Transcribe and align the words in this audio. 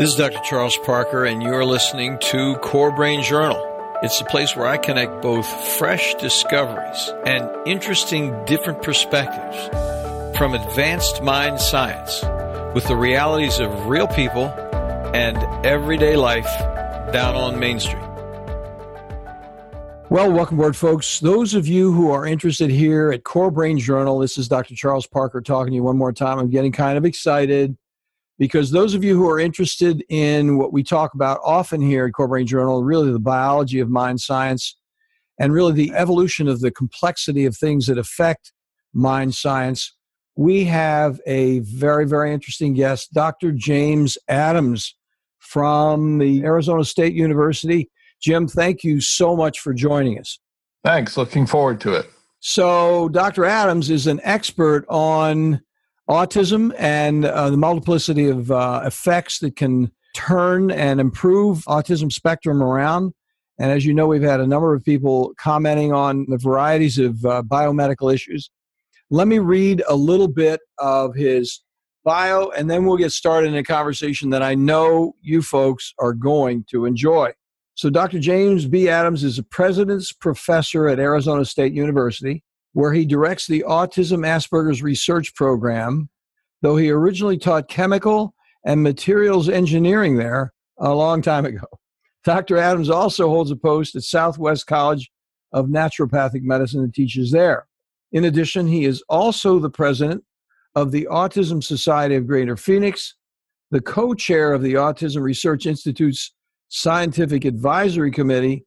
This 0.00 0.12
is 0.12 0.16
Dr. 0.16 0.40
Charles 0.44 0.78
Parker, 0.78 1.26
and 1.26 1.42
you're 1.42 1.62
listening 1.62 2.18
to 2.20 2.54
Core 2.62 2.90
Brain 2.90 3.22
Journal. 3.22 3.62
It's 4.02 4.18
a 4.18 4.24
place 4.24 4.56
where 4.56 4.66
I 4.66 4.78
connect 4.78 5.20
both 5.20 5.46
fresh 5.76 6.14
discoveries 6.14 7.12
and 7.26 7.46
interesting 7.68 8.34
different 8.46 8.80
perspectives 8.80 10.38
from 10.38 10.54
advanced 10.54 11.22
mind 11.22 11.60
science 11.60 12.22
with 12.74 12.88
the 12.88 12.96
realities 12.96 13.58
of 13.58 13.88
real 13.88 14.06
people 14.06 14.46
and 15.12 15.36
everyday 15.66 16.16
life 16.16 16.48
down 17.12 17.34
on 17.34 17.60
Main 17.60 17.78
Street. 17.78 18.00
Well, 20.08 20.32
welcome 20.32 20.58
aboard, 20.58 20.76
folks. 20.76 21.20
Those 21.20 21.52
of 21.52 21.68
you 21.68 21.92
who 21.92 22.10
are 22.10 22.24
interested 22.24 22.70
here 22.70 23.12
at 23.12 23.24
Core 23.24 23.50
Brain 23.50 23.78
Journal, 23.78 24.18
this 24.18 24.38
is 24.38 24.48
Dr. 24.48 24.74
Charles 24.74 25.06
Parker 25.06 25.42
talking 25.42 25.72
to 25.72 25.74
you 25.74 25.82
one 25.82 25.98
more 25.98 26.14
time. 26.14 26.38
I'm 26.38 26.48
getting 26.48 26.72
kind 26.72 26.96
of 26.96 27.04
excited 27.04 27.76
because 28.40 28.70
those 28.70 28.94
of 28.94 29.04
you 29.04 29.14
who 29.16 29.28
are 29.28 29.38
interested 29.38 30.02
in 30.08 30.56
what 30.56 30.72
we 30.72 30.82
talk 30.82 31.12
about 31.12 31.38
often 31.44 31.78
here 31.78 32.06
at 32.06 32.14
Core 32.14 32.26
Brain 32.26 32.46
Journal, 32.46 32.82
really 32.82 33.12
the 33.12 33.18
biology 33.18 33.80
of 33.80 33.90
mind 33.90 34.18
science 34.18 34.78
and 35.38 35.52
really 35.52 35.74
the 35.74 35.92
evolution 35.92 36.48
of 36.48 36.60
the 36.60 36.70
complexity 36.70 37.44
of 37.44 37.54
things 37.54 37.86
that 37.86 37.98
affect 37.98 38.54
mind 38.94 39.34
science, 39.34 39.94
we 40.36 40.64
have 40.64 41.20
a 41.26 41.58
very, 41.58 42.06
very 42.06 42.32
interesting 42.32 42.72
guest, 42.72 43.12
Dr. 43.12 43.52
James 43.52 44.16
Adams 44.26 44.96
from 45.38 46.16
the 46.16 46.42
Arizona 46.42 46.82
State 46.82 47.12
University. 47.12 47.90
Jim, 48.22 48.48
thank 48.48 48.82
you 48.82 49.02
so 49.02 49.36
much 49.36 49.60
for 49.60 49.74
joining 49.74 50.18
us. 50.18 50.38
Thanks. 50.82 51.18
Looking 51.18 51.44
forward 51.44 51.78
to 51.82 51.92
it. 51.92 52.10
So, 52.38 53.10
Dr. 53.10 53.44
Adams 53.44 53.90
is 53.90 54.06
an 54.06 54.18
expert 54.24 54.86
on 54.88 55.60
autism 56.10 56.74
and 56.76 57.24
uh, 57.24 57.48
the 57.50 57.56
multiplicity 57.56 58.28
of 58.28 58.50
uh, 58.50 58.82
effects 58.84 59.38
that 59.38 59.54
can 59.54 59.92
turn 60.12 60.70
and 60.72 61.00
improve 61.00 61.58
autism 61.66 62.12
spectrum 62.12 62.60
around. 62.60 63.12
And 63.60 63.70
as 63.70 63.86
you 63.86 63.94
know, 63.94 64.08
we've 64.08 64.20
had 64.20 64.40
a 64.40 64.46
number 64.46 64.74
of 64.74 64.84
people 64.84 65.32
commenting 65.38 65.92
on 65.92 66.26
the 66.28 66.36
varieties 66.36 66.98
of 66.98 67.24
uh, 67.24 67.42
biomedical 67.46 68.12
issues. 68.12 68.50
Let 69.10 69.28
me 69.28 69.38
read 69.38 69.84
a 69.88 69.94
little 69.94 70.26
bit 70.28 70.60
of 70.78 71.14
his 71.14 71.62
bio, 72.04 72.48
and 72.50 72.68
then 72.68 72.84
we'll 72.86 72.96
get 72.96 73.12
started 73.12 73.48
in 73.48 73.56
a 73.56 73.62
conversation 73.62 74.30
that 74.30 74.42
I 74.42 74.56
know 74.56 75.14
you 75.20 75.42
folks 75.42 75.94
are 76.00 76.12
going 76.12 76.64
to 76.70 76.86
enjoy. 76.86 77.32
So, 77.74 77.88
Dr. 77.88 78.18
James 78.18 78.66
B. 78.66 78.88
Adams 78.88 79.22
is 79.22 79.38
a 79.38 79.42
president's 79.44 80.12
professor 80.12 80.88
at 80.88 80.98
Arizona 80.98 81.44
State 81.44 81.72
University 81.72 82.42
where 82.72 82.92
he 82.92 83.04
directs 83.04 83.46
the 83.46 83.64
Autism 83.66 84.26
Asperger's 84.26 84.82
Research 84.82 85.34
Program, 85.34 86.08
though 86.62 86.76
he 86.76 86.90
originally 86.90 87.38
taught 87.38 87.68
chemical 87.68 88.34
and 88.64 88.82
materials 88.82 89.48
engineering 89.48 90.16
there 90.16 90.52
a 90.78 90.94
long 90.94 91.22
time 91.22 91.44
ago. 91.44 91.66
Dr. 92.24 92.58
Adams 92.58 92.90
also 92.90 93.28
holds 93.28 93.50
a 93.50 93.56
post 93.56 93.96
at 93.96 94.02
Southwest 94.02 94.66
College 94.66 95.10
of 95.52 95.66
Naturopathic 95.66 96.42
Medicine 96.42 96.80
and 96.80 96.94
teaches 96.94 97.30
there. 97.30 97.66
In 98.12 98.24
addition, 98.24 98.66
he 98.66 98.84
is 98.84 99.02
also 99.08 99.58
the 99.58 99.70
president 99.70 100.22
of 100.74 100.90
the 100.90 101.08
Autism 101.10 101.62
Society 101.64 102.14
of 102.16 102.26
Greater 102.26 102.56
Phoenix, 102.56 103.14
the 103.70 103.80
co 103.80 104.14
chair 104.14 104.52
of 104.52 104.62
the 104.62 104.74
Autism 104.74 105.22
Research 105.22 105.66
Institute's 105.66 106.32
Scientific 106.68 107.44
Advisory 107.44 108.10
Committee, 108.10 108.64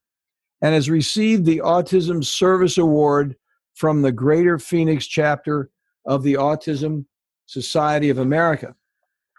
and 0.62 0.74
has 0.74 0.90
received 0.90 1.46
the 1.46 1.60
Autism 1.60 2.24
Service 2.24 2.78
Award 2.78 3.36
from 3.74 4.02
the 4.02 4.12
Greater 4.12 4.60
Phoenix 4.60 5.06
chapter 5.08 5.70
of 6.06 6.24
the 6.24 6.34
Autism 6.34 7.06
Society 7.46 8.10
of 8.10 8.20
America. 8.20 8.76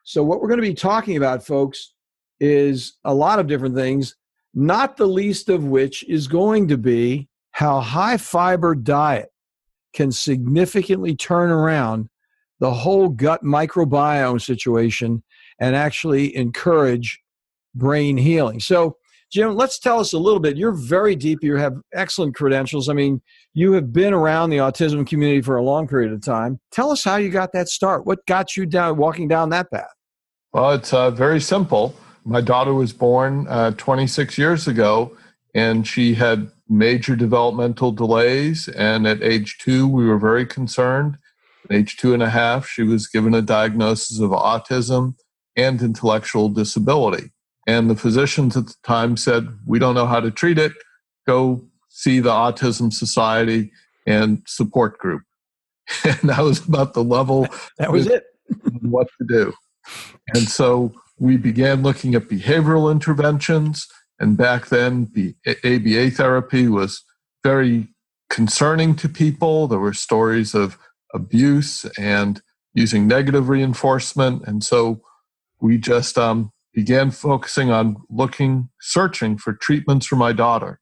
So, 0.04 0.22
what 0.22 0.41
we're 0.41 0.48
going 0.48 0.60
to 0.60 0.66
be 0.66 0.75
talking 0.75 1.16
about, 1.16 1.44
folks, 1.44 1.94
is 2.41 2.98
a 3.04 3.14
lot 3.14 3.38
of 3.38 3.47
different 3.47 3.75
things, 3.75 4.16
not 4.54 4.97
the 4.97 5.06
least 5.06 5.48
of 5.48 5.64
which 5.64 6.04
is 6.08 6.28
going 6.28 6.69
to 6.69 6.76
be 6.76 7.28
how 7.53 7.81
high 7.81 8.16
fiber 8.16 8.75
diet 8.75 9.31
can 9.94 10.10
significantly 10.10 11.14
turn 11.14 11.50
around 11.50 12.08
the 12.60 12.72
whole 12.72 13.08
gut 13.08 13.42
microbiome 13.42 14.41
situation 14.41 15.22
and 15.60 15.76
actually 15.76 16.34
encourage 16.37 17.20
brain 17.75 18.16
healing. 18.16 18.60
So, 18.60 18.97
Jim, 19.34 19.56
let's 19.56 19.80
tell 19.80 19.98
us 19.98 20.12
a 20.12 20.18
little 20.18 20.38
bit. 20.38 20.56
You're 20.56 20.70
very 20.70 21.16
deep. 21.16 21.42
You 21.42 21.56
have 21.56 21.74
excellent 21.92 22.36
credentials. 22.36 22.88
I 22.88 22.92
mean, 22.92 23.20
you 23.52 23.72
have 23.72 23.92
been 23.92 24.14
around 24.14 24.50
the 24.50 24.58
autism 24.58 25.04
community 25.04 25.42
for 25.42 25.56
a 25.56 25.62
long 25.62 25.88
period 25.88 26.12
of 26.12 26.22
time. 26.22 26.60
Tell 26.70 26.92
us 26.92 27.02
how 27.02 27.16
you 27.16 27.30
got 27.30 27.52
that 27.52 27.66
start. 27.66 28.06
What 28.06 28.24
got 28.26 28.56
you 28.56 28.64
down 28.64 28.96
walking 28.96 29.26
down 29.26 29.48
that 29.48 29.72
path? 29.72 29.90
Well, 30.52 30.70
it's 30.70 30.94
uh, 30.94 31.10
very 31.10 31.40
simple. 31.40 31.96
My 32.24 32.40
daughter 32.40 32.74
was 32.74 32.92
born 32.92 33.48
uh, 33.48 33.72
26 33.72 34.38
years 34.38 34.68
ago, 34.68 35.16
and 35.52 35.84
she 35.84 36.14
had 36.14 36.48
major 36.68 37.16
developmental 37.16 37.90
delays. 37.90 38.68
And 38.68 39.04
at 39.04 39.20
age 39.20 39.58
two, 39.58 39.88
we 39.88 40.06
were 40.06 40.18
very 40.18 40.46
concerned. 40.46 41.18
At 41.64 41.74
age 41.74 41.96
two 41.96 42.14
and 42.14 42.22
a 42.22 42.30
half, 42.30 42.68
she 42.68 42.84
was 42.84 43.08
given 43.08 43.34
a 43.34 43.42
diagnosis 43.42 44.20
of 44.20 44.30
autism 44.30 45.16
and 45.56 45.82
intellectual 45.82 46.50
disability. 46.50 47.32
And 47.66 47.88
the 47.88 47.97
physicians 47.97 48.56
at 48.56 48.66
the 48.66 48.75
time 48.84 49.16
said, 49.16 49.48
We 49.66 49.78
don't 49.78 49.94
know 49.94 50.06
how 50.06 50.20
to 50.20 50.30
treat 50.30 50.58
it. 50.58 50.72
Go 51.26 51.64
see 51.88 52.20
the 52.20 52.30
Autism 52.30 52.92
Society 52.92 53.70
and 54.06 54.42
support 54.47 54.98
group. 54.98 55.22
And 56.04 56.30
that 56.30 56.41
was 56.42 56.66
about 56.66 56.94
the 56.94 57.04
level. 57.04 57.47
That 57.78 57.92
was 57.92 58.06
it. 58.06 58.25
what 58.80 59.08
to 59.19 59.26
do. 59.26 59.52
And 60.34 60.48
so 60.48 60.92
we 61.19 61.36
began 61.36 61.82
looking 61.82 62.14
at 62.14 62.28
behavioral 62.28 62.91
interventions. 62.91 63.86
And 64.19 64.36
back 64.36 64.69
then, 64.69 65.10
the 65.14 65.34
ABA 65.46 66.12
therapy 66.12 66.69
was 66.69 67.02
very 67.42 67.88
concerning 68.31 68.96
to 68.96 69.08
people. 69.08 69.69
There 69.69 69.78
were 69.78 69.92
stories 69.92 70.54
of 70.54 70.78
abuse 71.12 71.84
and 71.98 72.41
using 72.72 73.06
negative 73.06 73.48
reinforcement. 73.48 74.42
And 74.46 74.64
so 74.64 75.00
we 75.60 75.78
just 75.78 76.19
um, 76.19 76.50
began 76.74 77.10
focusing 77.10 77.70
on 77.70 77.96
looking, 78.10 78.68
searching 78.80 79.38
for 79.38 79.52
treatments 79.52 80.06
for 80.06 80.16
my 80.16 80.32
daughter. 80.32 80.80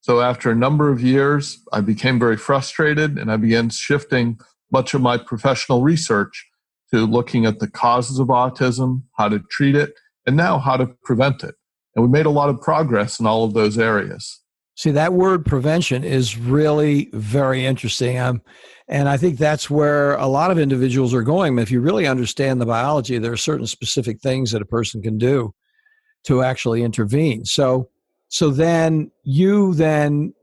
So 0.00 0.20
after 0.20 0.50
a 0.50 0.54
number 0.54 0.90
of 0.90 1.00
years, 1.00 1.62
I 1.72 1.80
became 1.80 2.18
very 2.18 2.36
frustrated 2.36 3.18
and 3.18 3.30
I 3.30 3.36
began 3.36 3.70
shifting 3.70 4.38
much 4.72 4.94
of 4.94 5.00
my 5.00 5.18
professional 5.18 5.82
research 5.82 6.46
to 6.92 7.06
looking 7.06 7.46
at 7.46 7.58
the 7.58 7.68
causes 7.68 8.18
of 8.18 8.28
autism, 8.28 9.02
how 9.16 9.28
to 9.28 9.40
treat 9.50 9.76
it, 9.76 9.94
and 10.26 10.36
now 10.36 10.58
how 10.58 10.76
to 10.76 10.86
prevent 11.04 11.42
it. 11.42 11.54
And 11.94 12.04
we 12.04 12.10
made 12.10 12.26
a 12.26 12.30
lot 12.30 12.48
of 12.48 12.60
progress 12.60 13.20
in 13.20 13.26
all 13.26 13.44
of 13.44 13.54
those 13.54 13.78
areas. 13.78 14.40
See, 14.76 14.90
that 14.90 15.12
word 15.12 15.46
prevention 15.46 16.02
is 16.02 16.36
really 16.36 17.08
very 17.12 17.64
interesting. 17.64 18.18
Um, 18.18 18.42
and 18.88 19.08
I 19.08 19.16
think 19.16 19.38
that's 19.38 19.70
where 19.70 20.14
a 20.16 20.26
lot 20.26 20.50
of 20.50 20.58
individuals 20.58 21.14
are 21.14 21.22
going. 21.22 21.58
If 21.58 21.70
you 21.70 21.80
really 21.80 22.06
understand 22.06 22.60
the 22.60 22.66
biology, 22.66 23.18
there 23.18 23.32
are 23.32 23.36
certain 23.36 23.66
specific 23.66 24.20
things 24.20 24.50
that 24.50 24.62
a 24.62 24.66
person 24.66 25.00
can 25.00 25.16
do 25.16 25.54
to 26.24 26.42
actually 26.42 26.82
intervene. 26.82 27.44
So, 27.44 27.88
so 28.28 28.50
then 28.50 29.12
you 29.22 29.74
then 29.74 30.34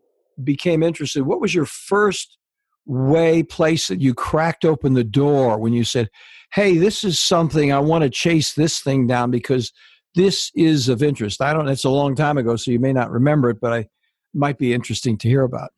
became 0.44 0.82
interested. 0.82 1.24
What 1.24 1.42
was 1.42 1.54
your 1.54 1.66
first 1.66 2.38
way, 2.86 3.44
place 3.44 3.88
that 3.88 4.02
you 4.02 4.14
cracked 4.14 4.66
open 4.66 4.94
the 4.94 5.04
door 5.04 5.58
when 5.60 5.74
you 5.74 5.84
said, 5.84 6.10
"Hey, 6.54 6.78
this 6.78 7.04
is 7.04 7.20
something 7.20 7.72
I 7.72 7.80
want 7.80 8.04
to 8.04 8.10
chase 8.10 8.54
this 8.54 8.80
thing 8.80 9.08
down 9.08 9.30
because 9.30 9.72
this 10.16 10.52
is 10.56 10.90
of 10.90 11.04
interest." 11.04 11.42
I 11.42 11.54
don't. 11.54 11.68
It's 11.68 11.84
a 11.84 11.90
long 11.90 12.16
time 12.16 12.38
ago, 12.38 12.56
so 12.56 12.72
you 12.72 12.80
may 12.80 12.94
not 12.94 13.12
remember 13.12 13.50
it, 13.50 13.60
but 13.62 13.74
I 13.74 13.86
might 14.34 14.58
be 14.58 14.74
interesting 14.74 15.18
to 15.20 15.28
hear 15.28 15.44
about. 15.44 15.72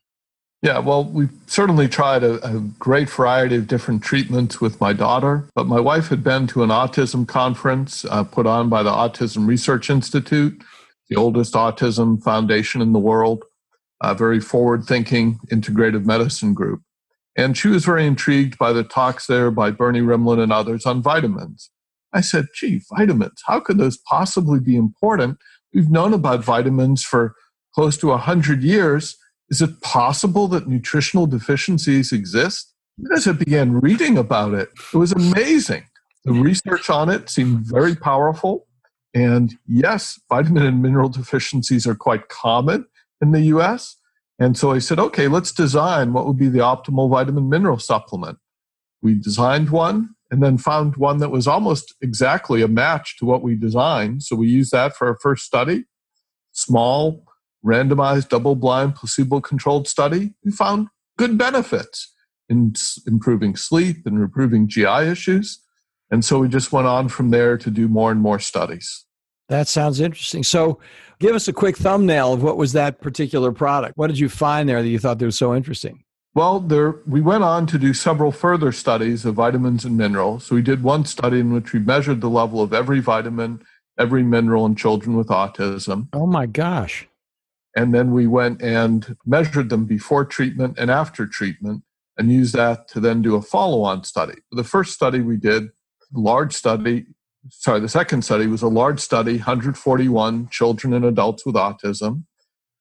Yeah, 0.64 0.78
well, 0.78 1.04
we've 1.04 1.32
certainly 1.46 1.88
tried 1.88 2.24
a, 2.24 2.42
a, 2.42 2.58
great 2.78 3.10
variety 3.10 3.56
of 3.56 3.66
different 3.66 4.02
treatments 4.02 4.62
with 4.62 4.80
my 4.80 4.94
daughter, 4.94 5.46
but 5.54 5.66
my 5.66 5.78
wife 5.78 6.08
had 6.08 6.24
been 6.24 6.46
to 6.46 6.62
an 6.62 6.70
autism 6.70 7.28
conference 7.28 8.06
uh, 8.06 8.24
put 8.24 8.46
on 8.46 8.70
by 8.70 8.82
the 8.82 8.90
Autism 8.90 9.46
Research 9.46 9.90
Institute, 9.90 10.64
the 11.10 11.16
oldest 11.16 11.52
autism 11.52 12.22
foundation 12.22 12.80
in 12.80 12.94
the 12.94 12.98
world, 12.98 13.44
a 14.02 14.14
very 14.14 14.40
forward 14.40 14.84
thinking 14.84 15.38
integrative 15.52 16.06
medicine 16.06 16.54
group. 16.54 16.80
And 17.36 17.58
she 17.58 17.68
was 17.68 17.84
very 17.84 18.06
intrigued 18.06 18.56
by 18.56 18.72
the 18.72 18.84
talks 18.84 19.26
there 19.26 19.50
by 19.50 19.70
Bernie 19.70 20.00
Rimland 20.00 20.42
and 20.42 20.52
others 20.52 20.86
on 20.86 21.02
vitamins. 21.02 21.68
I 22.14 22.22
said, 22.22 22.46
gee, 22.54 22.80
vitamins, 22.96 23.42
how 23.44 23.60
could 23.60 23.76
those 23.76 23.98
possibly 23.98 24.60
be 24.60 24.76
important? 24.76 25.36
We've 25.74 25.90
known 25.90 26.14
about 26.14 26.44
vitamins 26.44 27.02
for 27.04 27.34
close 27.74 27.96
to 27.98 28.08
100 28.08 28.62
years 28.62 29.16
is 29.50 29.60
it 29.60 29.80
possible 29.82 30.48
that 30.48 30.68
nutritional 30.68 31.26
deficiencies 31.26 32.12
exist? 32.12 32.72
As 33.14 33.26
I 33.26 33.32
began 33.32 33.80
reading 33.80 34.16
about 34.16 34.54
it, 34.54 34.70
it 34.92 34.96
was 34.96 35.12
amazing. 35.12 35.84
The 36.24 36.32
research 36.32 36.88
on 36.88 37.10
it 37.10 37.28
seemed 37.28 37.66
very 37.66 37.94
powerful. 37.94 38.66
And 39.12 39.54
yes, 39.68 40.18
vitamin 40.28 40.64
and 40.64 40.82
mineral 40.82 41.08
deficiencies 41.10 41.86
are 41.86 41.94
quite 41.94 42.28
common 42.28 42.86
in 43.20 43.32
the 43.32 43.42
US. 43.42 43.96
And 44.38 44.56
so 44.56 44.72
I 44.72 44.78
said, 44.78 44.98
okay, 44.98 45.28
let's 45.28 45.52
design 45.52 46.12
what 46.12 46.26
would 46.26 46.38
be 46.38 46.48
the 46.48 46.60
optimal 46.60 47.10
vitamin 47.10 47.48
mineral 47.48 47.78
supplement. 47.78 48.38
We 49.02 49.14
designed 49.14 49.70
one, 49.70 50.14
and 50.30 50.42
then 50.42 50.58
found 50.58 50.96
one 50.96 51.18
that 51.18 51.30
was 51.30 51.46
almost 51.46 51.94
exactly 52.00 52.62
a 52.62 52.68
match 52.68 53.16
to 53.18 53.24
what 53.24 53.42
we 53.42 53.54
designed. 53.54 54.22
So 54.22 54.34
we 54.34 54.48
used 54.48 54.72
that 54.72 54.96
for 54.96 55.06
our 55.06 55.18
first 55.20 55.44
study. 55.44 55.84
Small, 56.52 57.24
randomized, 57.64 58.28
double 58.28 58.54
blind, 58.54 58.94
placebo 58.94 59.40
controlled 59.40 59.88
study. 59.88 60.34
We 60.44 60.52
found 60.52 60.88
good 61.18 61.38
benefits 61.38 62.12
in 62.48 62.74
improving 63.06 63.56
sleep 63.56 64.06
and 64.06 64.20
improving 64.20 64.68
GI 64.68 65.08
issues. 65.08 65.60
And 66.10 66.24
so 66.24 66.38
we 66.38 66.48
just 66.48 66.72
went 66.72 66.86
on 66.86 67.08
from 67.08 67.30
there 67.30 67.56
to 67.56 67.70
do 67.70 67.88
more 67.88 68.12
and 68.12 68.20
more 68.20 68.38
studies. 68.38 69.04
That 69.48 69.68
sounds 69.68 70.00
interesting. 70.00 70.42
So, 70.42 70.78
give 71.18 71.34
us 71.34 71.48
a 71.48 71.52
quick 71.52 71.76
thumbnail 71.76 72.32
of 72.32 72.42
what 72.42 72.56
was 72.56 72.72
that 72.72 73.00
particular 73.00 73.52
product. 73.52 73.96
What 73.96 74.06
did 74.06 74.18
you 74.18 74.28
find 74.28 74.68
there 74.68 74.82
that 74.82 74.88
you 74.88 74.98
thought 74.98 75.18
that 75.18 75.24
was 75.24 75.36
so 75.36 75.54
interesting? 75.54 76.02
Well, 76.34 76.60
there 76.60 76.96
we 77.06 77.20
went 77.20 77.44
on 77.44 77.66
to 77.66 77.78
do 77.78 77.94
several 77.94 78.32
further 78.32 78.72
studies 78.72 79.24
of 79.24 79.34
vitamins 79.34 79.84
and 79.84 79.96
minerals. 79.96 80.46
So 80.46 80.54
we 80.54 80.62
did 80.62 80.82
one 80.82 81.04
study 81.04 81.40
in 81.40 81.52
which 81.52 81.72
we 81.72 81.78
measured 81.78 82.20
the 82.20 82.30
level 82.30 82.60
of 82.60 82.72
every 82.72 83.00
vitamin, 83.00 83.62
every 83.98 84.22
mineral 84.22 84.66
in 84.66 84.74
children 84.74 85.16
with 85.16 85.28
autism. 85.28 86.08
Oh 86.12 86.26
my 86.26 86.46
gosh. 86.46 87.06
And 87.76 87.94
then 87.94 88.12
we 88.12 88.26
went 88.26 88.62
and 88.62 89.16
measured 89.26 89.68
them 89.68 89.84
before 89.84 90.24
treatment 90.24 90.78
and 90.78 90.90
after 90.90 91.26
treatment 91.26 91.82
and 92.16 92.30
used 92.30 92.54
that 92.54 92.86
to 92.88 93.00
then 93.00 93.22
do 93.22 93.34
a 93.34 93.42
follow-on 93.42 94.04
study. 94.04 94.34
The 94.52 94.64
first 94.64 94.92
study 94.92 95.20
we 95.20 95.36
did, 95.36 95.70
large 96.12 96.52
study, 96.54 97.06
sorry, 97.50 97.80
the 97.80 97.88
second 97.88 98.22
study 98.22 98.46
was 98.46 98.62
a 98.62 98.68
large 98.68 99.00
study, 99.00 99.36
141 99.36 100.48
children 100.50 100.94
and 100.94 101.04
adults 101.04 101.44
with 101.44 101.56
autism, 101.56 102.24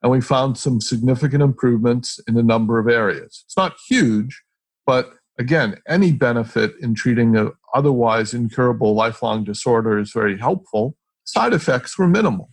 and 0.04 0.12
we 0.12 0.22
found 0.22 0.58
some 0.58 0.82
significant 0.82 1.42
improvements 1.42 2.20
in 2.28 2.38
a 2.38 2.44
number 2.44 2.78
of 2.78 2.88
areas. 2.88 3.44
It's 3.46 3.58
not 3.58 3.76
huge, 3.88 4.44
but 4.86 5.14
again, 5.40 5.82
any 5.88 6.12
benefit 6.12 6.74
in 6.82 6.94
treating 6.94 7.36
an 7.36 7.54
otherwise 7.74 8.34
incurable 8.34 8.94
lifelong 8.94 9.44
disorder 9.44 9.98
is 9.98 10.12
very 10.12 10.38
helpful. 10.38 10.96
Side 11.24 11.54
effects 11.54 11.98
were 11.98 12.08
minimal. 12.08 12.50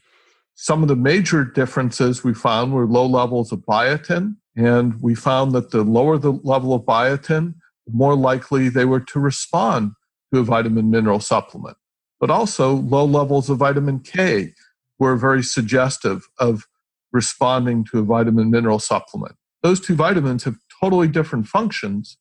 Some 0.63 0.83
of 0.83 0.89
the 0.89 0.97
major 0.97 1.45
differences 1.45 2.23
we 2.23 2.35
found 2.35 2.73
were 2.73 2.87
low 2.87 3.07
levels 3.07 3.51
of 3.51 3.61
biotin, 3.61 4.37
and 4.57 5.01
we 5.01 5.15
found 5.15 5.53
that 5.53 5.71
the 5.71 5.83
lower 5.83 6.19
the 6.19 6.33
level 6.33 6.75
of 6.75 6.83
biotin, 6.83 7.55
the 7.87 7.93
more 7.93 8.15
likely 8.15 8.69
they 8.69 8.85
were 8.85 9.01
to 9.01 9.19
respond 9.19 9.93
to 10.33 10.41
a 10.41 10.45
vitamin 10.45 10.91
mineral 10.91 11.21
supplement 11.21 11.77
but 12.21 12.31
also 12.31 12.75
low 12.75 13.05
levels 13.05 13.49
of 13.49 13.59
vitamin 13.59 13.99
K 13.99 14.53
were 14.99 15.17
very 15.17 15.43
suggestive 15.43 16.29
of 16.39 16.67
responding 17.11 17.85
to 17.87 17.99
a 17.99 18.03
vitamin 18.03 18.51
mineral 18.51 18.79
supplement. 18.79 19.35
Those 19.63 19.81
two 19.81 19.95
vitamins 19.95 20.45
have 20.45 20.57
totally 20.81 21.09
different 21.09 21.49
functions, 21.49 22.19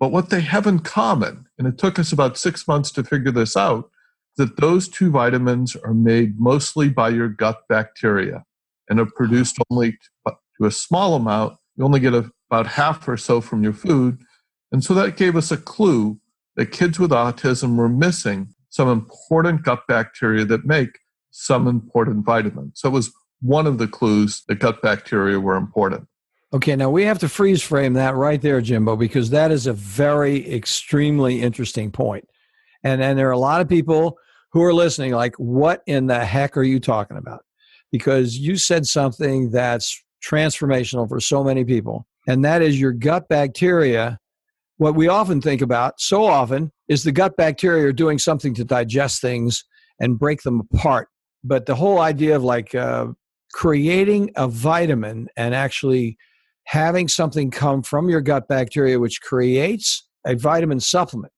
but 0.00 0.10
what 0.10 0.30
they 0.30 0.40
have 0.40 0.66
in 0.66 0.80
common, 0.80 1.46
and 1.58 1.68
it 1.68 1.78
took 1.78 1.98
us 1.98 2.12
about 2.12 2.38
six 2.38 2.66
months 2.66 2.90
to 2.92 3.04
figure 3.04 3.30
this 3.30 3.56
out, 3.56 3.90
that 4.36 4.56
those 4.58 4.88
two 4.88 5.10
vitamins 5.10 5.76
are 5.76 5.94
made 5.94 6.38
mostly 6.38 6.88
by 6.88 7.08
your 7.08 7.28
gut 7.28 7.60
bacteria 7.68 8.44
and 8.88 9.00
are 9.00 9.06
produced 9.06 9.58
only 9.70 9.98
to 10.26 10.66
a 10.66 10.70
small 10.70 11.14
amount. 11.14 11.56
You 11.76 11.84
only 11.84 12.00
get 12.00 12.14
about 12.14 12.66
half 12.66 13.06
or 13.08 13.16
so 13.16 13.40
from 13.40 13.62
your 13.62 13.72
food. 13.72 14.18
And 14.72 14.84
so 14.84 14.94
that 14.94 15.16
gave 15.16 15.36
us 15.36 15.50
a 15.50 15.56
clue 15.56 16.20
that 16.56 16.66
kids 16.66 16.98
with 16.98 17.10
autism 17.10 17.76
were 17.76 17.88
missing 17.88 18.54
some 18.70 18.88
important 18.88 19.62
gut 19.62 19.80
bacteria 19.88 20.44
that 20.44 20.64
make 20.64 20.98
some 21.30 21.66
important 21.66 22.24
vitamins. 22.24 22.72
So 22.80 22.88
it 22.88 22.92
was 22.92 23.12
one 23.40 23.66
of 23.66 23.78
the 23.78 23.88
clues 23.88 24.42
that 24.48 24.58
gut 24.58 24.80
bacteria 24.82 25.38
were 25.38 25.56
important. 25.56 26.08
Okay, 26.52 26.76
now 26.76 26.90
we 26.90 27.04
have 27.04 27.18
to 27.18 27.28
freeze 27.28 27.62
frame 27.62 27.94
that 27.94 28.14
right 28.14 28.40
there, 28.40 28.60
Jimbo, 28.60 28.96
because 28.96 29.30
that 29.30 29.50
is 29.50 29.66
a 29.66 29.72
very 29.72 30.54
extremely 30.54 31.42
interesting 31.42 31.90
point. 31.90 32.26
And 32.82 33.02
and 33.02 33.18
there 33.18 33.28
are 33.28 33.32
a 33.32 33.38
lot 33.38 33.60
of 33.60 33.68
people 33.68 34.16
who 34.52 34.62
are 34.62 34.74
listening, 34.74 35.12
like, 35.12 35.34
what 35.36 35.82
in 35.86 36.06
the 36.06 36.24
heck 36.24 36.56
are 36.56 36.62
you 36.62 36.80
talking 36.80 37.16
about? 37.16 37.44
Because 37.92 38.38
you 38.38 38.56
said 38.56 38.86
something 38.86 39.50
that's 39.50 40.02
transformational 40.24 41.08
for 41.08 41.20
so 41.20 41.44
many 41.44 41.64
people, 41.64 42.06
and 42.26 42.44
that 42.44 42.62
is 42.62 42.80
your 42.80 42.92
gut 42.92 43.28
bacteria 43.28 44.18
what 44.78 44.94
we 44.94 45.08
often 45.08 45.40
think 45.40 45.62
about 45.62 46.00
so 46.00 46.24
often 46.24 46.70
is 46.88 47.02
the 47.02 47.12
gut 47.12 47.36
bacteria 47.36 47.86
are 47.86 47.92
doing 47.92 48.18
something 48.18 48.54
to 48.54 48.64
digest 48.64 49.20
things 49.20 49.64
and 50.00 50.18
break 50.18 50.42
them 50.42 50.60
apart. 50.72 51.08
But 51.42 51.66
the 51.66 51.74
whole 51.74 52.00
idea 52.00 52.36
of 52.36 52.44
like 52.44 52.74
uh, 52.74 53.08
creating 53.52 54.30
a 54.36 54.48
vitamin 54.48 55.28
and 55.36 55.54
actually 55.54 56.18
having 56.64 57.08
something 57.08 57.50
come 57.50 57.82
from 57.82 58.10
your 58.10 58.20
gut 58.20 58.48
bacteria, 58.48 58.98
which 58.98 59.22
creates 59.22 60.06
a 60.26 60.34
vitamin 60.34 60.80
supplement, 60.80 61.32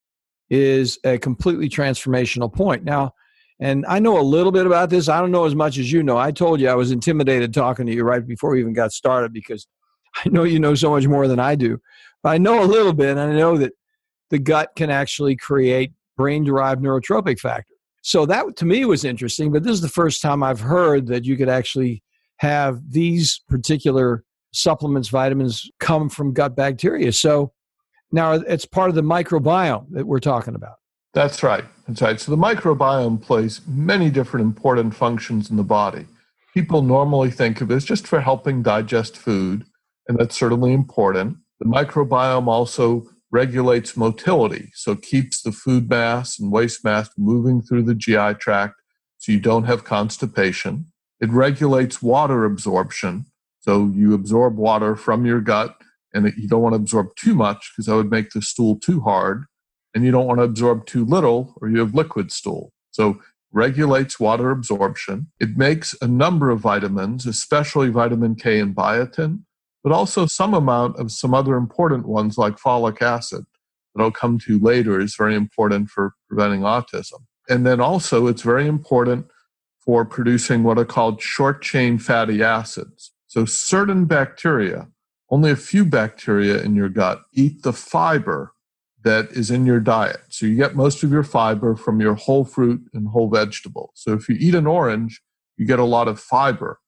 is 0.51 0.99
a 1.05 1.19
completely 1.19 1.69
transformational 1.69 2.53
point. 2.53 2.85
Now, 2.85 3.13
and 3.61 3.85
I 3.87 3.99
know 3.99 4.19
a 4.19 4.23
little 4.23 4.53
bit 4.53 4.67
about 4.67 4.89
this. 4.89 5.09
I 5.09 5.21
don't 5.21 5.33
know 5.33 5.45
as 5.45 5.55
much 5.55 5.79
as 5.79 5.91
you 5.91 6.03
know. 6.03 6.17
I 6.17 6.31
told 6.31 6.61
you 6.61 6.69
I 6.69 6.75
was 6.75 6.93
intimidated 6.93 7.53
talking 7.53 7.87
to 7.87 7.95
you 7.95 8.05
right 8.05 8.25
before 8.27 8.51
we 8.51 8.61
even 8.61 8.73
got 8.73 8.93
started 8.93 9.33
because 9.33 9.67
I 10.25 10.29
know 10.29 10.45
you 10.45 10.61
know 10.61 10.75
so 10.75 10.91
much 10.91 11.07
more 11.07 11.29
than 11.29 11.41
I 11.41 11.55
do. 11.55 11.79
But 12.23 12.31
I 12.31 12.39
know 12.39 12.63
a 12.63 12.65
little 12.65 12.93
bit, 12.93 13.11
and 13.11 13.21
I 13.21 13.33
know 13.33 13.57
that 13.59 13.73
the 14.31 14.39
gut 14.39 14.71
can 14.77 14.91
actually 14.91 15.37
create 15.37 15.93
brain 16.17 16.45
derived 16.45 16.83
neurotrophic 16.83 17.39
factor. 17.39 17.75
So 18.03 18.27
that 18.27 18.57
to 18.57 18.65
me 18.65 18.85
was 18.85 19.05
interesting, 19.05 19.53
but 19.53 19.63
this 19.63 19.73
is 19.73 19.81
the 19.81 19.89
first 19.89 20.23
time 20.23 20.43
I've 20.43 20.61
heard 20.61 21.07
that 21.09 21.25
you 21.25 21.37
could 21.37 21.49
actually 21.49 22.03
have 22.39 22.81
these 22.91 23.41
particular 23.49 24.25
supplements, 24.53 25.09
vitamins 25.09 25.69
come 25.79 26.09
from 26.09 26.33
gut 26.33 26.57
bacteria. 26.57 27.13
So 27.13 27.53
now 28.13 28.33
it's 28.33 28.65
part 28.65 28.89
of 28.89 28.95
the 28.95 29.03
microbiome 29.03 29.87
that 29.91 30.07
we're 30.07 30.21
talking 30.21 30.55
about. 30.55 30.77
That's 31.15 31.43
right. 31.43 31.65
That's 31.87 32.03
right. 32.03 32.21
So 32.21 32.31
the 32.31 32.37
microbiome 32.37 33.21
plays 33.21 33.61
many 33.67 34.11
different 34.11 34.45
important 34.45 34.95
functions 34.95 35.51
in 35.51 35.57
the 35.57 35.65
body. 35.65 36.07
People 36.55 36.83
normally 36.83 37.31
think 37.31 37.61
of 37.61 37.71
it 37.71 37.75
as 37.75 37.85
just 37.85 38.07
for 38.07 38.21
helping 38.21 38.63
digest 38.63 39.17
food, 39.17 39.65
and 40.07 40.19
that's 40.19 40.39
certainly 40.39 40.73
important. 40.73 41.39
The 41.61 41.67
microbiome 41.67 42.47
also 42.47 43.09
regulates 43.31 43.97
motility, 43.97 44.71
so 44.75 44.97
keeps 44.97 45.43
the 45.43 45.53
food 45.53 45.89
mass 45.89 46.39
and 46.39 46.51
waste 46.51 46.85
mass 46.85 47.11
moving 47.17 47.61
through 47.61 47.83
the 47.83 47.95
GI 47.95 48.35
tract 48.35 48.75
so 49.19 49.33
you 49.33 49.41
don't 49.41 49.65
have 49.65 49.85
constipation. 49.85 50.87
It 51.21 51.31
regulates 51.31 52.01
water 52.01 52.45
absorption, 52.45 53.27
so 53.61 53.91
you 53.95 54.15
absorb 54.15 54.57
water 54.57 54.97
from 54.97 55.27
your 55.27 55.41
gut 55.41 55.77
and 56.15 56.33
you 56.37 56.49
don't 56.49 56.63
want 56.63 56.75
to 56.75 56.81
absorb 56.81 57.09
too 57.17 57.35
much 57.35 57.73
because 57.73 57.87
that 57.87 57.97
would 57.97 58.11
make 58.11 58.31
the 58.31 58.43
stool 58.43 58.79
too 58.79 59.01
hard. 59.01 59.45
And 59.95 60.05
you 60.05 60.11
don't 60.11 60.27
want 60.27 60.39
to 60.39 60.45
absorb 60.45 60.87
too 60.87 61.05
little 61.05 61.55
or 61.61 61.69
you 61.69 61.79
have 61.81 61.95
liquid 61.95 62.31
stool. 62.31 62.73
So 62.91 63.21
regulates 63.53 64.21
water 64.21 64.51
absorption. 64.51 65.29
It 65.41 65.57
makes 65.57 65.95
a 66.01 66.07
number 66.07 66.51
of 66.51 66.61
vitamins, 66.61 67.27
especially 67.27 67.89
vitamin 67.89 68.35
K 68.35 68.61
and 68.61 68.75
biotin 68.75 69.41
but 69.83 69.93
also 69.93 70.27
some 70.27 70.55
amount 70.55 70.97
of 70.97 71.11
some 71.11 71.35
other 71.35 71.57
important 71.57 72.07
ones 72.07 72.37
like 72.37 72.57
folic 72.57 73.01
acid 73.01 73.47
that 73.95 74.03
I'll 74.03 74.11
come 74.11 74.39
to 74.41 74.59
later 74.59 75.01
is 75.01 75.15
very 75.17 75.35
important 75.35 75.89
for 75.89 76.15
preventing 76.29 76.61
autism. 76.61 77.25
And 77.49 77.65
then 77.65 77.81
also, 77.81 78.27
it's 78.27 78.43
very 78.43 78.67
important 78.67 79.27
for 79.79 80.05
producing 80.05 80.63
what 80.63 80.79
are 80.79 80.85
called 80.85 81.23
short 81.23 81.63
chain 81.63 81.99
fatty 81.99 82.43
acids. 82.43 83.13
So, 83.29 83.45
certain 83.47 84.05
bacteria, 84.05 84.89
only 85.31 85.51
a 85.51 85.57
few 85.57 85.85
bacteria 85.85 86.63
in 86.63 86.75
your 86.75 86.89
gut, 86.89 87.23
eat 87.33 87.63
the 87.63 87.73
fiber 87.73 88.53
that 89.05 89.31
is 89.31 89.51
in 89.51 89.67
your 89.67 89.81
diet. 89.81 90.21
So, 90.29 90.47
you 90.47 90.57
get 90.57 90.75
most 90.75 91.03
of 91.03 91.11
your 91.11 91.23
fiber 91.23 91.77
from 91.77 92.01
your 92.01 92.15
whole 92.15 92.45
fruit 92.45 92.83
and 92.93 93.09
whole 93.09 93.29
vegetable. 93.29 93.93
So, 93.95 94.13
if 94.13 94.29
you 94.29 94.37
eat 94.39 94.55
an 94.55 94.67
orange, 94.67 95.23
you 95.57 95.67
get 95.67 95.79
a 95.79 95.85
lot 95.85 96.09
of 96.09 96.19
fiber. 96.19 96.81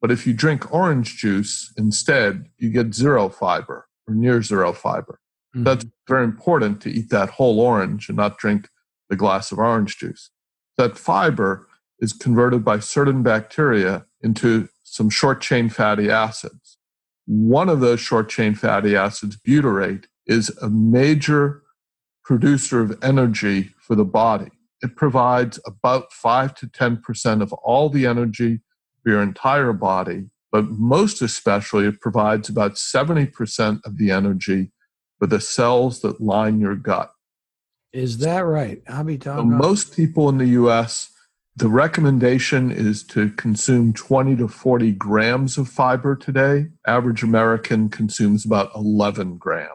But 0.00 0.10
if 0.10 0.26
you 0.26 0.32
drink 0.32 0.72
orange 0.72 1.16
juice 1.16 1.72
instead, 1.76 2.44
you 2.58 2.70
get 2.70 2.94
zero 2.94 3.28
fiber 3.28 3.88
or 4.06 4.14
near 4.14 4.42
zero 4.42 4.72
fiber. 4.72 5.18
Mm-hmm. 5.54 5.64
That's 5.64 5.86
very 6.06 6.24
important 6.24 6.80
to 6.82 6.90
eat 6.90 7.10
that 7.10 7.30
whole 7.30 7.60
orange 7.60 8.08
and 8.08 8.16
not 8.16 8.38
drink 8.38 8.68
the 9.08 9.16
glass 9.16 9.50
of 9.50 9.58
orange 9.58 9.98
juice. 9.98 10.30
That 10.76 10.96
fiber 10.96 11.66
is 11.98 12.12
converted 12.12 12.64
by 12.64 12.78
certain 12.78 13.22
bacteria 13.22 14.06
into 14.22 14.68
some 14.84 15.10
short 15.10 15.40
chain 15.40 15.68
fatty 15.68 16.10
acids. 16.10 16.77
One 17.28 17.68
of 17.68 17.80
those 17.80 18.00
short 18.00 18.30
chain 18.30 18.54
fatty 18.54 18.96
acids, 18.96 19.36
butyrate, 19.36 20.06
is 20.26 20.48
a 20.62 20.70
major 20.70 21.62
producer 22.24 22.80
of 22.80 22.98
energy 23.02 23.74
for 23.78 23.94
the 23.94 24.04
body. 24.06 24.50
It 24.80 24.96
provides 24.96 25.60
about 25.66 26.10
5 26.10 26.54
to 26.54 26.66
10% 26.68 27.42
of 27.42 27.52
all 27.52 27.90
the 27.90 28.06
energy 28.06 28.60
for 29.02 29.10
your 29.10 29.22
entire 29.22 29.74
body, 29.74 30.30
but 30.50 30.70
most 30.70 31.20
especially, 31.20 31.84
it 31.84 32.00
provides 32.00 32.48
about 32.48 32.76
70% 32.76 33.80
of 33.84 33.98
the 33.98 34.10
energy 34.10 34.72
for 35.18 35.26
the 35.26 35.40
cells 35.40 36.00
that 36.00 36.22
line 36.22 36.60
your 36.60 36.76
gut. 36.76 37.12
Is 37.92 38.18
that 38.18 38.40
right? 38.40 38.80
I'll 38.88 39.04
be 39.04 39.18
talking. 39.18 39.50
So 39.50 39.56
most 39.56 39.94
people 39.94 40.30
in 40.30 40.38
the 40.38 40.46
US, 40.62 41.10
the 41.58 41.68
recommendation 41.68 42.70
is 42.70 43.02
to 43.02 43.30
consume 43.30 43.92
20 43.92 44.36
to 44.36 44.46
40 44.46 44.92
grams 44.92 45.58
of 45.58 45.68
fiber 45.68 46.14
today. 46.14 46.68
Average 46.86 47.24
American 47.24 47.88
consumes 47.88 48.46
about 48.46 48.70
11 48.76 49.38
grams. 49.38 49.72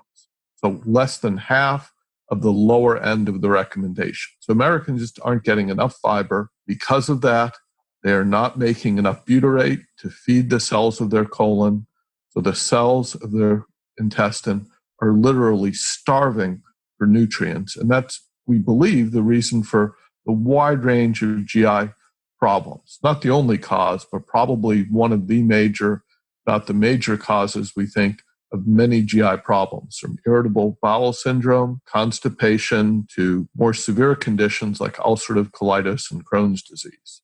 So 0.55 0.81
less 0.85 1.17
than 1.17 1.35
half 1.35 1.91
of 2.29 2.41
the 2.41 2.53
lower 2.53 2.97
end 2.97 3.27
of 3.27 3.41
the 3.41 3.49
recommendation. 3.49 4.31
So 4.39 4.53
Americans 4.53 5.01
just 5.01 5.19
aren't 5.23 5.43
getting 5.43 5.67
enough 5.67 5.97
fiber. 6.01 6.51
Because 6.65 7.09
of 7.09 7.19
that, 7.21 7.57
they 8.01 8.13
are 8.13 8.23
not 8.23 8.57
making 8.57 8.97
enough 8.97 9.25
butyrate 9.25 9.81
to 9.99 10.09
feed 10.09 10.49
the 10.49 10.61
cells 10.61 11.01
of 11.01 11.09
their 11.09 11.25
colon. 11.25 11.85
So 12.29 12.39
the 12.39 12.55
cells 12.55 13.15
of 13.15 13.33
their 13.33 13.65
intestine 13.97 14.67
are 15.01 15.11
literally 15.11 15.73
starving 15.73 16.61
for 16.97 17.07
nutrients. 17.07 17.75
And 17.75 17.91
that's, 17.91 18.25
we 18.47 18.57
believe, 18.57 19.11
the 19.11 19.21
reason 19.21 19.63
for 19.63 19.95
the 20.25 20.32
wide 20.32 20.84
range 20.84 21.22
of 21.22 21.46
GI 21.46 21.92
problems. 22.39 23.00
Not 23.03 23.22
the 23.22 23.30
only 23.30 23.58
cause, 23.58 24.06
but 24.12 24.27
probably 24.27 24.84
one 24.84 25.12
of 25.12 25.27
the 25.27 25.42
major, 25.42 26.03
not 26.46 26.68
the 26.68 26.74
major 26.74 27.18
causes 27.18 27.74
we 27.75 27.86
think 27.86 28.22
of 28.51 28.68
many 28.68 29.01
GI 29.01 29.38
problems, 29.38 29.98
from 29.98 30.20
irritable 30.27 30.77
bowel 30.82 31.12
syndrome, 31.12 31.82
constipation, 31.88 33.08
to 33.15 33.48
more 33.56 33.74
severe 33.74 34.15
conditions 34.15 34.80
like 34.80 34.98
ulcerative 34.98 35.51
colitis 35.51 36.12
and 36.12 36.25
Crohn's 36.25 36.62
disease. 36.62 37.22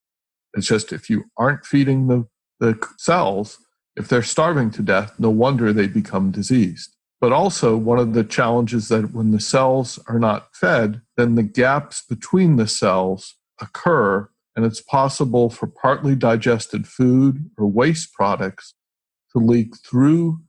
It's 0.56 0.68
just 0.68 0.91
if 0.91 1.10
you 1.10 1.25
aren't 1.38 1.65
feeding 1.65 2.08
the, 2.08 2.27
the 2.60 2.82
cells, 2.98 3.60
if 3.96 4.08
they're 4.08 4.24
starving 4.24 4.72
to 4.72 4.82
death, 4.82 5.13
no 5.20 5.29
wonder 5.29 5.72
they 5.72 5.88
become 5.88 6.32
diseased. 6.32 6.96
But 7.22 7.34
also, 7.34 7.75
one 7.75 8.00
of 8.00 8.13
the 8.13 8.24
challenges 8.24 8.88
that 8.88 9.13
when 9.13 9.32
the 9.32 9.41
cells 9.41 10.00
are 10.08 10.20
not 10.20 10.56
fed, 10.56 11.01
then 11.19 11.35
the 11.35 11.43
gaps 11.43 12.03
between 12.07 12.55
the 12.55 12.67
cells 12.67 13.35
occur, 13.61 14.29
and 14.55 14.65
it's 14.65 14.81
possible 14.81 15.49
for 15.49 15.67
partly 15.67 16.15
digested 16.15 16.88
food 16.88 17.49
or 17.57 17.67
waste 17.67 18.13
products 18.13 18.73
to 19.33 19.39
leak 19.39 19.75
through 19.77 20.39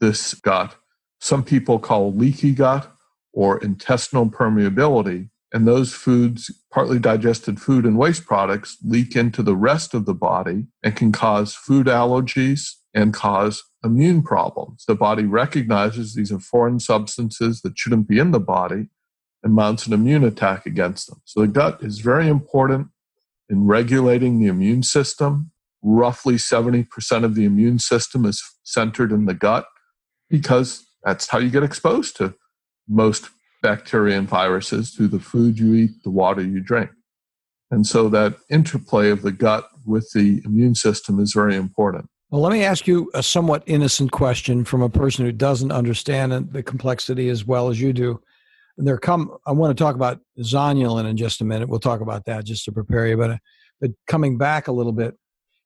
this 0.00 0.34
gut. 0.34 0.76
Some 1.20 1.44
people 1.44 1.78
call 1.78 2.12
leaky 2.12 2.52
gut 2.52 2.90
or 3.32 3.58
intestinal 3.58 4.26
permeability. 4.26 5.28
And 5.52 5.66
those 5.66 5.92
foods, 5.92 6.50
partly 6.72 7.00
digested 7.00 7.60
food 7.60 7.84
and 7.84 7.98
waste 7.98 8.24
products, 8.24 8.78
leak 8.84 9.16
into 9.16 9.42
the 9.42 9.56
rest 9.56 9.94
of 9.94 10.06
the 10.06 10.14
body 10.14 10.66
and 10.82 10.94
can 10.94 11.10
cause 11.10 11.54
food 11.54 11.86
allergies, 11.86 12.76
and 12.94 13.14
cause 13.14 13.62
immune 13.84 14.22
problems. 14.22 14.84
The 14.86 14.94
body 14.94 15.24
recognizes 15.24 16.14
these 16.14 16.32
are 16.32 16.40
foreign 16.40 16.80
substances 16.80 17.62
that 17.62 17.78
shouldn't 17.78 18.08
be 18.08 18.18
in 18.18 18.30
the 18.30 18.40
body 18.40 18.88
and 19.42 19.54
mounts 19.54 19.86
an 19.86 19.92
immune 19.92 20.24
attack 20.24 20.66
against 20.66 21.08
them. 21.08 21.20
So 21.24 21.40
the 21.40 21.48
gut 21.48 21.82
is 21.82 22.00
very 22.00 22.28
important 22.28 22.88
in 23.48 23.66
regulating 23.66 24.40
the 24.40 24.46
immune 24.46 24.82
system. 24.82 25.50
Roughly 25.82 26.34
70% 26.34 27.24
of 27.24 27.34
the 27.34 27.44
immune 27.44 27.78
system 27.78 28.26
is 28.26 28.42
centered 28.64 29.12
in 29.12 29.24
the 29.24 29.34
gut 29.34 29.66
because 30.28 30.86
that's 31.02 31.28
how 31.28 31.38
you 31.38 31.50
get 31.50 31.62
exposed 31.62 32.16
to 32.18 32.34
most 32.88 33.30
bacteria 33.62 34.18
and 34.18 34.28
viruses 34.28 34.90
through 34.90 35.08
the 35.08 35.20
food 35.20 35.58
you 35.58 35.74
eat, 35.74 35.90
the 36.04 36.10
water 36.10 36.42
you 36.42 36.60
drink. 36.60 36.90
And 37.70 37.86
so 37.86 38.08
that 38.08 38.36
interplay 38.50 39.10
of 39.10 39.22
the 39.22 39.32
gut 39.32 39.68
with 39.86 40.10
the 40.12 40.42
immune 40.44 40.74
system 40.74 41.20
is 41.20 41.32
very 41.32 41.56
important. 41.56 42.08
Well, 42.30 42.42
let 42.42 42.52
me 42.52 42.62
ask 42.62 42.86
you 42.86 43.10
a 43.14 43.22
somewhat 43.22 43.62
innocent 43.66 44.12
question 44.12 44.64
from 44.64 44.82
a 44.82 44.88
person 44.88 45.24
who 45.24 45.32
doesn't 45.32 45.72
understand 45.72 46.52
the 46.52 46.62
complexity 46.62 47.28
as 47.28 47.44
well 47.44 47.68
as 47.68 47.80
you 47.80 47.92
do. 47.92 48.20
And 48.78 48.86
there 48.86 48.98
come, 48.98 49.36
I 49.46 49.52
want 49.52 49.76
to 49.76 49.82
talk 49.82 49.94
about 49.94 50.20
zonulin 50.38 51.08
in 51.08 51.16
just 51.16 51.40
a 51.40 51.44
minute. 51.44 51.68
We'll 51.68 51.80
talk 51.80 52.00
about 52.00 52.24
that 52.26 52.44
just 52.44 52.64
to 52.64 52.72
prepare 52.72 53.06
you. 53.06 53.16
But, 53.16 53.30
uh, 53.30 53.38
but 53.80 53.90
coming 54.06 54.38
back 54.38 54.68
a 54.68 54.72
little 54.72 54.92
bit, 54.92 55.14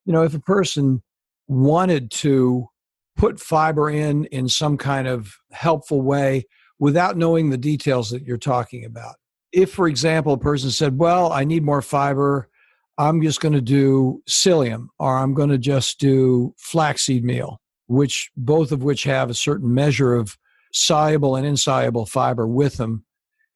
you 0.05 0.13
know, 0.13 0.23
if 0.23 0.35
a 0.35 0.41
person 0.41 1.03
wanted 1.47 2.11
to 2.11 2.69
put 3.17 3.41
fiber 3.41 3.91
in 3.91 4.25
in 4.27 4.49
some 4.49 4.77
kind 4.77 5.07
of 5.07 5.37
helpful 5.53 6.03
way 6.03 6.45
without 6.79 7.17
knowing 7.17 7.51
the 7.51 7.59
details 7.59 8.11
that 8.11 8.25
you're 8.25 8.37
talking 8.37 8.85
about. 8.85 9.17
If, 9.53 9.73
for 9.73 9.87
example, 9.87 10.33
a 10.33 10.39
person 10.39 10.71
said, 10.71 10.99
Well, 10.99 11.33
I 11.33 11.45
need 11.45 11.63
more 11.63 11.83
fiber, 11.83 12.49
I'm 12.99 13.23
just 13.23 13.41
going 13.41 13.55
to 13.55 13.61
do 13.61 14.23
psyllium 14.29 14.87
or 14.99 15.17
I'm 15.17 15.35
going 15.35 15.49
to 15.51 15.59
just 15.59 15.99
do 15.99 16.55
flaxseed 16.59 17.25
meal, 17.25 17.61
which 17.87 18.31
both 18.37 18.73
of 18.73 18.83
which 18.83 19.05
have 19.05 19.31
a 19.31 19.35
certain 19.35 19.73
measure 19.73 20.15
of 20.15 20.37
soluble 20.75 21.37
and 21.37 21.47
insoluble 21.47 22.05
fiber 22.05 22.47
with 22.47 22.77
them. 22.77 23.05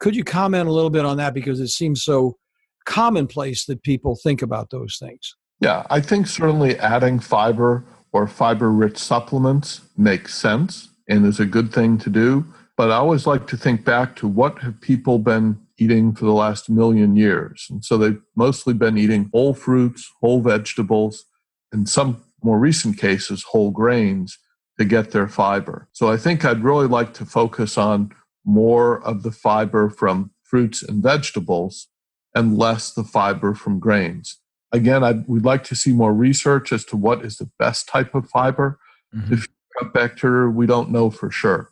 Could 0.00 0.16
you 0.16 0.24
comment 0.24 0.68
a 0.68 0.72
little 0.72 0.90
bit 0.90 1.04
on 1.04 1.16
that 1.18 1.34
because 1.34 1.60
it 1.60 1.68
seems 1.68 2.02
so 2.02 2.38
commonplace 2.86 3.66
that 3.66 3.82
people 3.82 4.16
think 4.22 4.40
about 4.40 4.70
those 4.70 4.96
things? 4.98 5.34
Yeah, 5.60 5.84
I 5.90 6.00
think 6.00 6.28
certainly 6.28 6.78
adding 6.78 7.18
fiber 7.18 7.84
or 8.12 8.26
fiber 8.28 8.70
rich 8.70 8.96
supplements 8.96 9.80
makes 9.96 10.34
sense 10.34 10.88
and 11.08 11.26
is 11.26 11.40
a 11.40 11.46
good 11.46 11.72
thing 11.72 11.98
to 11.98 12.10
do. 12.10 12.46
But 12.76 12.92
I 12.92 12.96
always 12.96 13.26
like 13.26 13.48
to 13.48 13.56
think 13.56 13.84
back 13.84 14.14
to 14.16 14.28
what 14.28 14.60
have 14.60 14.80
people 14.80 15.18
been 15.18 15.60
eating 15.78 16.14
for 16.14 16.24
the 16.24 16.32
last 16.32 16.70
million 16.70 17.16
years. 17.16 17.66
And 17.68 17.84
so 17.84 17.98
they've 17.98 18.20
mostly 18.36 18.72
been 18.72 18.96
eating 18.96 19.30
whole 19.32 19.52
fruits, 19.52 20.08
whole 20.20 20.40
vegetables, 20.40 21.24
in 21.72 21.86
some 21.86 22.22
more 22.42 22.58
recent 22.58 22.96
cases, 22.96 23.42
whole 23.42 23.72
grains 23.72 24.38
to 24.78 24.84
get 24.84 25.10
their 25.10 25.28
fiber. 25.28 25.88
So 25.92 26.10
I 26.10 26.16
think 26.16 26.44
I'd 26.44 26.62
really 26.62 26.86
like 26.86 27.12
to 27.14 27.24
focus 27.24 27.76
on 27.76 28.14
more 28.44 29.02
of 29.04 29.22
the 29.22 29.32
fiber 29.32 29.90
from 29.90 30.30
fruits 30.42 30.82
and 30.82 31.02
vegetables 31.02 31.88
and 32.34 32.56
less 32.56 32.92
the 32.92 33.04
fiber 33.04 33.54
from 33.54 33.78
grains. 33.78 34.38
Again, 34.72 35.02
I'd, 35.02 35.26
we'd 35.26 35.44
like 35.44 35.64
to 35.64 35.74
see 35.74 35.92
more 35.92 36.14
research 36.14 36.72
as 36.72 36.84
to 36.86 36.96
what 36.96 37.24
is 37.24 37.36
the 37.36 37.50
best 37.58 37.88
type 37.88 38.14
of 38.14 38.28
fiber. 38.28 38.78
Mm-hmm. 39.14 39.34
If 39.34 39.48
gut 39.80 39.92
bacteria, 39.92 40.48
we 40.48 40.66
don't 40.66 40.90
know 40.90 41.10
for 41.10 41.30
sure. 41.30 41.70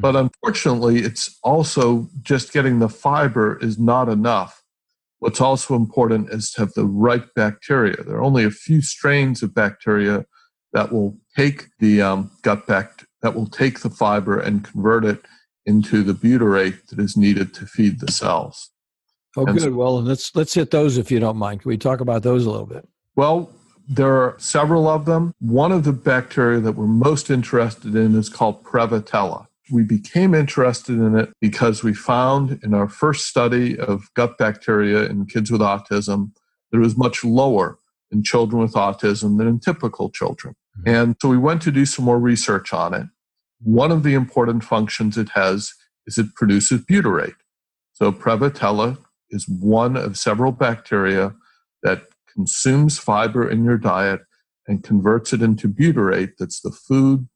But 0.00 0.14
unfortunately, 0.14 1.00
it's 1.00 1.36
also 1.42 2.08
just 2.22 2.52
getting 2.52 2.78
the 2.78 2.88
fiber 2.88 3.58
is 3.60 3.80
not 3.80 4.08
enough. 4.08 4.62
What's 5.18 5.40
also 5.40 5.74
important 5.74 6.30
is 6.30 6.52
to 6.52 6.60
have 6.60 6.72
the 6.74 6.84
right 6.84 7.24
bacteria. 7.34 8.04
There 8.04 8.14
are 8.14 8.22
only 8.22 8.44
a 8.44 8.50
few 8.52 8.80
strains 8.80 9.42
of 9.42 9.52
bacteria 9.54 10.24
that 10.72 10.92
will 10.92 11.18
take 11.38 11.66
the 11.78 12.02
um, 12.02 12.30
gut 12.42 12.66
bact 12.66 13.04
that 13.22 13.34
will 13.34 13.46
take 13.46 13.80
the 13.80 13.90
fiber 13.90 14.38
and 14.38 14.64
convert 14.64 15.04
it 15.04 15.24
into 15.66 16.02
the 16.02 16.12
butyrate 16.12 16.86
that 16.88 16.98
is 16.98 17.16
needed 17.16 17.54
to 17.54 17.66
feed 17.66 18.00
the 18.00 18.10
cells. 18.10 18.70
Oh, 19.36 19.46
and 19.46 19.58
good. 19.58 19.74
Well, 19.74 20.02
let's 20.02 20.34
let's 20.34 20.54
hit 20.54 20.70
those 20.70 20.98
if 20.98 21.10
you 21.10 21.20
don't 21.20 21.36
mind. 21.36 21.62
Can 21.62 21.68
we 21.68 21.76
talk 21.76 22.00
about 22.00 22.22
those 22.22 22.46
a 22.46 22.50
little 22.50 22.66
bit? 22.66 22.88
Well, 23.14 23.50
there 23.88 24.14
are 24.14 24.36
several 24.38 24.88
of 24.88 25.04
them. 25.04 25.32
One 25.38 25.72
of 25.72 25.84
the 25.84 25.92
bacteria 25.92 26.60
that 26.60 26.72
we're 26.72 26.86
most 26.86 27.30
interested 27.30 27.94
in 27.94 28.14
is 28.14 28.28
called 28.28 28.64
Prevotella 28.64 29.48
we 29.70 29.82
became 29.82 30.34
interested 30.34 30.98
in 30.98 31.16
it 31.16 31.30
because 31.40 31.82
we 31.82 31.94
found 31.94 32.60
in 32.62 32.74
our 32.74 32.88
first 32.88 33.26
study 33.26 33.78
of 33.78 34.12
gut 34.14 34.38
bacteria 34.38 35.04
in 35.04 35.26
kids 35.26 35.50
with 35.50 35.60
autism 35.60 36.32
that 36.70 36.78
it 36.78 36.80
was 36.80 36.96
much 36.96 37.24
lower 37.24 37.78
in 38.10 38.22
children 38.22 38.62
with 38.62 38.72
autism 38.72 39.38
than 39.38 39.46
in 39.46 39.60
typical 39.60 40.10
children. 40.10 40.54
Mm-hmm. 40.80 40.88
And 40.88 41.16
so 41.20 41.28
we 41.28 41.38
went 41.38 41.62
to 41.62 41.72
do 41.72 41.86
some 41.86 42.04
more 42.04 42.18
research 42.18 42.72
on 42.72 42.94
it. 42.94 43.06
One 43.60 43.90
of 43.90 44.02
the 44.02 44.14
important 44.14 44.64
functions 44.64 45.18
it 45.18 45.30
has 45.30 45.72
is 46.06 46.18
it 46.18 46.34
produces 46.34 46.82
butyrate. 46.82 47.34
So 47.92 48.12
Prevotella 48.12 48.98
is 49.30 49.48
one 49.48 49.96
of 49.96 50.16
several 50.16 50.52
bacteria 50.52 51.34
that 51.82 52.02
consumes 52.32 52.98
fiber 52.98 53.48
in 53.48 53.64
your 53.64 53.78
diet 53.78 54.20
and 54.66 54.84
converts 54.84 55.32
it 55.32 55.42
into 55.42 55.68
butyrate 55.68 56.32
that's 56.38 56.60
the 56.60 56.70
food 56.70 57.28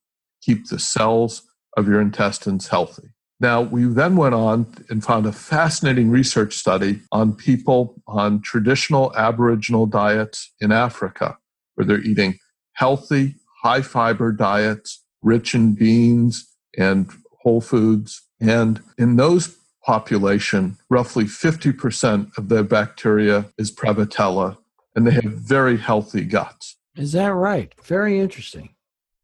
keep 0.43 0.69
the 0.69 0.79
cells 0.79 1.43
of 1.77 1.89
your 1.89 2.01
intestines 2.01 2.69
healthy. 2.69 3.09
Now, 3.41 3.61
we 3.61 3.85
then 3.85 4.17
went 4.17 4.35
on 4.35 4.73
and 4.89 5.03
found 5.03 5.27
a 5.27 5.33
fascinating 5.33 6.11
research 6.11 6.55
study 6.55 7.01
on 7.11 7.35
people 7.35 8.01
on 8.07 8.41
traditional 8.41 9.13
Aboriginal 9.17 9.87
diets 9.87 10.53
in 10.61 10.71
Africa, 10.71 11.39
where 11.75 11.85
they're 11.85 12.03
eating 12.03 12.39
healthy, 12.75 13.37
high 13.63 13.83
fiber 13.83 14.33
diets, 14.33 15.03
rich 15.23 15.55
in 15.55 15.75
beans 15.75 16.49
and 16.77 17.11
whole 17.43 17.61
foods. 17.61 18.23
And 18.41 18.83
in 18.99 19.17
those 19.17 19.57
population, 19.85 20.79
roughly 20.89 21.25
50% 21.25 22.37
of 22.37 22.49
their 22.49 22.63
bacteria 22.63 23.47
is 23.59 23.75
Prevotella, 23.75 24.57
and 24.95 25.07
they 25.07 25.13
have 25.13 25.25
very 25.25 25.77
healthy 25.77 26.25
guts. 26.25 26.77
Is 26.97 27.13
that 27.13 27.33
right? 27.33 27.73
Very 27.83 28.21
interesting. 28.21 28.75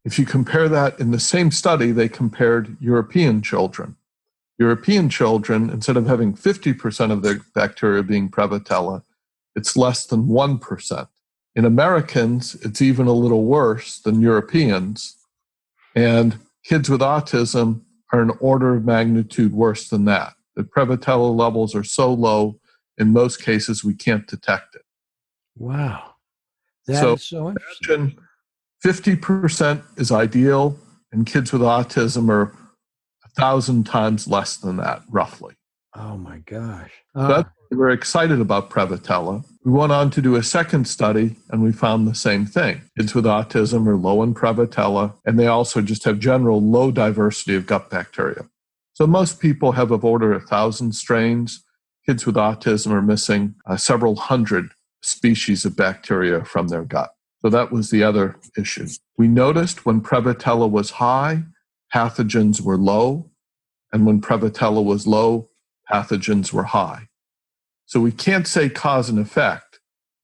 If 0.05 0.17
you 0.17 0.25
compare 0.25 0.69
that 0.69 0.99
in 0.99 1.11
the 1.11 1.19
same 1.19 1.51
study, 1.51 1.91
they 1.91 2.09
compared 2.09 2.77
European 2.81 3.41
children. 3.41 3.95
European 4.57 5.09
children, 5.09 5.69
instead 5.69 5.95
of 5.97 6.07
having 6.07 6.33
50% 6.33 7.11
of 7.11 7.21
their 7.21 7.39
bacteria 7.53 8.03
being 8.03 8.29
Prevotella, 8.29 9.03
it's 9.55 9.77
less 9.77 10.05
than 10.05 10.27
1%. 10.27 11.07
In 11.59 11.65
Americans, 11.65 12.55
it's 12.63 12.81
even 12.81 13.05
a 13.05 13.11
little 13.11 13.43
worse 13.43 13.99
than 13.99 14.21
Europeans. 14.21 15.17
And 15.93 16.39
kids 16.63 16.89
with 16.89 17.01
autism 17.01 17.81
are 18.13 18.21
an 18.21 18.31
order 18.39 18.75
of 18.75 18.85
magnitude 18.85 19.51
worse 19.51 19.89
than 19.89 20.05
that. 20.05 20.35
The 20.55 20.63
Prevotella 20.63 21.35
levels 21.35 21.75
are 21.75 21.83
so 21.83 22.13
low, 22.13 22.61
in 22.97 23.11
most 23.11 23.43
cases, 23.43 23.83
we 23.83 23.93
can't 23.93 24.25
detect 24.25 24.73
it. 24.75 24.83
Wow. 25.57 26.13
That 26.87 27.01
so, 27.01 27.17
so 27.17 27.49
imagine 27.49 28.17
50% 28.85 29.83
is 29.97 30.13
ideal, 30.13 30.79
and 31.11 31.25
kids 31.25 31.51
with 31.51 31.61
autism 31.61 32.29
are 32.29 32.55
a 33.25 33.29
thousand 33.35 33.83
times 33.83 34.29
less 34.29 34.55
than 34.55 34.77
that, 34.77 35.01
roughly. 35.09 35.55
Oh 35.93 36.15
my 36.15 36.37
gosh. 36.37 36.91
Uh, 37.13 37.43
we're 37.69 37.89
excited 37.89 38.39
about 38.39 38.69
Prevotella. 38.69 39.43
We 39.69 39.77
went 39.77 39.91
on 39.91 40.09
to 40.11 40.21
do 40.23 40.35
a 40.35 40.41
second 40.41 40.87
study 40.87 41.35
and 41.51 41.61
we 41.61 41.71
found 41.71 42.07
the 42.07 42.15
same 42.15 42.47
thing. 42.47 42.81
Kids 42.97 43.13
with 43.13 43.25
autism 43.25 43.85
are 43.85 43.95
low 43.95 44.23
in 44.23 44.33
Prevotella, 44.33 45.13
and 45.27 45.37
they 45.37 45.45
also 45.45 45.79
just 45.79 46.05
have 46.05 46.17
general 46.17 46.59
low 46.59 46.89
diversity 46.89 47.53
of 47.53 47.67
gut 47.67 47.87
bacteria. 47.87 48.49
So 48.93 49.05
most 49.05 49.39
people 49.39 49.73
have 49.73 49.91
of 49.91 50.03
order 50.03 50.33
a 50.33 50.41
thousand 50.41 50.93
strains. 50.93 51.63
Kids 52.03 52.25
with 52.25 52.33
autism 52.33 52.89
are 52.89 53.03
missing 53.03 53.53
uh, 53.67 53.77
several 53.77 54.15
hundred 54.15 54.71
species 55.03 55.65
of 55.65 55.75
bacteria 55.75 56.43
from 56.43 56.69
their 56.69 56.83
gut. 56.83 57.11
So 57.43 57.49
that 57.49 57.71
was 57.71 57.91
the 57.91 58.01
other 58.01 58.37
issue. 58.57 58.87
We 59.19 59.27
noticed 59.27 59.85
when 59.85 60.01
Prevotella 60.01 60.67
was 60.67 60.89
high, 60.89 61.43
pathogens 61.93 62.59
were 62.59 62.75
low, 62.75 63.29
and 63.93 64.07
when 64.07 64.19
Prevotella 64.19 64.83
was 64.83 65.05
low, 65.05 65.51
pathogens 65.91 66.51
were 66.51 66.63
high. 66.63 67.08
So 67.89 67.99
we 67.99 68.11
can't 68.11 68.45
say 68.45 68.69
cause 68.69 69.09
and 69.09 69.17
effect. 69.17 69.79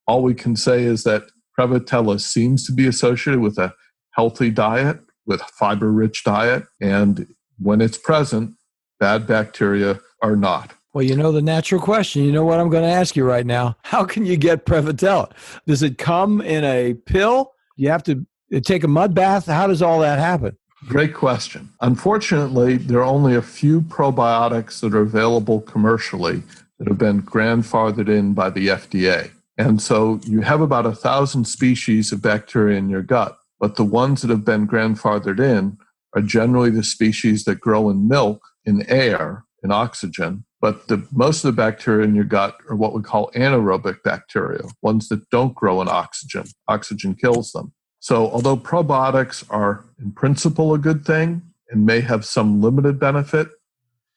All 0.05 0.21
we 0.21 0.35
can 0.35 0.55
say 0.55 0.83
is 0.83 1.03
that 1.03 1.23
Prevotella 1.59 2.21
seems 2.21 2.63
to 2.67 2.71
be 2.71 2.85
associated 2.85 3.41
with 3.41 3.57
a 3.57 3.73
healthy 4.11 4.51
diet, 4.51 4.99
with 5.25 5.41
fiber 5.41 5.91
rich 5.91 6.23
diet, 6.23 6.65
and 6.79 7.25
when 7.57 7.81
it's 7.81 7.97
present, 7.97 8.53
bad 8.99 9.25
bacteria 9.25 9.99
are 10.21 10.35
not. 10.35 10.73
Well, 10.93 11.03
you 11.03 11.15
know 11.15 11.31
the 11.31 11.41
natural 11.41 11.81
question. 11.81 12.23
You 12.23 12.31
know 12.31 12.45
what 12.45 12.59
I'm 12.59 12.69
going 12.69 12.83
to 12.83 12.89
ask 12.89 13.15
you 13.15 13.25
right 13.25 13.47
now. 13.47 13.75
How 13.81 14.05
can 14.05 14.27
you 14.27 14.37
get 14.37 14.67
Prevotella? 14.67 15.31
Does 15.65 15.81
it 15.81 15.97
come 15.97 16.41
in 16.41 16.63
a 16.63 16.93
pill? 16.93 17.53
You 17.77 17.89
have 17.89 18.03
to 18.03 18.23
uh, 18.53 18.59
take 18.59 18.83
a 18.83 18.87
mud 18.87 19.15
bath? 19.15 19.47
How 19.47 19.65
does 19.65 19.81
all 19.81 20.01
that 20.01 20.19
happen? 20.19 20.55
Great 20.87 21.15
question. 21.15 21.69
Unfortunately, 21.81 22.77
there 22.77 22.99
are 22.99 23.05
only 23.05 23.33
a 23.33 23.41
few 23.41 23.81
probiotics 23.81 24.81
that 24.81 24.93
are 24.93 25.01
available 25.01 25.61
commercially 25.61 26.43
that 26.79 26.87
have 26.87 26.97
been 26.97 27.21
grandfathered 27.21 28.09
in 28.09 28.33
by 28.33 28.49
the 28.49 28.67
FDA. 28.67 29.31
And 29.57 29.81
so 29.81 30.19
you 30.25 30.41
have 30.41 30.61
about 30.61 30.85
a 30.85 30.95
thousand 30.95 31.45
species 31.45 32.11
of 32.11 32.21
bacteria 32.21 32.77
in 32.77 32.89
your 32.89 33.01
gut, 33.01 33.37
but 33.59 33.75
the 33.75 33.85
ones 33.85 34.21
that 34.21 34.29
have 34.29 34.43
been 34.43 34.67
grandfathered 34.67 35.39
in 35.39 35.77
are 36.15 36.21
generally 36.21 36.69
the 36.69 36.83
species 36.83 37.45
that 37.45 37.59
grow 37.59 37.89
in 37.89 38.07
milk, 38.07 38.41
in 38.65 38.89
air, 38.89 39.45
in 39.63 39.71
oxygen. 39.71 40.45
But 40.61 40.87
the, 40.87 41.05
most 41.11 41.43
of 41.43 41.55
the 41.55 41.61
bacteria 41.61 42.05
in 42.05 42.15
your 42.15 42.23
gut 42.23 42.57
are 42.69 42.75
what 42.75 42.93
we 42.93 43.01
call 43.01 43.31
anaerobic 43.31 44.03
bacteria, 44.03 44.63
ones 44.81 45.09
that 45.09 45.29
don't 45.29 45.53
grow 45.53 45.81
in 45.81 45.87
oxygen. 45.87 46.45
Oxygen 46.67 47.15
kills 47.15 47.51
them. 47.51 47.73
So 47.99 48.29
although 48.29 48.57
probiotics 48.57 49.43
are 49.49 49.85
in 49.99 50.11
principle 50.11 50.73
a 50.73 50.77
good 50.77 51.05
thing 51.05 51.41
and 51.69 51.85
may 51.85 52.01
have 52.01 52.25
some 52.25 52.61
limited 52.61 52.99
benefit, 52.99 53.49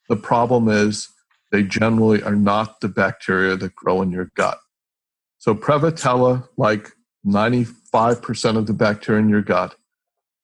the 0.08 0.16
problem 0.16 0.68
is 0.68 1.08
they 1.50 1.62
generally 1.62 2.22
are 2.22 2.36
not 2.36 2.80
the 2.80 2.88
bacteria 2.88 3.56
that 3.56 3.74
grow 3.74 4.02
in 4.02 4.10
your 4.10 4.30
gut. 4.36 4.58
So 5.38 5.54
Prevotella, 5.54 6.48
like 6.56 6.90
95% 7.26 8.56
of 8.56 8.66
the 8.66 8.72
bacteria 8.72 9.20
in 9.20 9.28
your 9.28 9.42
gut, 9.42 9.74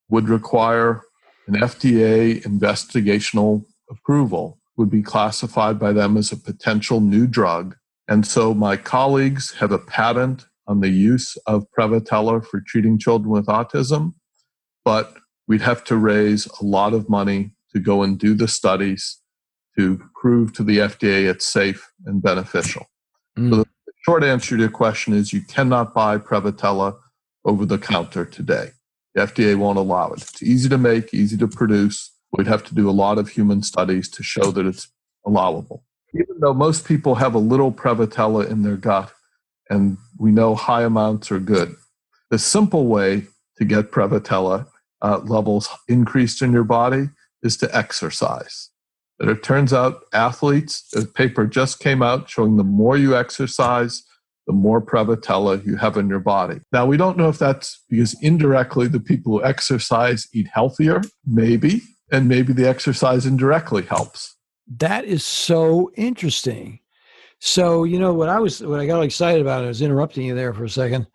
would 0.08 0.28
require 0.28 1.02
an 1.46 1.54
FDA 1.54 2.42
investigational 2.42 3.64
approval, 3.90 4.58
would 4.76 4.90
be 4.90 5.02
classified 5.02 5.78
by 5.78 5.92
them 5.92 6.16
as 6.16 6.32
a 6.32 6.36
potential 6.36 7.00
new 7.00 7.26
drug. 7.26 7.76
And 8.08 8.26
so 8.26 8.54
my 8.54 8.76
colleagues 8.76 9.52
have 9.54 9.72
a 9.72 9.78
patent 9.78 10.46
on 10.66 10.80
the 10.80 10.88
use 10.88 11.36
of 11.46 11.66
Prevotella 11.76 12.44
for 12.46 12.60
treating 12.60 12.98
children 12.98 13.30
with 13.30 13.46
autism, 13.46 14.14
but 14.84 15.14
we'd 15.46 15.60
have 15.60 15.84
to 15.84 15.96
raise 15.96 16.46
a 16.60 16.64
lot 16.64 16.94
of 16.94 17.08
money 17.08 17.54
to 17.72 17.80
go 17.80 18.02
and 18.02 18.18
do 18.18 18.34
the 18.34 18.48
studies 18.48 19.20
to 19.76 20.00
prove 20.14 20.52
to 20.54 20.62
the 20.62 20.78
FDA 20.78 21.28
it's 21.30 21.44
safe 21.44 21.90
and 22.06 22.22
beneficial. 22.22 22.86
Mm. 23.38 23.50
So 23.50 23.56
the 23.56 23.92
short 24.04 24.24
answer 24.24 24.56
to 24.56 24.62
your 24.62 24.70
question 24.70 25.14
is 25.14 25.32
you 25.32 25.42
cannot 25.42 25.94
buy 25.94 26.18
Prevotella 26.18 26.96
over 27.44 27.66
the 27.66 27.78
counter 27.78 28.24
today. 28.24 28.70
The 29.14 29.22
FDA 29.22 29.56
won't 29.56 29.78
allow 29.78 30.12
it. 30.12 30.22
It's 30.22 30.42
easy 30.42 30.68
to 30.68 30.78
make, 30.78 31.14
easy 31.14 31.36
to 31.38 31.46
produce. 31.46 32.10
We'd 32.32 32.46
have 32.46 32.64
to 32.64 32.74
do 32.74 32.88
a 32.88 32.92
lot 32.92 33.18
of 33.18 33.28
human 33.28 33.62
studies 33.62 34.08
to 34.10 34.22
show 34.22 34.50
that 34.50 34.66
it's 34.66 34.88
allowable. 35.24 35.84
Even 36.14 36.40
though 36.40 36.54
most 36.54 36.84
people 36.84 37.16
have 37.16 37.34
a 37.34 37.38
little 37.38 37.72
Prevotella 37.72 38.48
in 38.48 38.62
their 38.62 38.76
gut, 38.76 39.12
and 39.70 39.96
we 40.18 40.30
know 40.30 40.54
high 40.54 40.82
amounts 40.82 41.30
are 41.30 41.40
good, 41.40 41.74
the 42.30 42.38
simple 42.38 42.86
way 42.86 43.26
to 43.56 43.64
get 43.64 43.90
Prevotella 43.90 44.66
uh, 45.02 45.18
levels 45.18 45.68
increased 45.88 46.42
in 46.42 46.52
your 46.52 46.64
body 46.64 47.08
is 47.42 47.56
to 47.58 47.76
exercise 47.76 48.70
that 49.18 49.28
it 49.28 49.42
turns 49.42 49.72
out 49.72 50.02
athletes, 50.12 50.84
a 50.94 51.04
paper 51.06 51.46
just 51.46 51.80
came 51.80 52.02
out 52.02 52.28
showing 52.28 52.56
the 52.56 52.64
more 52.64 52.96
you 52.96 53.16
exercise, 53.16 54.02
the 54.46 54.52
more 54.52 54.82
Prevotella 54.82 55.64
you 55.64 55.76
have 55.76 55.96
in 55.96 56.08
your 56.08 56.20
body. 56.20 56.60
Now, 56.72 56.86
we 56.86 56.96
don't 56.96 57.16
know 57.16 57.28
if 57.28 57.38
that's 57.38 57.82
because 57.88 58.16
indirectly 58.20 58.88
the 58.88 59.00
people 59.00 59.32
who 59.32 59.44
exercise 59.44 60.26
eat 60.34 60.48
healthier, 60.52 61.00
maybe, 61.26 61.82
and 62.12 62.28
maybe 62.28 62.52
the 62.52 62.68
exercise 62.68 63.24
indirectly 63.24 63.82
helps. 63.82 64.36
That 64.78 65.04
is 65.04 65.24
so 65.24 65.90
interesting. 65.96 66.80
So, 67.38 67.84
you 67.84 67.98
know, 67.98 68.14
what 68.14 68.28
I 68.28 68.40
was, 68.40 68.62
what 68.62 68.80
I 68.80 68.86
got 68.86 69.02
excited 69.02 69.40
about, 69.40 69.64
I 69.64 69.68
was 69.68 69.82
interrupting 69.82 70.26
you 70.26 70.34
there 70.34 70.54
for 70.54 70.64
a 70.64 70.70
second, 70.70 71.06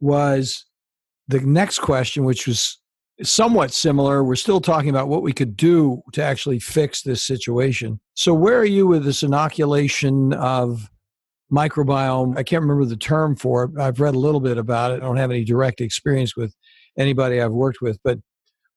was 0.00 0.64
the 1.28 1.40
next 1.40 1.80
question, 1.80 2.24
which 2.24 2.46
was 2.46 2.78
somewhat 3.22 3.72
similar. 3.72 4.22
We're 4.22 4.36
still 4.36 4.60
talking 4.60 4.90
about 4.90 5.08
what 5.08 5.22
we 5.22 5.32
could 5.32 5.56
do 5.56 6.02
to 6.12 6.22
actually 6.22 6.58
fix 6.58 7.02
this 7.02 7.22
situation. 7.22 8.00
So, 8.14 8.34
where 8.34 8.58
are 8.58 8.66
you 8.66 8.86
with 8.86 9.04
this 9.04 9.22
inoculation 9.22 10.32
of 10.34 10.90
microbiome? 11.50 12.36
I 12.36 12.42
can't 12.42 12.62
remember 12.62 12.84
the 12.84 12.96
term 12.96 13.36
for 13.36 13.64
it. 13.64 13.78
I've 13.78 14.00
read 14.00 14.14
a 14.14 14.18
little 14.18 14.40
bit 14.40 14.58
about 14.58 14.92
it. 14.92 14.96
I 14.96 15.06
don't 15.06 15.16
have 15.16 15.30
any 15.30 15.44
direct 15.44 15.80
experience 15.80 16.36
with 16.36 16.54
anybody 16.98 17.40
I've 17.40 17.52
worked 17.52 17.80
with, 17.80 17.98
but 18.04 18.18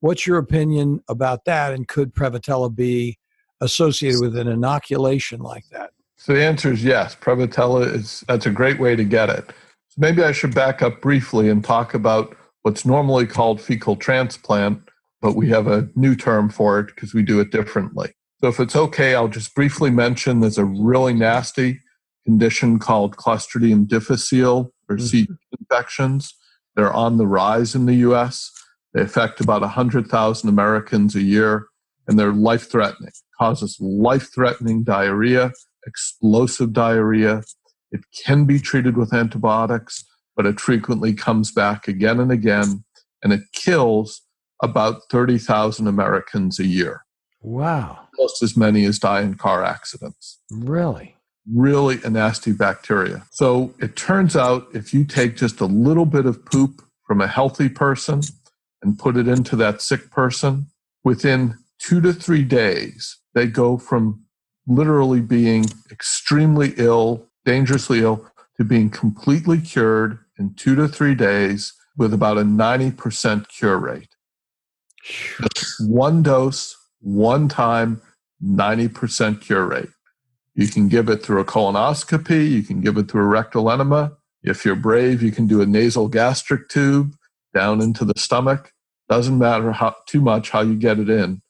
what's 0.02 0.26
your 0.26 0.38
opinion 0.38 1.02
about 1.10 1.46
that? 1.46 1.74
And 1.74 1.88
could 1.88 2.14
Prevotella 2.14 2.74
be 2.74 3.18
associated 3.62 4.22
with 4.22 4.38
an 4.38 4.48
inoculation 4.48 5.40
like 5.42 5.66
that? 5.72 5.92
So 6.16 6.34
the 6.34 6.44
answer 6.44 6.72
is 6.72 6.84
yes. 6.84 7.16
Prevotella 7.16 7.94
is 7.94 8.24
that's 8.28 8.46
a 8.46 8.52
great 8.52 8.80
way 8.80 8.96
to 8.96 9.04
get 9.04 9.30
it. 9.30 9.50
So 9.88 9.96
maybe 9.98 10.24
I 10.24 10.32
should 10.32 10.54
back 10.54 10.82
up 10.82 11.02
briefly 11.02 11.50
and 11.50 11.64
talk 11.64 11.94
about 11.94 12.36
what's 12.64 12.86
normally 12.86 13.26
called 13.26 13.62
fecal 13.62 13.96
transplant, 13.96 14.82
but 15.22 15.36
we 15.36 15.50
have 15.50 15.68
a 15.68 15.90
new 15.96 16.16
term 16.16 16.50
for 16.50 16.80
it 16.80 16.88
because 16.88 17.14
we 17.14 17.24
do 17.24 17.40
it 17.40 17.52
differently. 17.52 18.12
So, 18.42 18.48
if 18.48 18.60
it's 18.60 18.76
okay, 18.76 19.16
I'll 19.16 19.28
just 19.28 19.54
briefly 19.54 19.92
mention 19.92 20.40
there's 20.40 20.58
a 20.58 20.66
really 20.66 21.14
nasty 21.14 21.80
condition 22.26 22.80
called 22.80 23.18
Clostridium 23.18 23.88
difficile 23.88 24.74
or 24.88 24.98
mm-hmm. 24.98 25.06
C 25.06 25.28
infections. 25.60 26.34
They're 26.76 26.94
on 26.94 27.18
the 27.18 27.28
rise 27.28 27.76
in 27.76 27.86
the 27.86 27.96
US. 27.96 28.52
They 28.94 29.02
affect 29.02 29.42
about 29.42 29.62
100,000 29.62 30.50
Americans 30.50 31.16
a 31.16 31.22
year, 31.22 31.66
and 32.08 32.18
they're 32.18 32.34
life 32.34 32.70
threatening. 32.70 33.12
Causes 33.38 33.78
life 33.80 34.34
threatening 34.34 34.84
diarrhea, 34.84 35.52
explosive 35.86 36.74
diarrhea. 36.74 37.44
It 37.92 38.02
can 38.26 38.46
be 38.46 38.60
treated 38.60 38.98
with 38.98 39.14
antibiotics 39.14 40.06
but 40.40 40.46
it 40.46 40.58
frequently 40.58 41.12
comes 41.12 41.52
back 41.52 41.86
again 41.86 42.18
and 42.18 42.32
again, 42.32 42.86
and 43.22 43.34
it 43.34 43.42
kills 43.52 44.22
about 44.64 45.02
30,000 45.12 45.86
Americans 45.86 46.62
a 46.62 46.66
year. 46.66 47.04
Wow. 47.42 48.08
Almost 48.18 48.42
as 48.42 48.56
many 48.56 48.86
as 48.86 49.00
die 49.00 49.20
in 49.20 49.34
car 49.34 49.66
accidents. 49.66 50.40
Really? 50.50 51.18
Really 51.54 52.00
a 52.06 52.10
nasty 52.10 52.54
bacteria. 52.54 53.26
So 53.32 53.74
it 53.82 53.98
turns 53.98 54.38
out 54.38 54.70
if 54.74 54.94
you 54.94 55.04
take 55.04 55.36
just 55.36 55.60
a 55.60 55.66
little 55.66 56.06
bit 56.06 56.26
of 56.26 56.46
poop 56.46 56.84
from 57.06 57.20
a 57.20 57.28
healthy 57.28 57.68
person 57.68 58.22
and 58.82 58.98
put 58.98 59.18
it 59.18 59.28
into 59.28 59.58
that 59.58 59.82
sick 59.82 60.10
person, 60.10 60.68
within 61.04 61.58
two 61.80 62.00
to 62.00 62.14
three 62.14 62.46
days, 62.46 63.18
they 63.36 63.46
go 63.46 63.78
from 63.78 64.24
literally 64.66 65.20
being 65.20 65.66
extremely 65.92 66.76
ill, 66.78 67.28
dangerously 67.44 68.00
ill, 68.00 68.26
to 68.56 68.64
being 68.64 68.90
completely 68.90 69.60
cured 69.60 70.20
in 70.40 70.54
two 70.56 70.76
to 70.76 70.88
three 70.88 71.14
days 71.14 71.74
with 71.98 72.14
about 72.14 72.38
a 72.38 72.44
90% 72.44 73.48
cure 73.50 73.78
rate. 73.78 74.16
one 75.82 76.24
dose, 76.24 76.76
one 77.02 77.48
time, 77.50 78.02
90% 78.44 79.42
cure 79.42 79.66
rate. 79.66 79.90
You 80.56 80.68
can 80.68 80.88
give 80.88 81.10
it 81.10 81.22
through 81.22 81.42
a 81.42 81.46
colonoscopy, 81.46 82.50
you 82.50 82.64
can 82.64 82.82
give 82.82 82.98
it 82.98 83.12
through 83.12 83.24
a 83.24 83.28
rectal 83.28 83.70
enema. 83.70 84.14
If 84.42 84.64
you're 84.64 84.76
brave, 84.76 85.22
you 85.22 85.32
can 85.32 85.48
do 85.48 85.62
a 85.62 85.66
nasal 85.66 86.08
gastric 86.08 86.70
tube 86.70 87.14
down 87.54 87.82
into 87.82 88.06
the 88.06 88.18
stomach. 88.18 88.72
Doesn't 89.10 89.38
matter 89.38 89.72
how 89.72 89.96
too 90.08 90.22
much 90.22 90.52
how 90.52 90.62
you 90.62 90.76
get 90.76 91.00
it 91.00 91.10
in. 91.10 91.42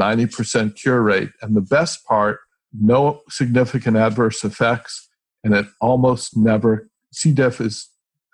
90% 0.00 0.76
cure 0.76 1.02
rate. 1.02 1.30
And 1.42 1.56
the 1.56 1.60
best 1.60 2.04
part, 2.06 2.40
no 2.72 3.20
significant 3.28 3.96
adverse 3.96 4.44
effects, 4.44 5.08
and 5.44 5.54
it 5.54 5.66
almost 5.80 6.36
never 6.36 6.88
C. 7.12 7.32
diff 7.32 7.60
is 7.60 7.88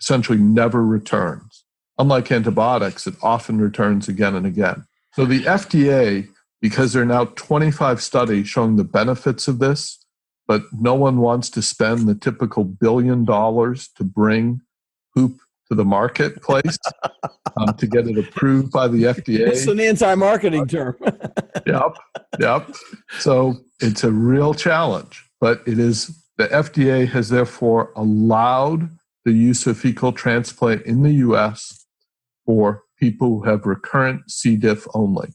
essentially 0.05 0.39
never 0.39 0.85
returns. 0.85 1.65
Unlike 1.99 2.31
antibiotics, 2.31 3.07
it 3.07 3.15
often 3.23 3.59
returns 3.59 4.09
again 4.09 4.35
and 4.35 4.47
again. 4.47 4.85
So 5.15 5.25
the 5.25 5.41
FDA, 5.41 6.29
because 6.61 6.93
there 6.93 7.03
are 7.03 7.07
now 7.07 7.27
25 7.27 8.03
studies 8.03 8.49
showing 8.49 8.77
the 8.77 8.85
benefits 8.85 9.49
of 9.49 9.59
this 9.59 10.05
but 10.47 10.63
no 10.73 10.95
one 10.95 11.19
wants 11.19 11.51
to 11.51 11.63
spend 11.63 12.07
the 12.07 12.15
typical 12.15 12.65
billion 12.65 13.25
dollars 13.25 13.89
to 13.97 14.05
bring 14.05 14.61
poop 15.15 15.39
to 15.69 15.75
the 15.75 15.85
marketplace 15.85 16.79
um, 17.57 17.75
to 17.77 17.87
get 17.87 18.07
it 18.07 18.19
approved 18.19 18.71
by 18.71 18.87
the 18.87 19.05
FDA. 19.05 19.49
It's 19.49 19.67
an 19.67 19.81
anti-marketing 19.81 20.67
term. 20.69 20.97
yep, 21.67 21.97
yep. 22.39 22.71
So 23.19 23.57
it's 23.81 24.05
a 24.05 24.11
real 24.11 24.53
challenge, 24.53 25.25
but 25.41 25.63
it 25.67 25.79
is 25.79 26.21
the 26.37 26.49
FDA 26.49 27.09
has 27.09 27.29
therefore 27.31 27.93
allowed 27.97 28.91
the 29.25 29.33
use 29.33 29.67
of 29.67 29.79
fecal 29.79 30.13
transplant 30.13 30.83
in 30.83 31.03
the 31.03 31.13
U.S. 31.13 31.87
for 32.45 32.83
people 32.99 33.41
who 33.41 33.51
have 33.51 33.67
recurrent 33.67 34.31
C. 34.31 34.57
diff 34.57 34.87
only. 34.95 35.29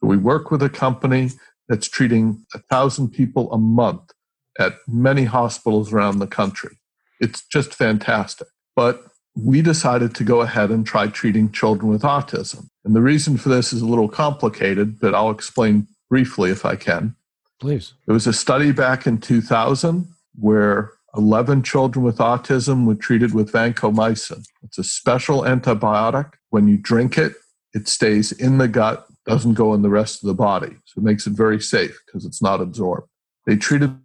So 0.00 0.08
we 0.08 0.16
work 0.16 0.50
with 0.50 0.62
a 0.62 0.68
company 0.68 1.30
that's 1.68 1.88
treating 1.88 2.44
a 2.54 2.58
thousand 2.58 3.10
people 3.10 3.52
a 3.52 3.58
month 3.58 4.12
at 4.58 4.74
many 4.86 5.24
hospitals 5.24 5.92
around 5.92 6.18
the 6.18 6.26
country. 6.26 6.78
It's 7.20 7.46
just 7.46 7.74
fantastic. 7.74 8.48
But 8.74 9.04
we 9.36 9.60
decided 9.62 10.14
to 10.14 10.24
go 10.24 10.40
ahead 10.40 10.70
and 10.70 10.86
try 10.86 11.08
treating 11.08 11.52
children 11.52 11.90
with 11.90 12.02
autism. 12.02 12.68
And 12.84 12.94
the 12.94 13.02
reason 13.02 13.36
for 13.36 13.48
this 13.48 13.72
is 13.72 13.82
a 13.82 13.86
little 13.86 14.08
complicated, 14.08 14.98
but 15.00 15.14
I'll 15.14 15.30
explain 15.30 15.88
briefly 16.08 16.50
if 16.50 16.64
I 16.64 16.76
can. 16.76 17.16
Please. 17.60 17.94
There 18.06 18.14
was 18.14 18.26
a 18.26 18.32
study 18.32 18.72
back 18.72 19.06
in 19.06 19.18
2000 19.18 20.08
where 20.38 20.92
11 21.16 21.62
children 21.62 22.04
with 22.04 22.18
autism 22.18 22.86
were 22.86 22.94
treated 22.94 23.34
with 23.34 23.52
vancomycin. 23.52 24.44
It's 24.62 24.78
a 24.78 24.84
special 24.84 25.42
antibiotic. 25.42 26.32
When 26.50 26.68
you 26.68 26.76
drink 26.76 27.18
it, 27.18 27.34
it 27.74 27.88
stays 27.88 28.32
in 28.32 28.58
the 28.58 28.68
gut, 28.68 29.06
doesn't 29.24 29.54
go 29.54 29.74
in 29.74 29.82
the 29.82 29.88
rest 29.88 30.22
of 30.22 30.28
the 30.28 30.34
body. 30.34 30.76
So 30.84 31.00
it 31.00 31.04
makes 31.04 31.26
it 31.26 31.32
very 31.32 31.60
safe 31.60 31.98
because 32.06 32.24
it's 32.24 32.42
not 32.42 32.60
absorbed. 32.60 33.08
They 33.46 33.56
treated 33.56 33.96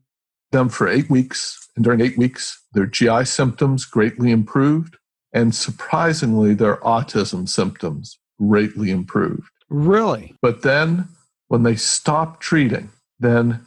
them 0.51 0.69
for 0.69 0.87
eight 0.87 1.09
weeks, 1.09 1.69
and 1.75 1.83
during 1.83 2.01
eight 2.01 2.17
weeks, 2.17 2.61
their 2.73 2.85
GI 2.85 3.25
symptoms 3.25 3.85
greatly 3.85 4.31
improved. 4.31 4.97
And 5.33 5.55
surprisingly, 5.55 6.53
their 6.53 6.77
autism 6.77 7.47
symptoms 7.47 8.19
greatly 8.37 8.91
improved. 8.91 9.49
Really? 9.69 10.35
But 10.41 10.61
then 10.61 11.07
when 11.47 11.63
they 11.63 11.75
stopped 11.75 12.41
treating, 12.41 12.89
then 13.19 13.65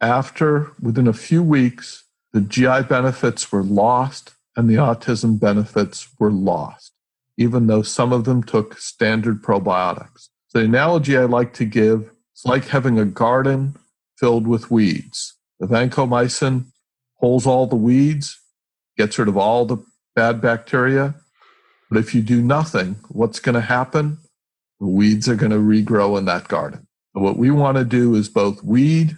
after 0.00 0.72
within 0.80 1.06
a 1.06 1.12
few 1.12 1.42
weeks, 1.42 2.03
the 2.34 2.40
GI 2.40 2.82
benefits 2.88 3.52
were 3.52 3.62
lost 3.62 4.32
and 4.56 4.68
the 4.68 4.74
autism 4.74 5.38
benefits 5.38 6.08
were 6.18 6.32
lost, 6.32 6.92
even 7.38 7.68
though 7.68 7.82
some 7.82 8.12
of 8.12 8.24
them 8.24 8.42
took 8.42 8.76
standard 8.76 9.40
probiotics. 9.40 10.30
The 10.52 10.60
analogy 10.60 11.16
I 11.16 11.26
like 11.26 11.54
to 11.54 11.64
give 11.64 12.10
is 12.34 12.44
like 12.44 12.66
having 12.66 12.98
a 12.98 13.04
garden 13.04 13.76
filled 14.18 14.48
with 14.48 14.68
weeds. 14.68 15.34
The 15.60 15.68
vancomycin 15.68 16.66
pulls 17.20 17.46
all 17.46 17.68
the 17.68 17.76
weeds, 17.76 18.36
gets 18.98 19.16
rid 19.16 19.28
of 19.28 19.36
all 19.36 19.64
the 19.64 19.78
bad 20.16 20.40
bacteria. 20.40 21.14
But 21.88 22.00
if 22.00 22.16
you 22.16 22.20
do 22.20 22.42
nothing, 22.42 22.96
what's 23.10 23.38
going 23.38 23.54
to 23.54 23.60
happen? 23.60 24.18
The 24.80 24.88
weeds 24.88 25.28
are 25.28 25.36
going 25.36 25.52
to 25.52 25.58
regrow 25.58 26.18
in 26.18 26.24
that 26.24 26.48
garden. 26.48 26.88
So 27.14 27.22
what 27.22 27.36
we 27.36 27.52
want 27.52 27.78
to 27.78 27.84
do 27.84 28.16
is 28.16 28.28
both 28.28 28.64
weed 28.64 29.16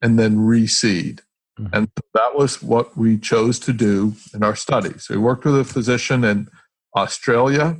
and 0.00 0.16
then 0.16 0.36
reseed. 0.36 1.22
Mm-hmm. 1.62 1.74
And 1.74 1.88
that 2.14 2.34
was 2.34 2.62
what 2.62 2.96
we 2.96 3.18
chose 3.18 3.58
to 3.60 3.72
do 3.72 4.14
in 4.34 4.42
our 4.42 4.56
study. 4.56 4.98
So 4.98 5.14
we 5.14 5.20
worked 5.20 5.44
with 5.44 5.58
a 5.58 5.64
physician 5.64 6.24
in 6.24 6.48
Australia. 6.96 7.76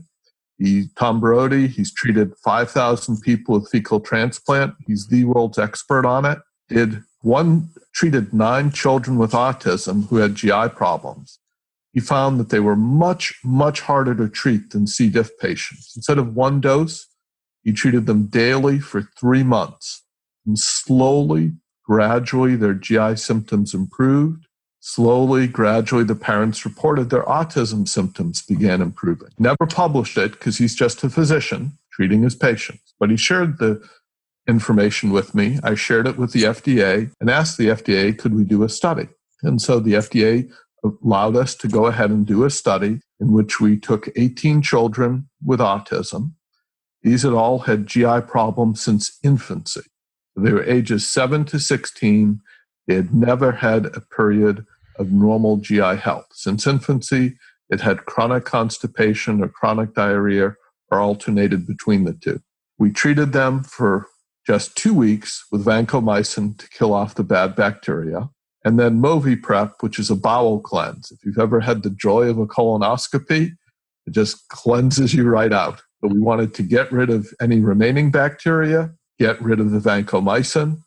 He, 0.58 0.86
Tom 0.96 1.20
Borody, 1.20 1.68
he's 1.68 1.92
treated 1.92 2.34
5,000 2.44 3.20
people 3.20 3.58
with 3.58 3.70
fecal 3.70 4.00
transplant. 4.00 4.74
He's 4.86 5.08
the 5.08 5.24
world's 5.24 5.58
expert 5.58 6.06
on 6.06 6.24
it. 6.24 6.38
Did 6.68 7.02
one 7.20 7.70
treated 7.94 8.32
nine 8.32 8.70
children 8.70 9.18
with 9.18 9.32
autism 9.32 10.08
who 10.08 10.16
had 10.16 10.34
GI 10.34 10.68
problems 10.70 11.38
he 11.92 12.00
found 12.00 12.40
that 12.40 12.48
they 12.48 12.60
were 12.60 12.76
much, 12.76 13.38
much 13.44 13.80
harder 13.80 14.14
to 14.14 14.28
treat 14.28 14.70
than 14.70 14.86
C. 14.86 15.10
diff 15.10 15.38
patients. 15.38 15.92
Instead 15.94 16.18
of 16.18 16.34
one 16.34 16.60
dose, 16.60 17.06
he 17.62 17.72
treated 17.72 18.06
them 18.06 18.26
daily 18.26 18.78
for 18.78 19.02
three 19.20 19.42
months. 19.42 20.02
And 20.46 20.58
slowly, 20.58 21.52
gradually, 21.92 22.56
their 22.56 22.72
GI 22.72 23.16
symptoms 23.16 23.74
improved. 23.74 24.46
Slowly, 24.80 25.46
gradually, 25.46 26.04
the 26.04 26.14
parents 26.14 26.64
reported 26.64 27.10
their 27.10 27.24
autism 27.24 27.86
symptoms 27.86 28.40
began 28.40 28.80
improving. 28.80 29.28
Never 29.38 29.66
published 29.66 30.16
it 30.16 30.32
because 30.32 30.56
he's 30.56 30.74
just 30.74 31.04
a 31.04 31.10
physician 31.10 31.72
treating 31.92 32.22
his 32.22 32.34
patients, 32.34 32.94
but 32.98 33.10
he 33.10 33.18
shared 33.18 33.58
the 33.58 33.86
information 34.48 35.10
with 35.10 35.34
me. 35.34 35.58
I 35.62 35.74
shared 35.74 36.08
it 36.08 36.16
with 36.16 36.32
the 36.32 36.44
FDA 36.44 37.12
and 37.20 37.28
asked 37.28 37.58
the 37.58 37.68
FDA, 37.68 38.18
could 38.18 38.34
we 38.34 38.44
do 38.44 38.62
a 38.62 38.70
study? 38.70 39.08
And 39.42 39.60
so 39.60 39.78
the 39.78 39.92
FDA 39.92 40.50
allowed 40.82 41.36
us 41.36 41.54
to 41.56 41.68
go 41.68 41.86
ahead 41.86 42.08
and 42.10 42.26
do 42.26 42.44
a 42.44 42.50
study 42.50 43.02
in 43.20 43.32
which 43.32 43.60
we 43.60 43.78
took 43.78 44.08
18 44.16 44.62
children 44.62 45.28
with 45.44 45.60
autism. 45.60 46.32
These 47.02 47.22
had 47.22 47.34
all 47.34 47.58
had 47.58 47.86
GI 47.86 48.22
problems 48.22 48.80
since 48.80 49.18
infancy. 49.22 49.82
They 50.36 50.52
were 50.52 50.64
ages 50.64 51.08
7 51.08 51.44
to 51.46 51.58
16. 51.58 52.40
They 52.86 52.94
had 52.94 53.14
never 53.14 53.52
had 53.52 53.86
a 53.86 54.00
period 54.00 54.64
of 54.98 55.12
normal 55.12 55.58
GI 55.58 55.96
health. 55.96 56.26
Since 56.32 56.66
infancy, 56.66 57.36
it 57.70 57.80
had 57.80 58.04
chronic 58.04 58.44
constipation 58.44 59.42
or 59.42 59.48
chronic 59.48 59.94
diarrhea 59.94 60.54
or 60.90 61.00
alternated 61.00 61.66
between 61.66 62.04
the 62.04 62.12
two. 62.12 62.40
We 62.78 62.92
treated 62.92 63.32
them 63.32 63.62
for 63.62 64.08
just 64.46 64.76
two 64.76 64.92
weeks 64.92 65.44
with 65.50 65.64
vancomycin 65.64 66.58
to 66.58 66.68
kill 66.68 66.92
off 66.92 67.14
the 67.14 67.24
bad 67.24 67.54
bacteria. 67.54 68.28
And 68.64 68.78
then 68.78 69.00
Moviprep, 69.00 69.74
which 69.80 69.98
is 69.98 70.10
a 70.10 70.16
bowel 70.16 70.60
cleanse. 70.60 71.10
If 71.10 71.24
you've 71.24 71.38
ever 71.38 71.60
had 71.60 71.82
the 71.82 71.90
joy 71.90 72.28
of 72.28 72.38
a 72.38 72.46
colonoscopy, 72.46 73.52
it 74.06 74.10
just 74.10 74.48
cleanses 74.48 75.14
you 75.14 75.28
right 75.28 75.52
out. 75.52 75.82
But 76.00 76.12
we 76.12 76.18
wanted 76.18 76.54
to 76.54 76.62
get 76.62 76.90
rid 76.90 77.10
of 77.10 77.28
any 77.40 77.60
remaining 77.60 78.10
bacteria, 78.10 78.92
get 79.22 79.40
rid 79.40 79.60
of 79.60 79.70
the 79.70 79.78
vancomycin, 79.78 80.82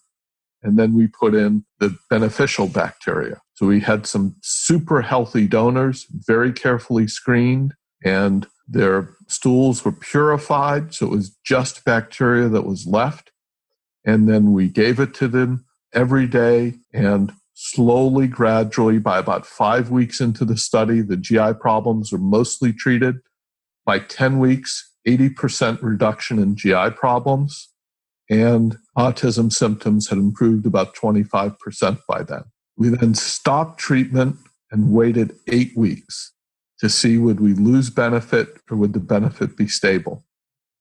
and 0.61 0.77
then 0.77 0.93
we 0.93 1.07
put 1.07 1.33
in 1.33 1.63
the 1.79 1.97
beneficial 2.09 2.67
bacteria. 2.67 3.39
So 3.53 3.65
we 3.65 3.79
had 3.79 4.05
some 4.05 4.35
super 4.43 5.01
healthy 5.01 5.47
donors, 5.47 6.05
very 6.11 6.51
carefully 6.51 7.07
screened, 7.07 7.75
and 8.03 8.45
their 8.67 9.09
stools 9.27 9.85
were 9.85 9.93
purified. 9.93 10.93
So 10.93 11.05
it 11.05 11.11
was 11.11 11.37
just 11.45 11.85
bacteria 11.85 12.49
that 12.49 12.65
was 12.65 12.85
left. 12.85 13.31
And 14.03 14.27
then 14.27 14.51
we 14.51 14.67
gave 14.67 14.99
it 14.99 15.13
to 15.15 15.29
them 15.29 15.65
every 15.93 16.27
day. 16.27 16.73
And 16.93 17.31
slowly, 17.53 18.27
gradually, 18.27 18.99
by 18.99 19.17
about 19.17 19.45
five 19.45 19.91
weeks 19.91 20.19
into 20.19 20.43
the 20.43 20.57
study, 20.57 21.01
the 21.01 21.15
GI 21.15 21.53
problems 21.61 22.11
were 22.11 22.19
mostly 22.19 22.73
treated. 22.73 23.15
By 23.85 23.99
10 23.99 24.39
weeks, 24.39 24.91
80% 25.07 25.81
reduction 25.81 26.37
in 26.37 26.55
GI 26.57 26.89
problems, 26.97 27.69
and 28.29 28.77
autism 28.97 29.51
symptoms 29.51 30.09
had 30.09 30.17
improved 30.17 30.65
about 30.65 30.95
25% 30.95 31.99
by 32.07 32.23
then. 32.23 32.43
We 32.77 32.89
then 32.89 33.13
stopped 33.13 33.79
treatment 33.79 34.37
and 34.71 34.91
waited 34.91 35.35
eight 35.47 35.75
weeks 35.77 36.33
to 36.79 36.89
see 36.89 37.17
would 37.17 37.39
we 37.39 37.53
lose 37.53 37.89
benefit 37.89 38.59
or 38.69 38.77
would 38.77 38.93
the 38.93 38.99
benefit 38.99 39.55
be 39.55 39.67
stable. 39.67 40.25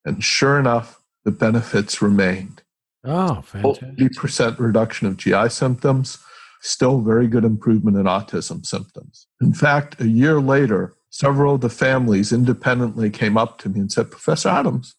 And 0.04 0.24
sure 0.24 0.58
enough, 0.58 1.00
the 1.24 1.30
benefits 1.30 2.02
remained. 2.02 2.62
Oh, 3.04 3.42
fantastic. 3.42 3.96
80% 3.96 4.58
reduction 4.58 5.06
of 5.06 5.16
GI 5.16 5.50
symptoms, 5.50 6.18
still 6.60 7.00
very 7.00 7.26
good 7.28 7.44
improvement 7.44 7.96
in 7.96 8.04
autism 8.04 8.64
symptoms. 8.64 9.26
In 9.40 9.52
fact, 9.52 10.00
a 10.00 10.08
year 10.08 10.40
later, 10.40 10.94
several 11.10 11.54
of 11.54 11.60
the 11.60 11.70
families 11.70 12.32
independently 12.32 13.10
came 13.10 13.36
up 13.36 13.58
to 13.58 13.68
me 13.68 13.80
and 13.80 13.92
said, 13.92 14.10
Professor 14.10 14.48
Adams, 14.48 14.96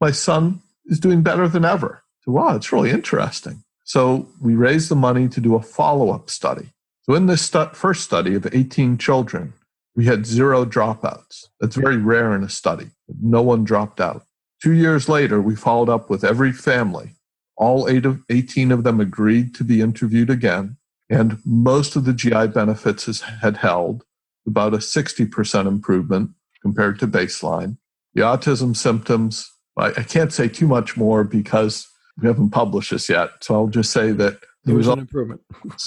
my 0.00 0.10
son 0.10 0.60
is 0.86 1.00
doing 1.00 1.22
better 1.22 1.48
than 1.48 1.64
ever. 1.64 2.02
So, 2.22 2.32
wow, 2.32 2.56
it's 2.56 2.72
really 2.72 2.90
interesting. 2.90 3.62
So 3.84 4.28
we 4.40 4.56
raised 4.56 4.88
the 4.88 4.96
money 4.96 5.28
to 5.28 5.40
do 5.40 5.54
a 5.54 5.62
follow 5.62 6.10
up 6.10 6.28
study. 6.28 6.70
So 7.02 7.14
in 7.14 7.26
this 7.26 7.48
first 7.72 8.02
study 8.02 8.34
of 8.34 8.52
18 8.52 8.98
children, 8.98 9.52
we 9.94 10.06
had 10.06 10.26
zero 10.26 10.64
dropouts. 10.64 11.46
That's 11.60 11.76
very 11.76 11.96
rare 11.96 12.34
in 12.34 12.42
a 12.42 12.48
study. 12.48 12.90
No 13.22 13.42
one 13.42 13.62
dropped 13.62 14.00
out. 14.00 14.24
Two 14.60 14.72
years 14.72 15.08
later, 15.08 15.40
we 15.40 15.54
followed 15.54 15.88
up 15.88 16.10
with 16.10 16.24
every 16.24 16.52
family. 16.52 17.12
All 17.56 17.88
eight 17.88 18.04
of, 18.04 18.22
18 18.28 18.72
of 18.72 18.82
them 18.82 19.00
agreed 19.00 19.54
to 19.54 19.64
be 19.64 19.80
interviewed 19.80 20.30
again. 20.30 20.76
And 21.08 21.38
most 21.46 21.94
of 21.94 22.04
the 22.04 22.12
GI 22.12 22.48
benefits 22.48 23.06
has, 23.06 23.20
had 23.20 23.58
held, 23.58 24.02
about 24.46 24.74
a 24.74 24.78
60% 24.78 25.66
improvement 25.66 26.30
compared 26.60 26.98
to 26.98 27.06
baseline. 27.06 27.78
The 28.14 28.22
autism 28.22 28.76
symptoms, 28.76 29.50
I, 29.76 29.88
I, 29.88 30.02
can't 30.02 30.32
say 30.32 30.48
too 30.48 30.66
much 30.66 30.96
more 30.96 31.24
because 31.24 31.88
we 32.20 32.28
haven't 32.28 32.50
published 32.50 32.90
this 32.90 33.08
yet. 33.08 33.30
So 33.42 33.54
I'll 33.54 33.68
just 33.68 33.92
say 33.92 34.12
that 34.12 34.38
there 34.64 34.74
was 34.74 34.88
an 34.88 35.00
improvement. 35.00 35.42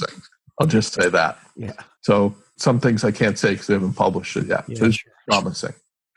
I'll 0.59 0.67
just 0.67 0.93
say 0.93 1.09
that. 1.09 1.39
Yeah. 1.55 1.73
So 2.01 2.35
some 2.57 2.79
things 2.79 3.03
I 3.03 3.11
can't 3.11 3.37
say 3.37 3.51
because 3.51 3.69
we 3.69 3.73
haven't 3.73 3.93
published 3.93 4.35
it 4.37 4.47
yet. 4.47 4.65
Yeah, 4.67 4.77
so 4.77 4.85
it's 4.85 4.97
sure. 4.97 5.11
promising. 5.27 5.73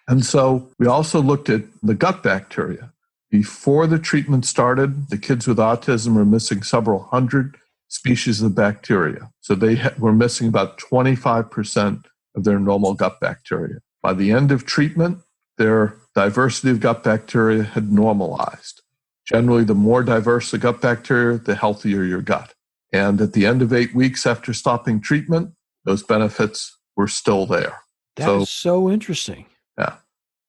And 0.08 0.24
so 0.24 0.68
we 0.78 0.86
also 0.86 1.20
looked 1.20 1.48
at 1.48 1.62
the 1.82 1.94
gut 1.94 2.22
bacteria. 2.22 2.92
Before 3.30 3.86
the 3.86 3.98
treatment 3.98 4.44
started, 4.44 5.08
the 5.08 5.16
kids 5.16 5.46
with 5.46 5.58
autism 5.58 6.14
were 6.14 6.24
missing 6.24 6.62
several 6.62 7.04
hundred 7.04 7.56
species 7.88 8.42
of 8.42 8.54
bacteria. 8.54 9.30
So 9.40 9.54
they 9.54 9.76
ha- 9.76 9.94
were 9.98 10.12
missing 10.12 10.48
about 10.48 10.78
25% 10.78 12.04
of 12.34 12.44
their 12.44 12.58
normal 12.58 12.94
gut 12.94 13.20
bacteria. 13.20 13.78
By 14.02 14.14
the 14.14 14.32
end 14.32 14.50
of 14.50 14.66
treatment, 14.66 15.18
their 15.56 15.96
diversity 16.14 16.70
of 16.70 16.80
gut 16.80 17.02
bacteria 17.02 17.62
had 17.62 17.92
normalized. 17.92 18.82
Generally, 19.26 19.64
the 19.64 19.74
more 19.74 20.02
diverse 20.02 20.50
the 20.50 20.58
gut 20.58 20.80
bacteria, 20.80 21.38
the 21.38 21.54
healthier 21.54 22.04
your 22.04 22.22
gut. 22.22 22.54
And 22.92 23.20
at 23.20 23.32
the 23.32 23.46
end 23.46 23.62
of 23.62 23.72
eight 23.72 23.94
weeks 23.94 24.26
after 24.26 24.52
stopping 24.52 25.00
treatment, 25.00 25.54
those 25.84 26.02
benefits 26.02 26.76
were 26.96 27.08
still 27.08 27.46
there. 27.46 27.80
That 28.16 28.26
so, 28.26 28.40
is 28.42 28.50
so 28.50 28.90
interesting. 28.90 29.46
Yeah. 29.78 29.96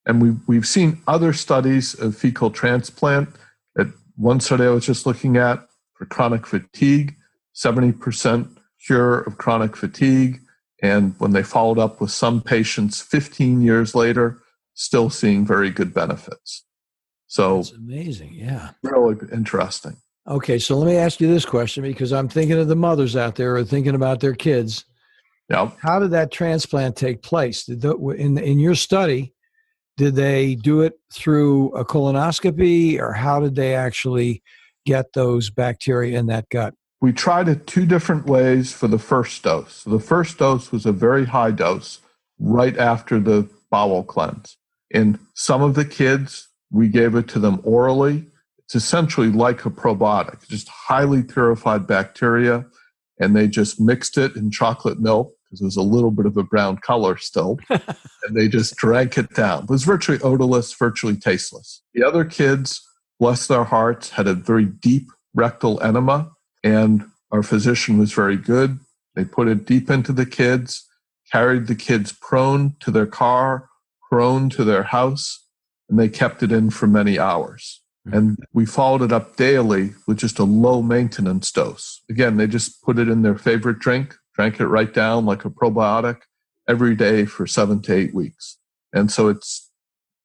And 0.05 0.21
we, 0.21 0.35
we've 0.47 0.67
seen 0.67 1.01
other 1.07 1.31
studies 1.31 1.93
of 1.93 2.17
fecal 2.17 2.51
transplant. 2.51 3.29
At 3.77 3.87
one 4.17 4.41
study 4.41 4.65
I 4.65 4.69
was 4.69 4.85
just 4.85 5.05
looking 5.05 5.37
at 5.37 5.65
for 5.93 6.05
chronic 6.05 6.45
fatigue, 6.45 7.15
70% 7.55 8.57
cure 8.85 9.21
of 9.21 9.37
chronic 9.37 9.77
fatigue. 9.77 10.41
And 10.81 11.15
when 11.19 11.31
they 11.31 11.43
followed 11.43 11.79
up 11.79 12.01
with 12.01 12.11
some 12.11 12.41
patients 12.41 13.01
15 13.01 13.61
years 13.61 13.95
later, 13.95 14.42
still 14.73 15.09
seeing 15.09 15.45
very 15.45 15.69
good 15.69 15.93
benefits. 15.93 16.65
So 17.27 17.59
it's 17.59 17.71
amazing. 17.71 18.33
Yeah. 18.33 18.71
Really 18.83 19.17
interesting. 19.31 19.97
Okay. 20.27 20.59
So 20.59 20.77
let 20.77 20.85
me 20.85 20.97
ask 20.97 21.19
you 21.19 21.27
this 21.27 21.45
question 21.45 21.83
because 21.83 22.13
I'm 22.13 22.29
thinking 22.29 22.59
of 22.59 22.67
the 22.67 22.75
mothers 22.75 23.15
out 23.15 23.35
there 23.35 23.55
or 23.55 23.63
thinking 23.63 23.95
about 23.95 24.19
their 24.19 24.35
kids. 24.35 24.85
Yeah. 25.49 25.71
How 25.81 25.99
did 25.99 26.11
that 26.11 26.31
transplant 26.31 26.95
take 26.95 27.21
place? 27.21 27.65
Did 27.65 27.81
the, 27.81 27.95
in, 27.97 28.37
in 28.37 28.59
your 28.59 28.75
study, 28.75 29.33
did 29.97 30.15
they 30.15 30.55
do 30.55 30.81
it 30.81 30.93
through 31.11 31.69
a 31.75 31.83
colonoscopy 31.83 32.99
or 32.99 33.13
how 33.13 33.39
did 33.39 33.55
they 33.55 33.75
actually 33.75 34.41
get 34.85 35.13
those 35.13 35.49
bacteria 35.49 36.17
in 36.17 36.27
that 36.27 36.49
gut? 36.49 36.73
We 37.01 37.11
tried 37.11 37.49
it 37.49 37.67
two 37.67 37.85
different 37.85 38.27
ways 38.27 38.71
for 38.71 38.87
the 38.87 38.99
first 38.99 39.43
dose. 39.43 39.77
So 39.77 39.89
the 39.89 39.99
first 39.99 40.37
dose 40.37 40.71
was 40.71 40.85
a 40.85 40.93
very 40.93 41.25
high 41.25 41.51
dose 41.51 41.99
right 42.39 42.77
after 42.77 43.19
the 43.19 43.49
bowel 43.69 44.03
cleanse. 44.03 44.57
In 44.93 45.19
some 45.33 45.61
of 45.61 45.73
the 45.73 45.85
kids, 45.85 46.47
we 46.71 46.87
gave 46.87 47.15
it 47.15 47.27
to 47.29 47.39
them 47.39 47.59
orally. 47.63 48.27
It's 48.59 48.75
essentially 48.75 49.29
like 49.29 49.65
a 49.65 49.69
probiotic, 49.69 50.47
just 50.47 50.69
highly 50.69 51.23
purified 51.23 51.87
bacteria. 51.87 52.65
And 53.19 53.35
they 53.35 53.47
just 53.47 53.81
mixed 53.81 54.17
it 54.17 54.35
in 54.35 54.51
chocolate 54.51 54.99
milk 54.99 55.33
because 55.45 55.61
it 55.61 55.65
was 55.65 55.77
a 55.77 55.81
little 55.81 56.11
bit 56.11 56.25
of 56.25 56.37
a 56.37 56.43
brown 56.43 56.77
color 56.77 57.17
still. 57.17 57.59
and 57.69 58.35
they 58.35 58.47
just 58.47 58.75
drank 58.75 59.17
it 59.17 59.33
down. 59.33 59.63
It 59.63 59.69
was 59.69 59.83
virtually 59.83 60.19
odorless, 60.21 60.73
virtually 60.73 61.15
tasteless. 61.15 61.81
The 61.93 62.03
other 62.03 62.23
kids, 62.23 62.81
bless 63.19 63.47
their 63.47 63.63
hearts, 63.63 64.11
had 64.11 64.27
a 64.27 64.33
very 64.33 64.65
deep 64.65 65.09
rectal 65.33 65.81
enema 65.81 66.31
and 66.63 67.05
our 67.31 67.43
physician 67.43 67.97
was 67.97 68.13
very 68.13 68.37
good. 68.37 68.79
They 69.15 69.25
put 69.25 69.47
it 69.47 69.65
deep 69.65 69.89
into 69.89 70.13
the 70.13 70.25
kids, 70.25 70.87
carried 71.31 71.67
the 71.67 71.75
kids 71.75 72.13
prone 72.13 72.75
to 72.79 72.91
their 72.91 73.07
car, 73.07 73.69
prone 74.13 74.47
to 74.47 74.63
their 74.63 74.83
house, 74.83 75.43
and 75.89 75.97
they 75.97 76.07
kept 76.07 76.43
it 76.43 76.51
in 76.51 76.69
for 76.69 76.85
many 76.85 77.17
hours. 77.17 77.81
Mm-hmm. 78.07 78.15
And 78.15 78.37
we 78.53 78.63
followed 78.63 79.01
it 79.01 79.11
up 79.11 79.37
daily 79.37 79.95
with 80.05 80.19
just 80.19 80.37
a 80.37 80.43
low 80.43 80.83
maintenance 80.83 81.51
dose. 81.51 82.03
Again, 82.11 82.37
they 82.37 82.45
just 82.45 82.83
put 82.83 82.99
it 82.99 83.09
in 83.09 83.23
their 83.23 83.35
favorite 83.35 83.79
drink, 83.79 84.13
drank 84.35 84.59
it 84.59 84.67
right 84.67 84.93
down 84.93 85.25
like 85.25 85.45
a 85.45 85.49
probiotic 85.49 86.19
every 86.69 86.95
day 86.95 87.25
for 87.25 87.47
seven 87.47 87.81
to 87.81 87.95
eight 87.95 88.13
weeks. 88.13 88.59
And 88.93 89.11
so 89.11 89.29
it's 89.29 89.71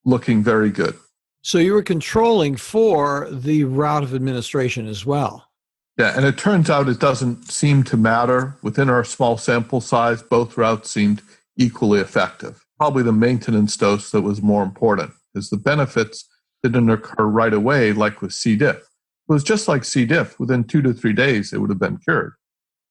looking 0.04 0.42
very 0.42 0.68
good. 0.68 0.94
So 1.40 1.56
you 1.56 1.72
were 1.72 1.82
controlling 1.82 2.56
for 2.56 3.26
the 3.30 3.64
route 3.64 4.02
of 4.02 4.14
administration 4.14 4.86
as 4.86 5.06
well. 5.06 5.48
Yeah, 5.96 6.12
and 6.14 6.26
it 6.26 6.36
turns 6.36 6.68
out 6.68 6.90
it 6.90 7.00
doesn't 7.00 7.50
seem 7.50 7.84
to 7.84 7.96
matter. 7.96 8.54
Within 8.60 8.90
our 8.90 9.02
small 9.02 9.38
sample 9.38 9.80
size, 9.80 10.22
both 10.22 10.58
routes 10.58 10.90
seemed 10.90 11.22
equally 11.56 12.00
effective. 12.00 12.66
Probably 12.78 13.02
the 13.02 13.12
maintenance 13.12 13.76
dose 13.76 14.10
that 14.12 14.22
was 14.22 14.40
more 14.40 14.62
important 14.62 15.12
because 15.32 15.50
the 15.50 15.56
benefits 15.56 16.28
didn't 16.62 16.90
occur 16.90 17.26
right 17.26 17.52
away, 17.52 17.92
like 17.92 18.22
with 18.22 18.32
C. 18.32 18.56
diff. 18.56 18.76
It 18.76 19.32
was 19.32 19.44
just 19.44 19.68
like 19.68 19.84
C. 19.84 20.06
diff. 20.06 20.38
Within 20.40 20.64
two 20.64 20.82
to 20.82 20.92
three 20.92 21.12
days, 21.12 21.52
it 21.52 21.58
would 21.58 21.70
have 21.70 21.78
been 21.78 21.98
cured. 21.98 22.34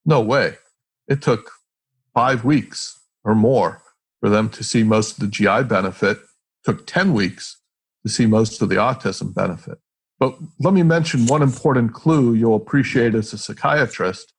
No 0.05 0.21
way. 0.21 0.57
It 1.07 1.21
took 1.21 1.51
five 2.13 2.43
weeks 2.43 2.99
or 3.23 3.35
more 3.35 3.81
for 4.19 4.29
them 4.29 4.49
to 4.49 4.63
see 4.63 4.83
most 4.83 5.13
of 5.13 5.19
the 5.19 5.27
GI 5.27 5.63
benefit. 5.63 6.17
It 6.17 6.25
took 6.65 6.87
10 6.87 7.13
weeks 7.13 7.57
to 8.03 8.11
see 8.11 8.25
most 8.25 8.61
of 8.61 8.69
the 8.69 8.75
autism 8.75 9.33
benefit. 9.33 9.77
But 10.19 10.35
let 10.59 10.73
me 10.73 10.83
mention 10.83 11.27
one 11.27 11.43
important 11.43 11.93
clue 11.93 12.33
you'll 12.33 12.55
appreciate 12.55 13.13
as 13.13 13.33
a 13.33 13.37
psychiatrist 13.37 14.33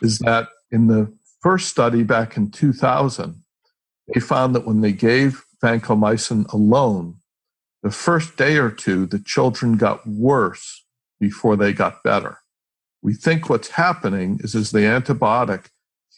is 0.00 0.18
that 0.20 0.48
in 0.70 0.86
the 0.86 1.12
first 1.40 1.68
study 1.68 2.02
back 2.02 2.36
in 2.36 2.50
2000, 2.50 3.39
they 4.12 4.20
found 4.20 4.54
that 4.54 4.66
when 4.66 4.80
they 4.80 4.92
gave 4.92 5.44
vancomycin 5.62 6.50
alone, 6.52 7.16
the 7.82 7.90
first 7.90 8.36
day 8.36 8.56
or 8.58 8.70
two, 8.70 9.06
the 9.06 9.18
children 9.18 9.76
got 9.76 10.06
worse 10.06 10.84
before 11.18 11.56
they 11.56 11.72
got 11.72 12.02
better. 12.02 12.38
We 13.02 13.14
think 13.14 13.48
what's 13.48 13.68
happening 13.68 14.40
is 14.42 14.54
as 14.54 14.70
the 14.70 14.80
antibiotic 14.80 15.68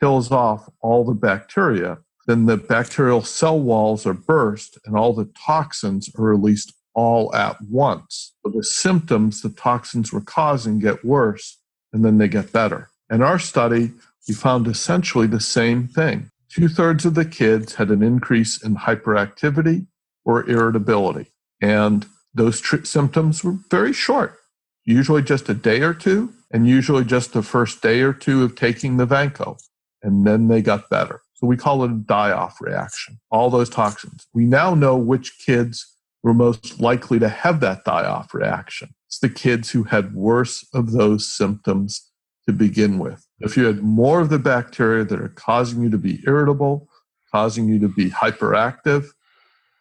kills 0.00 0.33
off 0.33 0.68
all 0.81 1.05
the 1.05 1.14
bacteria, 1.14 1.98
then 2.26 2.46
the 2.46 2.57
bacterial 2.57 3.22
cell 3.22 3.59
walls 3.59 4.07
are 4.07 4.14
burst 4.14 4.78
and 4.85 4.96
all 4.96 5.12
the 5.12 5.31
toxins 5.46 6.11
are 6.18 6.24
released 6.24 6.72
all 6.94 7.35
at 7.35 7.61
once. 7.62 8.35
So 8.44 8.50
the 8.50 8.64
symptoms 8.64 9.42
the 9.42 9.50
toxins 9.50 10.12
were 10.12 10.20
causing 10.20 10.81
get 10.81 11.05
worse 11.05 11.59
and 11.92 12.05
then 12.05 12.18
they 12.18 12.28
get 12.28 12.52
better. 12.52 12.90
In 13.11 13.22
our 13.22 13.38
study, 13.38 13.92
we 14.28 14.35
found 14.35 14.66
essentially 14.66 15.26
the 15.26 15.40
same 15.40 15.87
thing. 15.87 16.31
Two 16.53 16.69
thirds 16.69 17.07
of 17.07 17.15
the 17.15 17.25
kids 17.25 17.77
had 17.77 17.91
an 17.91 18.03
increase 18.03 18.62
in 18.62 18.77
hyperactivity 18.77 19.87
or 20.23 20.49
irritability. 20.51 21.33
And 21.62 22.05
those 22.35 22.61
tr- 22.61 22.85
symptoms 22.85 23.43
were 23.43 23.57
very 23.71 23.95
short, 23.95 24.37
usually 24.85 25.23
just 25.23 25.49
a 25.49 25.55
day 25.55 25.81
or 25.81 25.95
two, 25.95 26.35
and 26.51 26.69
usually 26.69 27.05
just 27.05 27.33
the 27.33 27.43
first 27.43 27.81
day 27.81 28.03
or 28.03 28.12
two 28.12 28.43
of 28.43 28.55
taking 28.55 28.99
the 28.99 29.07
Vanco. 29.07 29.59
And 30.03 30.27
then 30.27 30.49
they 30.49 30.61
got 30.61 30.91
better. 30.91 31.23
So 31.33 31.47
we 31.47 31.57
call 31.57 31.85
it 31.85 31.91
a 31.91 31.95
die 31.95 32.33
off 32.33 32.61
reaction, 32.61 33.19
all 33.31 33.49
those 33.49 33.71
toxins. 33.71 34.27
We 34.35 34.45
now 34.45 34.75
know 34.75 34.97
which 34.97 35.38
kids 35.38 35.87
were 36.23 36.35
most 36.35 36.81
likely 36.81 37.19
to 37.19 37.31
have 37.31 37.61
that 37.61 37.85
die 37.85 38.05
off 38.05 38.35
reaction. 38.35 38.91
It's 39.09 39.21
the 39.21 39.31
kids 39.31 39.71
who 39.71 39.85
had 39.85 40.15
worse 40.15 40.69
of 40.75 40.93
those 40.93 41.33
symptoms 41.33 42.11
to 42.47 42.53
begin 42.53 42.99
with. 42.99 43.27
If 43.42 43.57
you 43.57 43.64
had 43.64 43.83
more 43.83 44.20
of 44.20 44.28
the 44.31 44.38
bacteria 44.38 45.05
that 45.05 45.20
are 45.20 45.28
causing 45.31 45.83
you 45.83 45.90
to 45.90 45.98
be 45.98 46.22
irritable, 46.26 46.88
causing 47.31 47.68
you 47.68 47.78
to 47.81 47.88
be 47.88 48.11
hyperactive, 48.11 49.07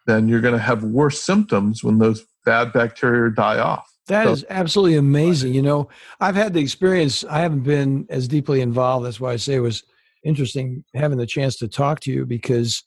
then 0.06 0.28
you're 0.28 0.40
going 0.40 0.54
to 0.54 0.60
have 0.60 0.82
worse 0.82 1.20
symptoms 1.20 1.84
when 1.84 1.98
those 1.98 2.24
bad 2.44 2.72
bacteria 2.72 3.30
die 3.30 3.58
off. 3.58 3.88
That 4.08 4.24
so, 4.24 4.32
is 4.32 4.44
absolutely 4.50 4.96
amazing. 4.96 5.54
You 5.54 5.62
know, 5.62 5.88
I've 6.20 6.34
had 6.34 6.54
the 6.54 6.60
experience, 6.60 7.24
I 7.24 7.38
haven't 7.38 7.62
been 7.62 8.06
as 8.10 8.26
deeply 8.26 8.60
involved. 8.60 9.06
That's 9.06 9.20
why 9.20 9.32
I 9.32 9.36
say 9.36 9.54
it 9.54 9.60
was 9.60 9.84
interesting 10.24 10.84
having 10.94 11.18
the 11.18 11.26
chance 11.26 11.56
to 11.58 11.68
talk 11.68 12.00
to 12.00 12.12
you 12.12 12.26
because 12.26 12.82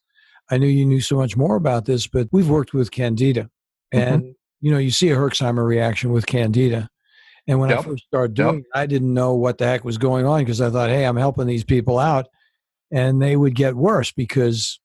I 0.51 0.57
knew 0.57 0.67
you 0.67 0.85
knew 0.85 1.01
so 1.01 1.15
much 1.15 1.37
more 1.37 1.55
about 1.55 1.85
this, 1.85 2.05
but 2.07 2.27
we've 2.31 2.49
worked 2.49 2.73
with 2.73 2.91
Candida. 2.91 3.49
Mm-hmm. 3.93 3.99
And, 3.99 4.23
mm-hmm. 4.23 4.31
you 4.61 4.71
know, 4.71 4.77
you 4.77 4.91
see 4.91 5.09
a 5.09 5.15
Herxheimer 5.15 5.65
reaction 5.65 6.11
with 6.11 6.25
Candida. 6.25 6.89
And 7.47 7.59
when 7.59 7.69
yep. 7.69 7.79
I 7.79 7.81
first 7.83 8.05
started 8.05 8.33
doing 8.33 8.55
yep. 8.55 8.63
it, 8.63 8.79
I 8.79 8.85
didn't 8.85 9.13
know 9.13 9.35
what 9.35 9.57
the 9.57 9.65
heck 9.65 9.83
was 9.83 9.97
going 9.97 10.25
on 10.25 10.39
because 10.39 10.61
I 10.61 10.69
thought, 10.69 10.89
hey, 10.89 11.05
I'm 11.05 11.17
helping 11.17 11.47
these 11.47 11.63
people 11.63 11.99
out. 11.99 12.27
And 12.91 13.21
they 13.21 13.35
would 13.35 13.55
get 13.55 13.75
worse 13.75 14.11
because 14.11 14.79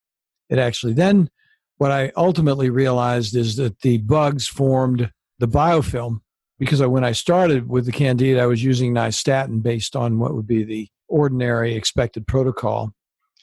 it 0.49 0.59
actually 0.59 0.94
then 0.94 1.31
what 1.79 1.90
I 1.90 2.12
ultimately 2.16 2.68
realized 2.68 3.35
is 3.35 3.57
that 3.57 3.81
the 3.81 3.99
bugs 3.99 4.46
formed 4.46 5.11
the 5.38 5.49
biofilm 5.49 6.20
because 6.59 6.83
I, 6.83 6.87
when 6.87 7.05
I 7.05 7.12
started 7.12 7.68
with 7.70 7.87
the 7.87 7.92
candida, 7.92 8.42
I 8.42 8.46
was 8.46 8.62
using 8.62 8.92
nystatin 8.92 9.62
based 9.62 9.96
on 9.96 10.18
what 10.18 10.35
would 10.35 10.46
be 10.46 10.62
the 10.62 10.88
ordinary 11.09 11.75
expected 11.75 12.27
protocol. 12.27 12.92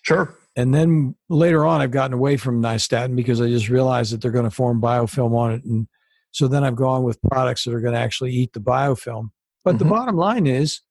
Sure. 0.03 0.38
And 0.56 0.73
then 0.73 1.15
later 1.30 1.65
on, 1.65 1.82
I've 1.82 1.91
gotten 1.91 2.13
away 2.13 2.38
from 2.38 2.62
nystatin 2.62 3.15
because 3.15 3.41
I 3.41 3.47
just 3.47 3.69
realized 3.69 4.13
that 4.13 4.21
they're 4.21 4.32
going 4.32 4.45
to 4.45 4.51
form 4.51 4.82
biofilm 4.82 5.36
on 5.36 5.53
it. 5.53 5.63
And 5.63 5.88
so 6.38 6.47
then 6.47 6.63
I've 6.63 6.76
gone 6.76 7.04
with 7.04 7.21
products 7.23 7.63
that 7.63 7.73
are 7.73 7.82
going 7.82 7.95
to 7.95 8.00
actually 8.00 8.32
eat 8.32 8.54
the 8.54 8.60
biofilm. 8.60 9.30
But 9.65 9.76
mm-hmm. 9.76 9.80
the 9.80 9.89
bottom 9.89 10.15
line 10.15 10.45
is 10.45 10.82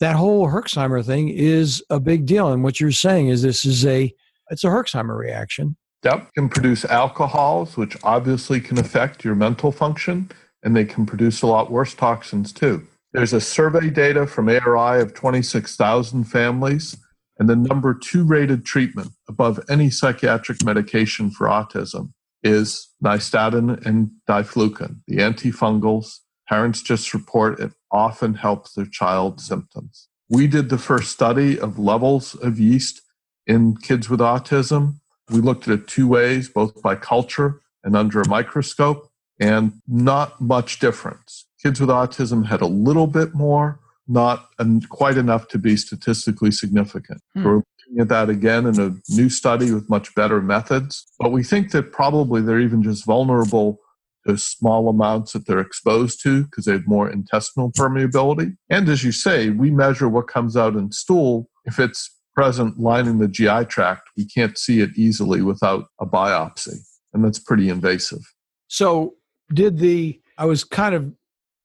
that 0.00 0.16
whole 0.16 0.48
Herxheimer 0.48 1.04
thing 1.04 1.30
is 1.30 1.82
a 1.88 1.98
big 1.98 2.26
deal. 2.26 2.52
And 2.52 2.62
what 2.62 2.78
you're 2.78 2.92
saying 2.92 3.28
is 3.28 3.40
this 3.40 3.64
is 3.64 3.86
a 3.86 4.12
it's 4.50 4.64
a 4.64 4.68
Herxheimer 4.68 5.16
reaction. 5.16 5.76
Yep, 6.04 6.34
can 6.34 6.48
produce 6.48 6.84
alcohols, 6.84 7.76
which 7.76 7.96
obviously 8.02 8.60
can 8.60 8.78
affect 8.78 9.24
your 9.24 9.34
mental 9.34 9.72
function, 9.72 10.30
and 10.62 10.76
they 10.76 10.84
can 10.84 11.06
produce 11.06 11.40
a 11.40 11.46
lot 11.46 11.70
worse 11.70 11.94
toxins 11.94 12.52
too. 12.52 12.86
There's 13.12 13.32
a 13.32 13.40
survey 13.40 13.88
data 13.88 14.26
from 14.26 14.48
ARI 14.48 15.00
of 15.00 15.14
26,000 15.14 16.24
families 16.24 16.96
and 17.38 17.48
the 17.48 17.56
number 17.56 17.94
two 17.94 18.24
rated 18.24 18.64
treatment 18.64 19.12
above 19.28 19.60
any 19.68 19.90
psychiatric 19.90 20.64
medication 20.64 21.30
for 21.30 21.46
autism 21.46 22.12
is 22.42 22.88
nystatin 23.02 23.84
and 23.86 24.10
diflucan, 24.28 25.00
the 25.06 25.18
antifungals. 25.18 26.18
Parents 26.48 26.82
just 26.82 27.14
report 27.14 27.60
it 27.60 27.72
often 27.90 28.34
helps 28.34 28.74
their 28.74 28.86
child's 28.86 29.44
symptoms. 29.44 30.08
We 30.28 30.46
did 30.46 30.68
the 30.68 30.78
first 30.78 31.12
study 31.12 31.58
of 31.58 31.78
levels 31.78 32.34
of 32.34 32.58
yeast 32.58 33.02
in 33.46 33.76
kids 33.76 34.08
with 34.08 34.20
autism. 34.20 34.96
We 35.30 35.40
looked 35.40 35.68
at 35.68 35.74
it 35.74 35.86
two 35.86 36.08
ways, 36.08 36.48
both 36.48 36.82
by 36.82 36.96
culture 36.96 37.60
and 37.84 37.96
under 37.96 38.20
a 38.20 38.28
microscope, 38.28 39.10
and 39.40 39.74
not 39.86 40.40
much 40.40 40.78
difference. 40.78 41.46
Kids 41.62 41.80
with 41.80 41.90
autism 41.90 42.46
had 42.46 42.60
a 42.60 42.66
little 42.66 43.06
bit 43.06 43.34
more, 43.34 43.80
not 44.08 44.48
quite 44.88 45.16
enough 45.16 45.48
to 45.48 45.58
be 45.58 45.76
statistically 45.76 46.50
significant. 46.50 47.20
Hmm. 47.34 47.46
Looking 47.46 47.62
at 48.00 48.08
that 48.08 48.30
again 48.30 48.66
in 48.66 48.80
a 48.80 48.94
new 49.10 49.28
study 49.28 49.72
with 49.72 49.88
much 49.88 50.14
better 50.14 50.40
methods, 50.40 51.06
but 51.18 51.32
we 51.32 51.42
think 51.42 51.70
that 51.72 51.92
probably 51.92 52.40
they're 52.40 52.60
even 52.60 52.82
just 52.82 53.04
vulnerable 53.04 53.78
to 54.26 54.36
small 54.38 54.88
amounts 54.88 55.32
that 55.32 55.46
they're 55.46 55.58
exposed 55.58 56.22
to 56.22 56.44
because 56.44 56.64
they 56.64 56.72
have 56.72 56.86
more 56.86 57.10
intestinal 57.10 57.72
permeability. 57.72 58.56
And 58.70 58.88
as 58.88 59.02
you 59.04 59.12
say, 59.12 59.50
we 59.50 59.70
measure 59.70 60.08
what 60.08 60.28
comes 60.28 60.56
out 60.56 60.74
in 60.74 60.92
stool. 60.92 61.48
If 61.64 61.78
it's 61.78 62.10
present 62.34 62.78
lining 62.78 63.18
the 63.18 63.28
GI 63.28 63.66
tract, 63.66 64.08
we 64.16 64.26
can't 64.26 64.56
see 64.56 64.80
it 64.80 64.90
easily 64.96 65.42
without 65.42 65.86
a 66.00 66.06
biopsy. 66.06 66.76
And 67.12 67.24
that's 67.24 67.38
pretty 67.38 67.68
invasive. 67.68 68.22
So, 68.68 69.14
did 69.52 69.78
the, 69.78 70.18
I 70.38 70.46
was 70.46 70.64
kind 70.64 70.94
of 70.94 71.12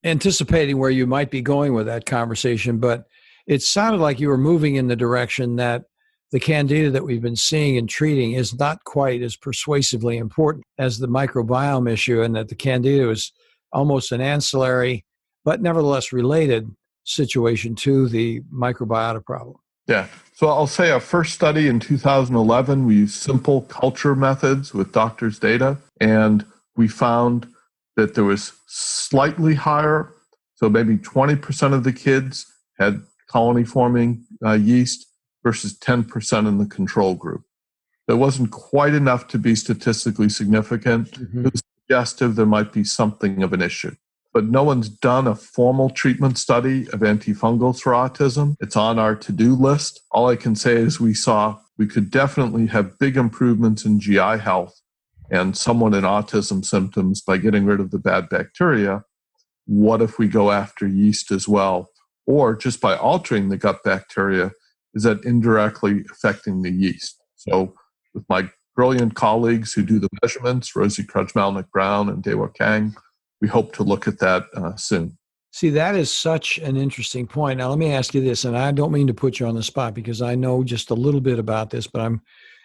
anticipating 0.04 0.78
where 0.78 0.90
you 0.90 1.08
might 1.08 1.32
be 1.32 1.42
going 1.42 1.74
with 1.74 1.86
that 1.86 2.06
conversation, 2.06 2.80
but 2.80 3.06
it 3.46 3.62
sounded 3.62 4.02
like 4.02 4.20
you 4.20 4.28
were 4.28 4.38
moving 4.38 4.76
in 4.76 4.88
the 4.88 4.96
direction 4.96 5.56
that 5.56 5.86
the 6.32 6.40
candida 6.40 6.92
that 6.92 7.04
we've 7.04 7.22
been 7.22 7.36
seeing 7.36 7.78
and 7.78 7.88
treating 7.88 8.34
is 8.34 8.58
not 8.58 8.84
quite 8.84 9.22
as 9.22 9.36
persuasively 9.36 10.18
important 10.18 10.66
as 10.78 10.98
the 10.98 11.08
microbiome 11.08 11.90
issue, 11.90 12.22
and 12.22 12.36
that 12.36 12.50
the 12.50 12.56
candida 12.56 13.10
is 13.10 13.32
almost 13.72 14.12
an 14.12 14.22
ancillary, 14.22 15.06
but 15.46 15.62
nevertheless 15.62 16.12
related 16.12 16.70
situation 17.04 17.76
to 17.76 18.10
the 18.10 18.42
microbiota 18.54 19.24
problem. 19.24 19.56
Yeah. 19.88 20.08
So 20.34 20.50
I'll 20.50 20.68
say 20.68 20.92
our 20.92 21.00
first 21.00 21.34
study 21.34 21.68
in 21.68 21.80
2011, 21.80 22.86
we 22.86 22.96
used 22.96 23.16
simple 23.16 23.62
culture 23.62 24.16
methods 24.16 24.74
with 24.74 24.92
Doctor's 24.92 25.40
Data, 25.40 25.78
and 26.02 26.46
we 26.76 26.90
found 26.90 27.48
that 27.96 28.14
there 28.14 28.26
was 28.26 28.52
slightly 28.68 29.56
higher, 29.56 30.12
so 30.56 30.70
maybe 30.70 30.98
20% 30.98 31.74
of 31.74 31.84
the 31.84 31.94
kids 31.94 32.46
had 32.78 33.02
colony 33.28 33.64
forming 33.64 34.26
uh, 34.46 34.54
yeast 34.54 35.08
versus 35.48 35.78
10% 35.80 36.48
in 36.48 36.58
the 36.58 36.66
control 36.66 37.16
group. 37.16 37.44
That 38.08 38.18
wasn't 38.18 38.52
quite 38.52 38.94
enough 38.94 39.28
to 39.30 39.38
be 39.38 39.56
statistically 39.56 40.30
significant. 40.30 41.12
Mm-hmm. 41.12 41.46
It 41.46 41.52
was 41.54 41.64
suggestive 41.82 42.36
there 42.36 42.46
might 42.46 42.72
be 42.74 42.84
something 42.84 43.44
of 43.44 43.54
an 43.54 43.62
issue 43.62 43.96
but 44.38 44.46
no 44.46 44.62
one's 44.62 44.88
done 44.88 45.26
a 45.26 45.34
formal 45.34 45.90
treatment 45.90 46.38
study 46.38 46.82
of 46.90 47.00
antifungals 47.00 47.80
for 47.82 47.94
autism. 47.94 48.56
It's 48.60 48.76
on 48.76 49.00
our 49.00 49.16
to 49.16 49.32
do 49.32 49.56
list. 49.56 50.02
All 50.12 50.30
I 50.30 50.36
can 50.36 50.56
say 50.56 50.76
is 50.76 51.00
we 51.00 51.16
saw 51.16 51.58
we 51.76 51.88
could 51.88 52.12
definitely 52.12 52.68
have 52.68 53.00
big 53.00 53.18
improvements 53.18 53.84
in 53.84 54.00
GI 54.00 54.38
health 54.38 54.80
and 55.32 55.58
someone 55.58 55.96
in 55.96 56.04
autism 56.04 56.64
symptoms 56.64 57.20
by 57.20 57.38
getting 57.38 57.66
rid 57.66 57.80
of 57.80 57.90
the 57.90 57.98
bad 57.98 58.30
bacteria. 58.30 59.04
What 59.66 60.04
if 60.04 60.20
we 60.20 60.28
go 60.28 60.52
after 60.52 60.88
yeast 60.88 61.32
as 61.32 61.48
well? 61.48 61.90
Or 62.28 62.56
just 62.56 62.80
by 62.80 62.96
altering 62.96 63.50
the 63.50 63.58
gut 63.58 63.84
bacteria, 63.84 64.52
is 64.98 65.04
that 65.04 65.24
indirectly 65.26 66.04
affecting 66.12 66.64
the 66.64 66.72
yeast? 66.72 67.22
So, 67.36 67.74
with 68.16 68.26
my 68.28 68.50
brilliant 68.76 69.14
colleagues 69.14 69.72
who 69.72 69.84
do 69.84 70.00
the 70.00 70.10
measurements, 70.24 70.76
Rosie 70.76 71.04
Krajmalnik 71.04 71.70
Brown 71.70 72.10
and 72.10 72.24
Dae-Wook 72.24 72.56
Kang, 72.56 72.96
we 73.40 73.48
hope 73.48 73.74
to 73.76 73.84
look 73.84 74.08
at 74.08 74.18
that 74.20 74.46
uh, 74.56 74.76
soon. 74.76 75.16
See, 75.52 75.70
that 75.70 75.96
is 75.96 76.12
such 76.12 76.58
an 76.58 76.78
interesting 76.78 77.28
point. 77.28 77.60
Now, 77.60 77.70
let 77.70 77.78
me 77.78 77.94
ask 77.94 78.16
you 78.16 78.22
this, 78.22 78.44
and 78.44 78.58
I 78.58 78.72
don't 78.72 78.92
mean 78.92 79.06
to 79.06 79.14
put 79.14 79.40
you 79.40 79.46
on 79.46 79.56
the 79.56 79.62
spot 79.62 79.94
because 79.94 80.22
I 80.22 80.34
know 80.34 80.64
just 80.64 80.90
a 80.90 80.96
little 80.96 81.22
bit 81.22 81.38
about 81.38 81.70
this, 81.70 81.86
but 81.86 82.02
I'm 82.02 82.22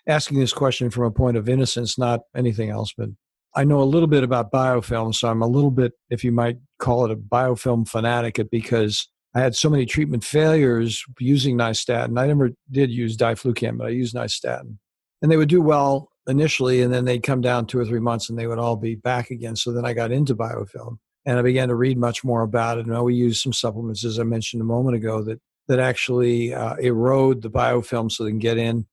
asking 0.07 0.41
this 0.41 0.55
question 0.55 0.91
from 0.91 1.05
a 1.05 1.11
point 1.11 1.37
of 1.37 1.51
innocence, 1.51 1.99
not 1.99 2.21
anything 2.35 2.71
else. 2.71 2.95
But 2.97 3.11
I 3.55 3.65
know 3.65 3.83
a 3.83 3.85
little 3.85 4.09
bit 4.09 4.25
about 4.25 4.51
biofilm, 4.51 5.15
so 5.15 5.29
I'm 5.29 5.43
a 5.43 5.47
little 5.47 5.71
bit, 5.71 5.93
if 6.09 6.25
you 6.25 6.33
might 6.33 6.57
call 6.79 7.05
it 7.05 7.11
a 7.11 7.17
biofilm 7.17 7.87
fanatic, 7.87 8.41
because 8.51 9.07
I 9.35 9.41
had 9.41 9.57
so 9.57 9.71
many 9.71 9.87
treatment 9.87 10.25
failures 10.25 11.05
using 11.19 11.57
nystatin. 11.57 12.19
I 12.19 12.27
never 12.27 12.51
did 12.71 12.91
use 12.91 13.17
diflucan, 13.17 13.79
but 13.79 13.87
I 13.87 13.91
used 13.91 14.15
nystatin. 14.15 14.77
And 15.23 15.31
they 15.31 15.37
would 15.37 15.49
do 15.49 15.63
well 15.63 16.11
initially, 16.27 16.83
and 16.83 16.93
then 16.93 17.05
they'd 17.05 17.23
come 17.23 17.41
down 17.41 17.67
two 17.67 17.79
or 17.79 17.85
three 17.85 18.01
months 18.01 18.29
and 18.29 18.39
they 18.39 18.47
would 18.47 18.59
all 18.59 18.77
be 18.77 18.95
back 18.95 19.31
again. 19.31 19.57
So 19.57 19.73
then 19.73 19.85
I 19.85 19.95
got 19.95 20.13
into 20.13 20.35
biofilm 20.35 20.99
and 21.25 21.39
I 21.39 21.43
began 21.43 21.69
to 21.69 21.75
read 21.75 21.99
much 21.99 22.25
more 22.25 22.43
about 22.43 22.79
it. 22.79 22.87
And 22.87 23.05
we 23.05 23.15
use 23.15 23.43
some 23.43 23.53
supplements, 23.53 24.05
as 24.05 24.19
I 24.19 24.25
mentioned 24.25 24.61
a 24.61 24.67
moment 24.67 24.97
ago, 24.97 25.23
that 25.23 25.41
that 25.69 25.79
actually 25.79 26.53
uh, 26.53 26.75
erode 26.77 27.43
the 27.43 27.51
biofilm 27.51 28.11
so 28.11 28.25
they 28.25 28.31
can 28.31 28.39
get 28.39 28.59
in. 28.59 28.87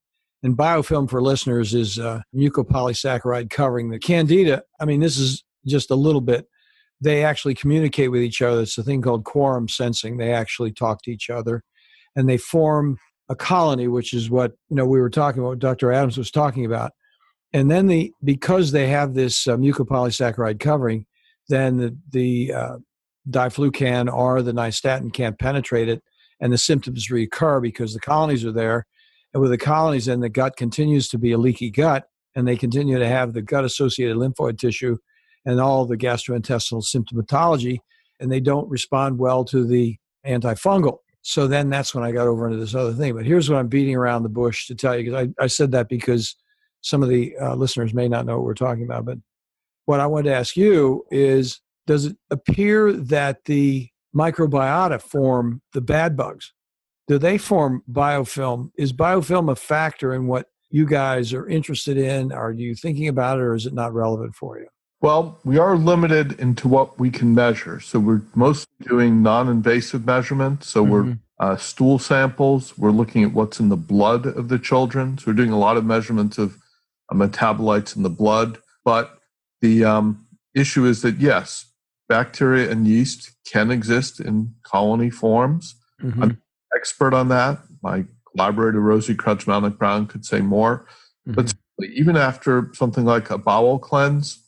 And 0.44 0.56
biofilm 0.56 1.10
for 1.10 1.22
listeners 1.22 1.74
is 1.74 2.00
uh, 2.00 2.22
mucopolysaccharide 2.34 3.50
covering 3.50 3.90
the 3.90 4.00
candida. 4.00 4.64
I 4.80 4.86
mean, 4.86 5.00
this 5.00 5.18
is 5.18 5.44
just 5.66 5.92
a 5.92 5.96
little 5.96 6.22
bit. 6.22 6.48
They 7.02 7.24
actually 7.24 7.56
communicate 7.56 8.12
with 8.12 8.22
each 8.22 8.42
other. 8.42 8.62
It's 8.62 8.78
a 8.78 8.84
thing 8.84 9.02
called 9.02 9.24
quorum 9.24 9.68
sensing. 9.68 10.18
They 10.18 10.34
actually 10.34 10.72
talk 10.72 11.02
to 11.04 11.12
each 11.12 11.30
other, 11.30 11.64
and 12.16 12.28
they 12.28 12.38
form 12.38 12.98
a 13.30 13.36
colony, 13.36 13.88
which 13.88 14.14
is 14.14 14.30
what 14.30 14.54
you 14.70 14.76
know 14.76 14.86
we 14.86 15.00
were 15.00 15.10
talking 15.10 15.42
about. 15.42 15.60
Dr. 15.60 15.92
Adams 15.92 16.18
was 16.18 16.32
talking 16.32 16.66
about 16.66 16.92
and 17.54 17.70
then 17.70 17.88
the 17.88 18.14
because 18.24 18.72
they 18.72 18.88
have 18.88 19.14
this 19.14 19.48
uh, 19.48 19.58
mucopolysaccharide 19.58 20.60
covering, 20.60 21.06
then 21.48 21.78
the 21.78 21.98
the 22.12 22.54
uh, 22.54 22.78
diflucan 23.30 24.12
or 24.12 24.42
the 24.42 24.52
nystatin 24.52 25.12
can't 25.12 25.40
penetrate 25.40 25.90
it, 25.90 26.04
and 26.40 26.54
the 26.54 26.58
symptoms 26.58 27.10
recur 27.10 27.60
because 27.60 27.94
the 27.94 28.00
colonies 28.00 28.46
are 28.46 28.52
there, 28.52 28.86
and 29.34 29.42
with 29.42 29.52
the 29.52 29.58
colonies, 29.58 30.06
then 30.06 30.20
the 30.20 30.30
gut 30.30 30.58
continues 30.58 31.08
to 31.10 31.18
be 31.18 31.32
a 31.32 31.38
leaky 31.38 31.72
gut, 31.72 32.06
and 32.36 32.48
they 32.48 32.56
continue 32.56 33.00
to 33.00 33.08
have 33.08 33.34
the 33.34 33.42
gut 33.42 33.66
associated 33.66 34.18
lymphoid 34.18 34.60
tissue, 34.60 34.98
and 35.46 35.60
all 35.60 35.86
the 35.86 35.98
gastrointestinal 35.98 36.84
symptomatology, 36.84 37.80
and 38.20 38.32
they 38.32 38.40
don't 38.40 38.70
respond 38.70 39.18
well 39.18 39.46
to 39.46 39.66
the 39.66 39.98
antifungal. 40.26 40.98
So 41.22 41.48
then 41.48 41.70
that's 41.70 41.94
when 41.94 42.04
I 42.04 42.12
got 42.12 42.28
over 42.28 42.48
into 42.48 42.60
this 42.60 42.76
other 42.76 42.94
thing. 42.94 43.14
But 43.14 43.26
here's 43.26 43.50
what 43.50 43.60
I'm 43.60 43.68
beating 43.68 43.96
around 43.96 44.24
the 44.24 44.30
bush 44.30 44.68
to 44.68 44.76
tell 44.76 44.98
you 44.98 45.06
because 45.06 45.28
I, 45.40 45.44
I 45.44 45.48
said 45.48 45.72
that 45.72 45.90
because 45.90 46.36
some 46.82 47.04
of 47.04 47.10
the 47.10 47.36
uh, 47.38 47.56
listeners 47.56 47.94
may 47.94 48.08
not 48.08 48.26
know 48.26 48.38
what 48.38 48.46
we're 48.46 48.54
talking 48.54 48.84
about. 48.84 49.06
But 49.06 49.18
what 49.86 50.00
I 50.00 50.08
wanted 50.08 50.30
to 50.30 50.36
ask 50.36 50.56
you 50.56 51.06
is 51.12 51.60
Does 51.88 52.06
it 52.06 52.18
appear 52.32 52.94
that 52.94 53.46
the 53.46 53.90
microbiota 54.16 55.02
form 55.02 55.62
the 55.74 55.82
bad 55.82 56.16
bugs? 56.16 56.54
Do 57.08 57.18
they 57.18 57.38
form 57.38 57.84
biofilm? 57.92 58.72
Is 58.78 58.94
biofilm 58.94 59.52
a 59.52 59.56
factor 59.56 60.14
in 60.14 60.28
what 60.28 60.48
you 60.70 60.86
guys 60.86 61.34
are 61.34 61.48
interested 61.48 61.98
in? 61.98 62.32
Are 62.32 62.52
you 62.52 62.76
thinking 62.76 63.08
about 63.08 63.40
it 63.40 63.44
or 63.44 63.56
is 63.56 63.66
it 63.66 63.74
not 63.74 63.94
relevant 63.94 64.36
for 64.36 64.60
you? 64.60 64.68
Well, 65.02 65.40
we 65.46 65.58
are 65.58 65.78
limited 65.78 66.40
into 66.40 66.68
what 66.68 67.00
we 67.00 67.10
can 67.10 67.34
measure. 67.34 67.80
So 67.80 68.00
we're 68.00 68.22
mostly 68.36 68.74
doing 68.82 69.22
non 69.22 69.48
invasive 69.48 70.06
measurements. 70.06 70.68
So 70.68 70.84
mm-hmm. 70.84 70.92
we're 70.92 71.18
uh, 71.40 71.56
stool 71.56 72.00
samples. 72.00 72.78
We're 72.78 72.92
looking 72.92 73.24
at 73.24 73.34
what's 73.34 73.60
in 73.60 73.70
the 73.70 73.78
blood 73.78 74.26
of 74.26 74.50
the 74.50 74.60
children. 74.60 75.18
So 75.18 75.26
we're 75.28 75.34
doing 75.34 75.52
a 75.52 75.60
lot 75.60 75.78
of 75.78 75.86
measurements 75.86 76.38
of 76.38 76.58
metabolites 77.12 77.96
in 77.96 78.04
the 78.04 78.10
blood. 78.10 78.58
But 78.84 79.20
the 79.62 79.86
um, 79.86 80.28
issue 80.54 80.86
is 80.86 81.02
that, 81.04 81.18
yes, 81.18 81.72
bacteria 82.10 82.70
and 82.70 82.86
yeast 82.86 83.32
can 83.50 83.72
exist 83.72 84.20
in 84.20 84.54
colony 84.64 85.10
forms. 85.10 85.76
Mm-hmm. 86.02 86.24
I'm 86.24 86.30
an 86.32 86.42
expert 86.76 87.14
on 87.14 87.30
that. 87.30 87.60
My 87.82 88.04
collaborator, 88.32 88.82
Rosie 88.82 89.16
Krajmalnik 89.16 89.78
Brown, 89.78 90.08
could 90.08 90.26
say 90.26 90.42
more. 90.42 90.86
Mm-hmm. 91.28 91.34
But 91.36 91.54
even 91.94 92.18
after 92.18 92.72
something 92.74 93.06
like 93.06 93.30
a 93.30 93.38
bowel 93.38 93.80
cleanse, 93.80 94.44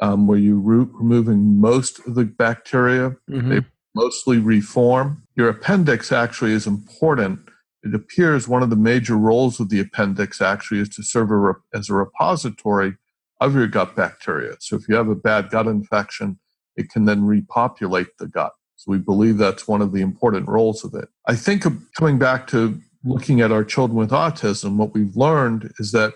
um, 0.00 0.26
where 0.26 0.38
you 0.38 0.58
root 0.58 0.90
removing 0.94 1.60
most 1.60 2.00
of 2.06 2.14
the 2.14 2.24
bacteria, 2.24 3.16
mm-hmm. 3.30 3.48
they 3.48 3.60
mostly 3.94 4.38
reform. 4.38 5.22
Your 5.34 5.48
appendix 5.48 6.12
actually 6.12 6.52
is 6.52 6.66
important 6.66 7.40
it 7.86 7.94
appears 7.94 8.48
one 8.48 8.62
of 8.62 8.70
the 8.70 8.76
major 8.76 9.16
roles 9.16 9.60
of 9.60 9.68
the 9.68 9.78
appendix 9.78 10.40
actually 10.40 10.80
is 10.80 10.88
to 10.90 11.04
serve 11.04 11.30
a 11.30 11.54
as 11.72 11.88
a 11.88 11.94
repository 11.94 12.96
of 13.40 13.54
your 13.54 13.68
gut 13.68 13.94
bacteria. 13.94 14.56
So 14.58 14.76
if 14.76 14.88
you 14.88 14.96
have 14.96 15.08
a 15.08 15.14
bad 15.14 15.50
gut 15.50 15.66
infection, 15.66 16.38
it 16.74 16.90
can 16.90 17.04
then 17.04 17.24
repopulate 17.24 18.08
the 18.18 18.26
gut. 18.26 18.52
So 18.74 18.90
we 18.90 18.98
believe 18.98 19.38
that's 19.38 19.68
one 19.68 19.82
of 19.82 19.92
the 19.92 20.00
important 20.00 20.48
roles 20.48 20.84
of 20.84 20.94
it. 20.94 21.08
I 21.26 21.36
think 21.36 21.64
coming 21.96 22.18
back 22.18 22.46
to 22.48 22.80
looking 23.04 23.40
at 23.40 23.52
our 23.52 23.62
children 23.62 23.96
with 23.96 24.10
autism, 24.10 24.76
what 24.76 24.92
we've 24.92 25.16
learned 25.16 25.72
is 25.78 25.92
that 25.92 26.14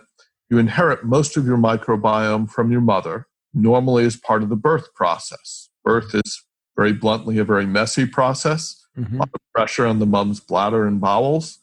you 0.51 0.59
inherit 0.59 1.05
most 1.05 1.37
of 1.37 1.47
your 1.47 1.57
microbiome 1.57 2.51
from 2.51 2.73
your 2.73 2.81
mother, 2.81 3.29
normally 3.55 4.05
as 4.05 4.17
part 4.17 4.43
of 4.43 4.49
the 4.49 4.57
birth 4.57 4.93
process. 4.95 5.69
Birth 5.85 6.15
is 6.15 6.43
very 6.77 6.93
bluntly 6.93 7.39
a 7.39 7.45
very 7.45 7.67
messy 7.67 8.07
process. 8.07 8.85
Mm-hmm. 8.97 9.17
A 9.17 9.19
lot 9.19 9.31
of 9.35 9.41
pressure 9.55 9.87
on 9.87 9.99
the 9.99 10.07
mom's 10.07 10.41
bladder 10.41 10.87
and 10.87 11.01
bowels. 11.01 11.59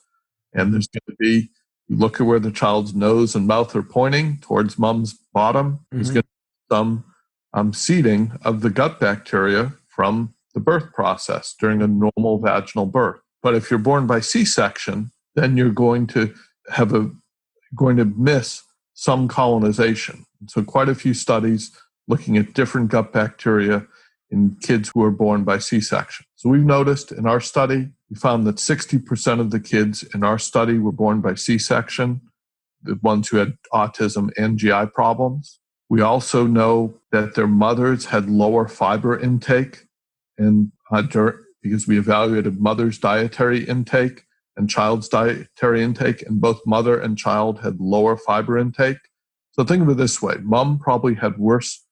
And 0.54 0.74
there's 0.74 0.88
going 0.88 1.02
to 1.10 1.16
be, 1.20 1.50
you 1.88 1.98
look 1.98 2.20
at 2.20 2.28
where 2.28 2.40
the 2.40 2.52
child's 2.52 2.94
nose 2.94 3.36
and 3.36 3.48
mouth 3.48 3.76
are 3.76 3.84
pointing 3.84 4.38
towards 4.40 4.78
mom's 4.78 5.14
bottom. 5.34 5.74
Mm-hmm. 5.74 5.98
There's 5.98 6.12
going 6.12 6.24
to 6.24 6.28
be 6.28 6.76
some 6.76 7.06
um, 7.54 7.74
seeding 7.74 8.34
of 8.44 8.62
the 8.62 8.70
gut 8.70 9.00
bacteria 9.00 9.74
from 9.88 10.34
the 10.54 10.60
birth 10.60 10.94
process 10.94 11.56
during 11.60 11.82
a 11.82 11.88
normal 11.88 12.40
vaginal 12.40 12.86
birth. 12.86 13.20
But 13.42 13.56
if 13.56 13.70
you're 13.70 13.80
born 13.80 14.08
by 14.08 14.20
C 14.20 14.46
section, 14.46 15.12
then 15.36 15.58
you're 15.58 15.70
going 15.70 16.08
to 16.08 16.34
have 16.70 16.94
a 16.94 17.12
going 17.76 17.98
to 17.98 18.06
miss 18.06 18.64
some 18.94 19.28
colonization. 19.28 20.26
So, 20.48 20.64
quite 20.64 20.90
a 20.90 20.96
few 20.96 21.14
studies 21.14 21.72
looking 22.08 22.38
at 22.38 22.54
different 22.54 22.90
gut 22.90 23.12
bacteria 23.12 23.86
in 24.30 24.58
kids 24.62 24.92
who 24.94 25.04
are 25.04 25.12
born 25.12 25.44
by 25.44 25.58
C 25.58 25.82
section. 25.82 26.26
So, 26.36 26.50
we've 26.50 26.62
noticed 26.62 27.12
in 27.12 27.26
our 27.26 27.40
study, 27.40 27.90
we 28.10 28.16
found 28.16 28.46
that 28.48 28.56
60% 28.56 29.40
of 29.40 29.52
the 29.52 29.60
kids 29.60 30.04
in 30.14 30.24
our 30.24 30.40
study 30.40 30.78
were 30.78 30.92
born 30.92 31.22
by 31.22 31.36
C 31.36 31.58
section, 31.58 32.22
the 32.84 33.00
ones 33.02 33.28
who 33.28 33.38
had 33.38 33.58
autism 33.74 34.30
and 34.38 34.58
GI 34.58 34.88
problems. 34.94 35.60
We 35.90 36.02
also 36.02 36.46
know 36.46 36.96
that 37.12 37.36
their 37.36 37.48
mothers 37.48 38.06
had 38.06 38.30
lower 38.30 38.68
fiber 38.68 39.18
intake, 39.18 39.86
and 40.38 40.72
uh, 40.92 41.04
because 41.62 41.88
we 41.88 41.98
evaluated 41.98 42.60
mother's 42.60 43.00
dietary 43.00 43.64
intake 43.64 44.24
and 44.56 44.70
child's 44.70 45.08
dietary 45.08 45.84
intake, 45.84 46.24
and 46.24 46.42
both 46.42 46.62
mother 46.66 47.00
and 47.00 47.18
child 47.18 47.60
had 47.60 47.80
lower 47.80 48.18
fiber 48.18 48.58
intake. 48.58 48.98
So 49.58 49.66
think 49.66 49.82
of 49.82 49.90
it 49.90 49.98
this 49.98 50.22
way 50.22 50.36
mom 50.42 50.80
probably 50.80 51.16
had 51.16 51.38
worse 51.38 51.84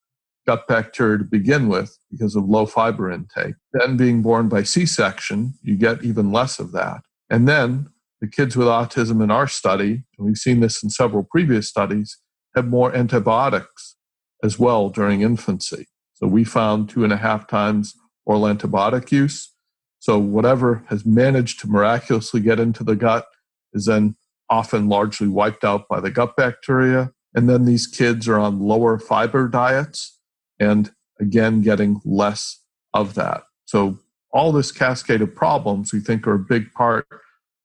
gut 0.46 0.68
bacteria 0.68 1.18
to 1.18 1.24
begin 1.24 1.68
with 1.68 1.98
because 2.12 2.36
of 2.36 2.46
low 2.46 2.66
fiber 2.66 3.12
intake. 3.12 3.56
Then, 3.74 3.98
being 3.98 4.22
born 4.22 4.48
by 4.48 4.64
C 4.64 4.86
section, 4.86 5.56
you 5.62 5.76
get 5.76 6.04
even 6.04 6.32
less 6.32 6.60
of 6.60 6.72
that. 6.74 7.02
And 7.30 7.48
then 7.48 7.90
the 8.22 8.28
kids 8.28 8.56
with 8.56 8.68
autism 8.68 9.24
in 9.24 9.32
our 9.32 9.48
study, 9.48 10.04
and 10.18 10.28
we've 10.28 10.38
seen 10.38 10.60
this 10.60 10.84
in 10.84 10.90
several 10.90 11.24
previous 11.24 11.68
studies, 11.68 12.20
have 12.56 12.68
more 12.68 12.96
antibiotics 12.96 13.96
as 14.44 14.60
well 14.60 14.90
during 14.90 15.22
infancy. 15.22 15.88
So 16.14 16.28
we 16.28 16.44
found 16.44 16.90
two 16.90 17.04
and 17.04 17.12
a 17.12 17.18
half 17.18 17.48
times 17.48 17.94
oral 18.26 18.44
antibiotic 18.44 19.12
use. 19.12 19.52
So 20.00 20.20
whatever 20.20 20.84
has 20.90 21.06
managed 21.06 21.60
to 21.62 21.68
miraculously 21.68 22.40
get 22.40 22.60
into 22.60 22.84
the 22.84 22.96
gut 22.96 23.26
is 23.74 23.86
then 23.86 24.16
often 24.50 24.88
largely 24.88 25.28
wiped 25.28 25.64
out 25.64 25.88
by 25.90 26.00
the 26.00 26.12
gut 26.12 26.36
bacteria. 26.38 27.12
And 27.36 27.50
then 27.50 27.66
these 27.66 27.86
kids 27.86 28.28
are 28.28 28.40
on 28.40 28.60
lower 28.60 28.98
fiber 28.98 29.48
diets 29.48 30.18
and 30.60 30.92
again 31.20 31.62
getting 31.62 32.02
less 32.06 32.62
of 32.94 33.14
that. 33.16 33.44
So 33.66 34.00
all 34.32 34.52
this 34.52 34.72
cascade 34.72 35.22
of 35.22 35.36
problems 35.36 35.94
we 35.94 36.00
think 36.00 36.26
are 36.26 36.36
a 36.36 36.40
big 36.40 36.72
part 36.74 37.08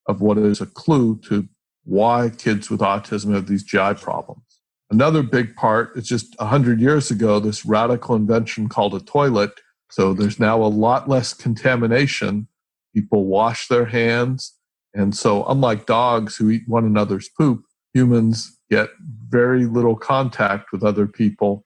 of 0.06 0.20
what 0.20 0.38
is 0.38 0.60
a 0.60 0.66
clue 0.66 1.18
to 1.28 1.48
why 1.84 2.30
kids 2.36 2.68
with 2.68 2.80
autism 2.80 3.32
have 3.32 3.46
these 3.46 3.62
GI 3.62 3.94
problems. 3.94 4.42
Another 4.90 5.22
big 5.22 5.54
part 5.54 5.96
is 5.96 6.08
just 6.08 6.36
100 6.38 6.80
years 6.80 7.10
ago, 7.12 7.38
this 7.38 7.64
radical 7.64 8.16
invention 8.16 8.68
called 8.68 8.94
a 8.94 9.00
toilet. 9.00 9.52
So 9.90 10.12
there's 10.12 10.40
now 10.40 10.62
a 10.62 10.66
lot 10.66 11.08
less 11.08 11.32
contamination. 11.32 12.48
People 12.94 13.26
wash 13.26 13.68
their 13.68 13.86
hands. 13.86 14.56
And 14.92 15.16
so, 15.16 15.44
unlike 15.46 15.86
dogs 15.86 16.36
who 16.36 16.50
eat 16.50 16.62
one 16.66 16.84
another's 16.84 17.28
poop, 17.28 17.62
humans 17.94 18.58
get 18.70 18.90
very 19.28 19.66
little 19.66 19.96
contact 19.96 20.72
with 20.72 20.82
other 20.82 21.06
people. 21.06 21.64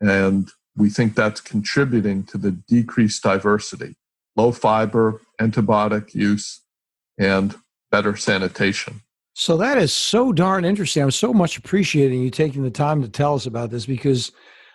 And 0.00 0.50
we 0.76 0.90
think 0.90 1.14
that's 1.14 1.40
contributing 1.40 2.24
to 2.24 2.38
the 2.38 2.50
decreased 2.50 3.22
diversity, 3.22 3.96
low 4.36 4.52
fiber, 4.52 5.20
antibiotic 5.40 6.14
use, 6.14 6.60
and 7.18 7.54
better 7.90 8.16
sanitation. 8.16 9.02
So 9.34 9.56
that 9.58 9.78
is 9.78 9.92
so 9.92 10.32
darn 10.32 10.64
interesting. 10.64 11.02
I'm 11.02 11.10
so 11.10 11.32
much 11.32 11.56
appreciating 11.56 12.22
you 12.22 12.30
taking 12.30 12.62
the 12.62 12.70
time 12.70 13.00
to 13.02 13.08
tell 13.08 13.34
us 13.34 13.46
about 13.46 13.70
this 13.70 13.86
because 13.86 14.32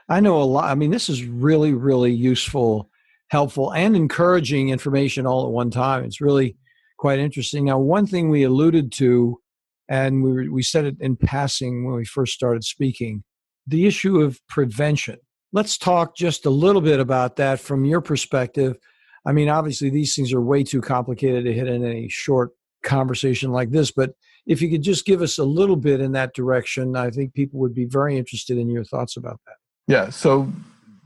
I 0.09 0.19
know 0.19 0.41
a 0.41 0.43
lot. 0.43 0.65
I 0.65 0.75
mean, 0.75 0.91
this 0.91 1.09
is 1.09 1.25
really, 1.25 1.73
really 1.73 2.13
useful, 2.13 2.89
helpful, 3.29 3.73
and 3.73 3.95
encouraging 3.95 4.69
information 4.69 5.25
all 5.25 5.45
at 5.45 5.51
one 5.51 5.71
time. 5.71 6.03
It's 6.03 6.21
really 6.21 6.55
quite 6.97 7.19
interesting. 7.19 7.65
Now, 7.65 7.79
one 7.79 8.07
thing 8.07 8.29
we 8.29 8.43
alluded 8.43 8.91
to, 8.93 9.39
and 9.87 10.23
we, 10.23 10.49
we 10.49 10.63
said 10.63 10.85
it 10.85 10.97
in 10.99 11.15
passing 11.15 11.85
when 11.85 11.95
we 11.95 12.05
first 12.05 12.33
started 12.33 12.63
speaking, 12.63 13.23
the 13.67 13.85
issue 13.85 14.21
of 14.21 14.39
prevention. 14.47 15.17
Let's 15.53 15.77
talk 15.77 16.15
just 16.15 16.45
a 16.45 16.49
little 16.49 16.81
bit 16.81 16.99
about 16.99 17.37
that 17.37 17.59
from 17.59 17.85
your 17.85 18.01
perspective. 18.01 18.77
I 19.25 19.31
mean, 19.31 19.49
obviously, 19.49 19.89
these 19.89 20.15
things 20.15 20.33
are 20.33 20.41
way 20.41 20.63
too 20.63 20.81
complicated 20.81 21.45
to 21.45 21.53
hit 21.53 21.67
in 21.67 21.85
a 21.85 22.07
short 22.09 22.51
conversation 22.83 23.51
like 23.51 23.71
this, 23.71 23.91
but 23.91 24.11
if 24.45 24.61
you 24.61 24.69
could 24.69 24.83
just 24.83 25.05
give 25.05 25.21
us 25.21 25.39
a 25.39 25.43
little 25.43 25.75
bit 25.75 25.99
in 25.99 26.11
that 26.11 26.35
direction, 26.35 26.95
I 26.95 27.09
think 27.09 27.33
people 27.33 27.59
would 27.59 27.73
be 27.73 27.85
very 27.85 28.17
interested 28.17 28.57
in 28.57 28.69
your 28.69 28.83
thoughts 28.83 29.17
about 29.17 29.39
that. 29.47 29.55
Yeah, 29.87 30.09
so 30.09 30.51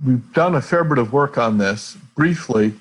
we've 0.06 0.34
done 0.34 0.56
a 0.56 0.62
fair 0.62 0.84
bit 0.84 0.98
of 0.98 1.14
work 1.14 1.38
on 1.38 1.58
this. 1.58 1.98
Briefly, 2.16 2.74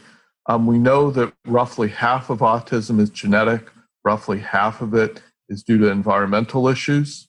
um, 0.46 0.66
we 0.66 0.78
know 0.78 1.10
that 1.12 1.32
roughly 1.46 1.88
half 1.88 2.30
of 2.30 2.38
autism 2.38 2.98
is 2.98 3.10
genetic, 3.10 3.70
roughly 4.04 4.38
half 4.38 4.80
of 4.80 4.94
it 4.94 5.22
is 5.48 5.62
due 5.62 5.78
to 5.78 5.88
environmental 5.88 6.68
issues. 6.68 7.28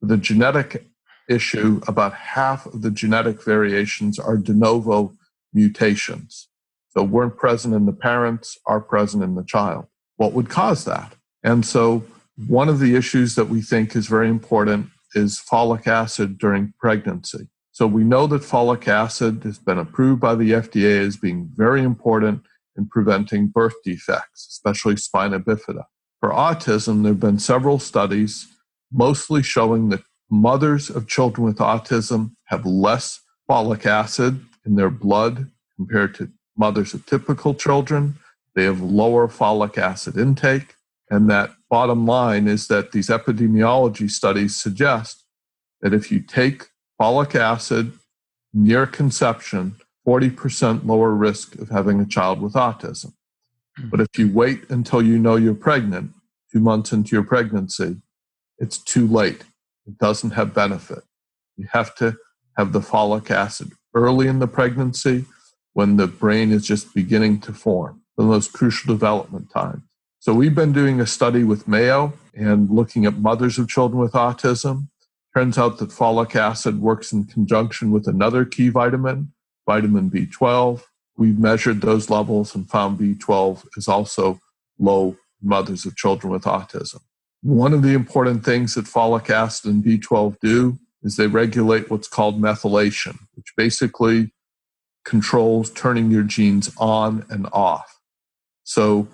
The 0.00 0.16
genetic 0.16 0.86
issue, 1.28 1.80
about 1.86 2.14
half 2.14 2.66
of 2.66 2.82
the 2.82 2.90
genetic 2.90 3.42
variations 3.42 4.18
are 4.18 4.36
de 4.36 4.52
novo 4.52 5.12
mutations. 5.52 6.48
So 6.90 7.02
weren't 7.04 7.36
present 7.36 7.74
in 7.74 7.86
the 7.86 7.92
parents, 7.92 8.58
are 8.66 8.80
present 8.80 9.22
in 9.22 9.36
the 9.36 9.44
child. 9.44 9.86
What 10.16 10.32
would 10.32 10.48
cause 10.48 10.84
that? 10.84 11.14
And 11.42 11.64
so 11.64 12.04
one 12.48 12.68
of 12.68 12.80
the 12.80 12.96
issues 12.96 13.34
that 13.36 13.48
we 13.48 13.62
think 13.62 13.94
is 13.94 14.06
very 14.06 14.28
important 14.28 14.88
is 15.14 15.40
folic 15.40 15.86
acid 15.86 16.38
during 16.38 16.74
pregnancy. 16.78 17.48
So 17.72 17.86
we 17.86 18.04
know 18.04 18.26
that 18.26 18.42
folic 18.42 18.88
acid 18.88 19.42
has 19.44 19.58
been 19.58 19.78
approved 19.78 20.20
by 20.20 20.34
the 20.34 20.50
FDA 20.50 21.06
as 21.06 21.16
being 21.16 21.48
very 21.54 21.82
important 21.82 22.42
in 22.76 22.88
preventing 22.88 23.48
birth 23.48 23.74
defects, 23.84 24.46
especially 24.50 24.96
spina 24.96 25.40
bifida. 25.40 25.84
For 26.20 26.30
autism, 26.30 27.02
there 27.02 27.12
have 27.12 27.20
been 27.20 27.38
several 27.38 27.78
studies 27.78 28.46
mostly 28.92 29.42
showing 29.42 29.88
that 29.88 30.02
mothers 30.30 30.90
of 30.90 31.08
children 31.08 31.46
with 31.46 31.58
autism 31.58 32.32
have 32.44 32.66
less 32.66 33.20
folic 33.48 33.86
acid 33.86 34.44
in 34.66 34.76
their 34.76 34.90
blood 34.90 35.50
compared 35.76 36.14
to 36.16 36.30
mothers 36.56 36.92
of 36.92 37.06
typical 37.06 37.54
children. 37.54 38.16
They 38.54 38.64
have 38.64 38.80
lower 38.80 39.28
folic 39.28 39.78
acid 39.78 40.16
intake. 40.18 40.74
And 41.08 41.28
that 41.30 41.50
bottom 41.68 42.06
line 42.06 42.46
is 42.46 42.68
that 42.68 42.92
these 42.92 43.08
epidemiology 43.08 44.10
studies 44.10 44.54
suggest 44.54 45.24
that 45.80 45.94
if 45.94 46.12
you 46.12 46.20
take 46.20 46.66
folic 47.00 47.34
acid 47.34 47.92
near 48.52 48.86
conception, 48.86 49.76
40% 50.06 50.84
lower 50.84 51.12
risk 51.12 51.56
of 51.56 51.70
having 51.70 52.00
a 52.00 52.06
child 52.06 52.40
with 52.40 52.52
autism. 52.52 53.14
But 53.84 54.00
if 54.00 54.08
you 54.18 54.30
wait 54.32 54.68
until 54.68 55.02
you 55.02 55.18
know 55.18 55.36
you're 55.36 55.54
pregnant, 55.54 56.12
two 56.52 56.60
months 56.60 56.92
into 56.92 57.14
your 57.14 57.22
pregnancy, 57.22 57.96
it's 58.58 58.78
too 58.78 59.06
late. 59.06 59.44
It 59.86 59.98
doesn't 59.98 60.32
have 60.32 60.54
benefit. 60.54 61.04
You 61.56 61.66
have 61.72 61.94
to 61.96 62.16
have 62.56 62.72
the 62.72 62.80
folic 62.80 63.30
acid 63.30 63.72
early 63.94 64.28
in 64.28 64.38
the 64.38 64.46
pregnancy 64.46 65.24
when 65.72 65.96
the 65.96 66.06
brain 66.06 66.52
is 66.52 66.66
just 66.66 66.94
beginning 66.94 67.40
to 67.40 67.52
form, 67.52 68.02
the 68.16 68.24
most 68.24 68.52
crucial 68.52 68.92
development 68.92 69.50
time. 69.50 69.84
So 70.18 70.34
we've 70.34 70.54
been 70.54 70.72
doing 70.72 71.00
a 71.00 71.06
study 71.06 71.44
with 71.44 71.66
Mayo 71.66 72.12
and 72.34 72.68
looking 72.70 73.06
at 73.06 73.18
mothers 73.18 73.58
of 73.58 73.68
children 73.68 74.00
with 74.00 74.12
autism. 74.12 74.88
Turns 75.34 75.56
out 75.56 75.78
that 75.78 75.90
folic 75.90 76.36
acid 76.36 76.80
works 76.80 77.12
in 77.12 77.24
conjunction 77.24 77.90
with 77.90 78.06
another 78.06 78.44
key 78.44 78.68
vitamin, 78.68 79.32
vitamin 79.66 80.10
B12. 80.10 80.82
We 81.20 81.32
measured 81.32 81.82
those 81.82 82.08
levels 82.08 82.54
and 82.54 82.66
found 82.66 82.98
B12 82.98 83.66
is 83.76 83.88
also 83.88 84.40
low 84.78 85.18
mothers 85.42 85.84
of 85.84 85.94
children 85.94 86.32
with 86.32 86.44
autism. 86.44 87.00
One 87.42 87.74
of 87.74 87.82
the 87.82 87.92
important 87.92 88.42
things 88.42 88.74
that 88.74 88.86
folic 88.86 89.28
acid 89.28 89.70
and 89.70 89.84
B12 89.84 90.38
do 90.40 90.78
is 91.02 91.16
they 91.16 91.26
regulate 91.26 91.90
what's 91.90 92.08
called 92.08 92.40
methylation, 92.40 93.18
which 93.34 93.52
basically 93.54 94.32
controls 95.04 95.68
turning 95.68 96.10
your 96.10 96.22
genes 96.22 96.72
on 96.78 97.26
and 97.28 97.46
off. 97.52 98.00
So 98.64 99.06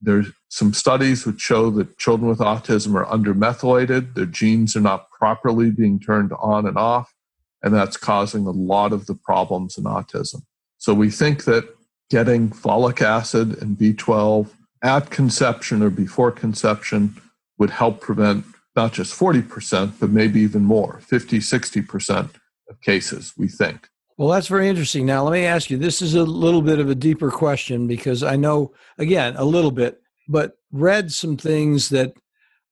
there's 0.00 0.28
some 0.48 0.72
studies 0.72 1.26
which 1.26 1.42
show 1.42 1.68
that 1.72 1.98
children 1.98 2.30
with 2.30 2.38
autism 2.38 2.94
are 2.94 3.04
undermethylated. 3.04 4.14
Their 4.14 4.24
genes 4.24 4.76
are 4.76 4.80
not 4.80 5.10
properly 5.10 5.70
being 5.70 6.00
turned 6.00 6.32
on 6.40 6.66
and 6.66 6.78
off, 6.78 7.12
and 7.62 7.74
that's 7.74 7.98
causing 7.98 8.46
a 8.46 8.50
lot 8.50 8.94
of 8.94 9.04
the 9.04 9.14
problems 9.14 9.76
in 9.76 9.84
autism. 9.84 10.40
So 10.84 10.92
we 10.92 11.08
think 11.08 11.44
that 11.44 11.66
getting 12.10 12.50
folic 12.50 13.00
acid 13.00 13.56
and 13.62 13.74
B12 13.74 14.50
at 14.82 15.08
conception 15.08 15.82
or 15.82 15.88
before 15.88 16.30
conception 16.30 17.16
would 17.56 17.70
help 17.70 18.02
prevent 18.02 18.44
not 18.76 18.92
just 18.92 19.18
40%, 19.18 19.94
but 19.98 20.10
maybe 20.10 20.42
even 20.42 20.62
more 20.62 21.00
50, 21.00 21.38
60% 21.38 22.28
of 22.68 22.80
cases, 22.82 23.32
we 23.38 23.48
think. 23.48 23.88
Well, 24.18 24.28
that's 24.28 24.48
very 24.48 24.68
interesting. 24.68 25.06
Now, 25.06 25.24
let 25.24 25.32
me 25.32 25.46
ask 25.46 25.70
you 25.70 25.78
this 25.78 26.02
is 26.02 26.16
a 26.16 26.22
little 26.22 26.60
bit 26.60 26.80
of 26.80 26.90
a 26.90 26.94
deeper 26.94 27.30
question 27.30 27.86
because 27.86 28.22
I 28.22 28.36
know, 28.36 28.74
again, 28.98 29.36
a 29.38 29.44
little 29.46 29.70
bit, 29.70 30.02
but 30.28 30.58
read 30.70 31.10
some 31.10 31.38
things 31.38 31.88
that 31.88 32.12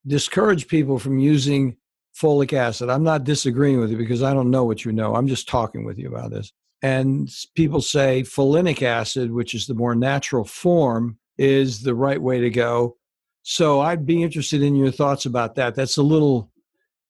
discourage 0.05 0.67
people 0.67 0.99
from 0.99 1.17
using 1.17 1.77
folic 2.15 2.53
acid. 2.53 2.91
I'm 2.91 3.03
not 3.03 3.23
disagreeing 3.23 3.79
with 3.79 3.89
you 3.89 3.97
because 3.97 4.21
I 4.21 4.35
don't 4.35 4.51
know 4.51 4.65
what 4.65 4.85
you 4.85 4.91
know. 4.91 5.15
I'm 5.15 5.27
just 5.27 5.49
talking 5.49 5.83
with 5.83 5.97
you 5.97 6.09
about 6.09 6.29
this. 6.29 6.53
And 6.83 7.33
people 7.55 7.81
say 7.81 8.23
folinic 8.23 8.81
acid, 8.81 9.31
which 9.31 9.55
is 9.55 9.67
the 9.67 9.73
more 9.73 9.95
natural 9.95 10.43
form, 10.43 11.17
is 11.37 11.81
the 11.81 11.95
right 11.95 12.21
way 12.21 12.41
to 12.41 12.49
go. 12.49 12.97
So 13.41 13.79
I'd 13.79 14.05
be 14.05 14.21
interested 14.21 14.61
in 14.61 14.75
your 14.75 14.91
thoughts 14.91 15.25
about 15.25 15.55
that. 15.55 15.75
That's 15.75 15.95
a 15.95 16.03
little 16.03 16.51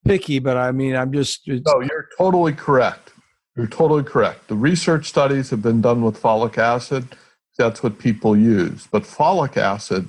picky, 0.05 0.37
but 0.37 0.57
I 0.57 0.71
mean, 0.71 0.95
I'm 0.95 1.11
just. 1.11 1.47
No, 1.47 1.81
you're 1.81 2.07
totally 2.19 2.53
correct. 2.53 3.13
You're 3.55 3.67
totally 3.67 4.03
correct. 4.03 4.47
The 4.47 4.55
research 4.55 5.07
studies 5.09 5.49
have 5.49 5.63
been 5.63 5.81
done 5.81 6.03
with 6.03 6.21
folic 6.21 6.59
acid. 6.59 7.15
That's 7.57 7.81
what 7.81 7.97
people 7.97 8.37
use. 8.37 8.87
But 8.91 9.03
folic 9.03 9.57
acid 9.57 10.07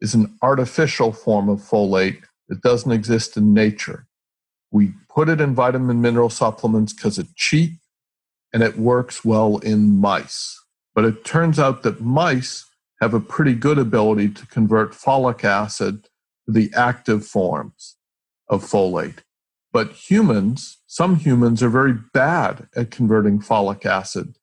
is 0.00 0.14
an 0.14 0.36
artificial 0.42 1.12
form 1.12 1.48
of 1.48 1.60
folate 1.60 2.22
that 2.48 2.60
doesn't 2.62 2.92
exist 2.92 3.36
in 3.36 3.54
nature. 3.54 4.06
We 4.72 4.94
put 5.08 5.28
it 5.28 5.40
in 5.40 5.54
vitamin 5.54 6.00
mineral 6.00 6.30
supplements 6.30 6.92
because 6.92 7.18
it's 7.18 7.32
cheap 7.34 7.72
and 8.56 8.64
it 8.64 8.78
works 8.78 9.22
well 9.22 9.58
in 9.58 10.00
mice. 10.00 10.58
But 10.94 11.04
it 11.04 11.26
turns 11.26 11.58
out 11.58 11.82
that 11.82 12.00
mice 12.00 12.64
have 13.02 13.12
a 13.12 13.20
pretty 13.20 13.54
good 13.54 13.76
ability 13.76 14.30
to 14.30 14.46
convert 14.46 14.92
folic 14.92 15.44
acid 15.44 16.04
to 16.46 16.52
the 16.52 16.72
active 16.74 17.26
forms 17.26 17.96
of 18.48 18.64
folate. 18.64 19.18
But 19.74 19.92
humans, 19.92 20.78
some 20.86 21.16
humans 21.16 21.62
are 21.62 21.68
very 21.68 21.92
bad 22.14 22.66
at 22.74 22.90
converting 22.90 23.40
folic 23.40 23.84
acid 23.84 24.38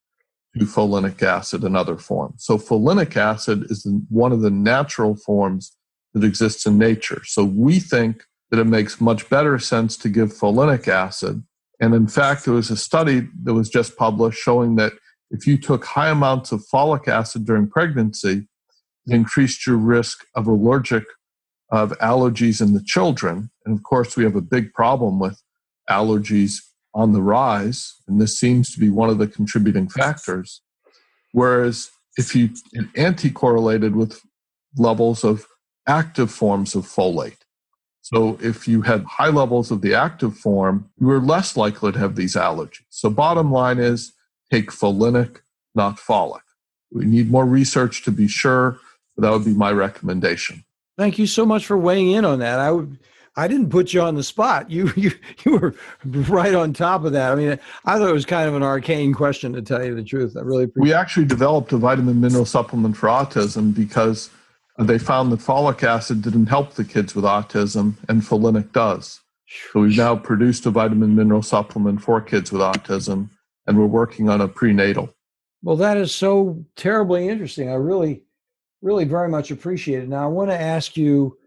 to 0.56 0.64
folinic 0.64 1.20
acid 1.20 1.64
and 1.64 1.76
other 1.76 1.96
forms. 1.96 2.44
So 2.44 2.56
folinic 2.56 3.16
acid 3.16 3.64
is 3.68 3.84
one 4.10 4.30
of 4.30 4.42
the 4.42 4.50
natural 4.50 5.16
forms 5.16 5.76
that 6.12 6.22
exists 6.22 6.66
in 6.66 6.78
nature. 6.78 7.22
So 7.24 7.42
we 7.42 7.80
think 7.80 8.22
that 8.52 8.60
it 8.60 8.66
makes 8.68 9.00
much 9.00 9.28
better 9.28 9.58
sense 9.58 9.96
to 9.96 10.08
give 10.08 10.32
folinic 10.32 10.86
acid. 10.86 11.42
And 11.80 11.94
in 11.94 12.06
fact, 12.06 12.44
there 12.44 12.54
was 12.54 12.70
a 12.70 12.76
study 12.76 13.28
that 13.42 13.54
was 13.54 13.68
just 13.68 13.96
published 13.96 14.38
showing 14.38 14.76
that 14.76 14.92
if 15.30 15.46
you 15.46 15.58
took 15.58 15.84
high 15.84 16.10
amounts 16.10 16.52
of 16.52 16.64
folic 16.72 17.08
acid 17.08 17.44
during 17.44 17.68
pregnancy, 17.68 18.46
it 19.06 19.14
increased 19.14 19.66
your 19.66 19.76
risk 19.76 20.24
of 20.34 20.46
allergic 20.46 21.04
of 21.70 21.90
allergies 21.98 22.60
in 22.60 22.74
the 22.74 22.82
children. 22.84 23.50
And 23.64 23.76
of 23.76 23.82
course, 23.82 24.16
we 24.16 24.24
have 24.24 24.36
a 24.36 24.40
big 24.40 24.72
problem 24.72 25.18
with 25.18 25.42
allergies 25.90 26.60
on 26.94 27.12
the 27.12 27.22
rise, 27.22 27.94
and 28.06 28.20
this 28.20 28.38
seems 28.38 28.72
to 28.72 28.78
be 28.78 28.88
one 28.88 29.10
of 29.10 29.18
the 29.18 29.26
contributing 29.26 29.88
factors. 29.88 30.62
Whereas 31.32 31.90
if 32.16 32.36
you 32.36 32.50
anti-correlated 32.94 33.96
with 33.96 34.20
levels 34.76 35.24
of 35.24 35.46
active 35.88 36.30
forms 36.30 36.74
of 36.74 36.86
folate. 36.86 37.43
So 38.04 38.38
if 38.42 38.68
you 38.68 38.82
had 38.82 39.02
high 39.04 39.30
levels 39.30 39.70
of 39.70 39.80
the 39.80 39.94
active 39.94 40.36
form, 40.36 40.90
you 41.00 41.06
were 41.06 41.20
less 41.20 41.56
likely 41.56 41.90
to 41.90 41.98
have 41.98 42.16
these 42.16 42.34
allergies. 42.34 42.84
So 42.90 43.08
bottom 43.08 43.50
line 43.50 43.78
is 43.78 44.12
take 44.52 44.70
folinic, 44.70 45.38
not 45.74 45.96
folic. 45.96 46.42
We 46.92 47.06
need 47.06 47.30
more 47.30 47.46
research 47.46 48.04
to 48.04 48.10
be 48.10 48.28
sure, 48.28 48.78
but 49.16 49.22
that 49.22 49.30
would 49.30 49.46
be 49.46 49.54
my 49.54 49.72
recommendation. 49.72 50.66
Thank 50.98 51.18
you 51.18 51.26
so 51.26 51.46
much 51.46 51.64
for 51.64 51.78
weighing 51.78 52.10
in 52.10 52.26
on 52.26 52.40
that. 52.40 52.60
I 52.60 52.72
would 52.72 52.98
I 53.36 53.48
didn't 53.48 53.70
put 53.70 53.94
you 53.94 54.02
on 54.02 54.16
the 54.16 54.22
spot. 54.22 54.70
You 54.70 54.92
you 54.96 55.10
you 55.46 55.56
were 55.56 55.74
right 56.04 56.54
on 56.54 56.74
top 56.74 57.04
of 57.04 57.12
that. 57.12 57.32
I 57.32 57.34
mean, 57.36 57.58
I 57.86 57.98
thought 57.98 58.10
it 58.10 58.12
was 58.12 58.26
kind 58.26 58.46
of 58.46 58.54
an 58.54 58.62
arcane 58.62 59.14
question 59.14 59.54
to 59.54 59.62
tell 59.62 59.82
you 59.82 59.94
the 59.94 60.04
truth. 60.04 60.36
I 60.36 60.42
really 60.42 60.64
appreciate. 60.64 60.90
We 60.90 60.92
actually 60.92 61.24
developed 61.24 61.72
a 61.72 61.78
vitamin 61.78 62.20
mineral 62.20 62.44
supplement 62.44 62.98
for 62.98 63.08
autism 63.08 63.74
because 63.74 64.28
they 64.78 64.98
found 64.98 65.30
that 65.32 65.40
folic 65.40 65.82
acid 65.82 66.22
didn't 66.22 66.46
help 66.46 66.74
the 66.74 66.84
kids 66.84 67.14
with 67.14 67.24
autism, 67.24 67.94
and 68.08 68.22
folinic 68.22 68.72
does. 68.72 69.20
So 69.72 69.80
we've 69.80 69.96
now 69.96 70.16
produced 70.16 70.66
a 70.66 70.70
vitamin 70.70 71.14
mineral 71.14 71.42
supplement 71.42 72.02
for 72.02 72.20
kids 72.20 72.50
with 72.50 72.60
autism, 72.60 73.28
and 73.66 73.78
we're 73.78 73.86
working 73.86 74.28
on 74.28 74.40
a 74.40 74.48
prenatal. 74.48 75.14
Well, 75.62 75.76
that 75.76 75.96
is 75.96 76.14
so 76.14 76.64
terribly 76.76 77.28
interesting. 77.28 77.68
I 77.68 77.74
really, 77.74 78.24
really 78.82 79.04
very 79.04 79.28
much 79.28 79.50
appreciate 79.50 80.02
it. 80.02 80.08
Now, 80.08 80.24
I 80.24 80.26
want 80.26 80.50
to 80.50 80.60
ask 80.60 80.96
you 80.96 81.38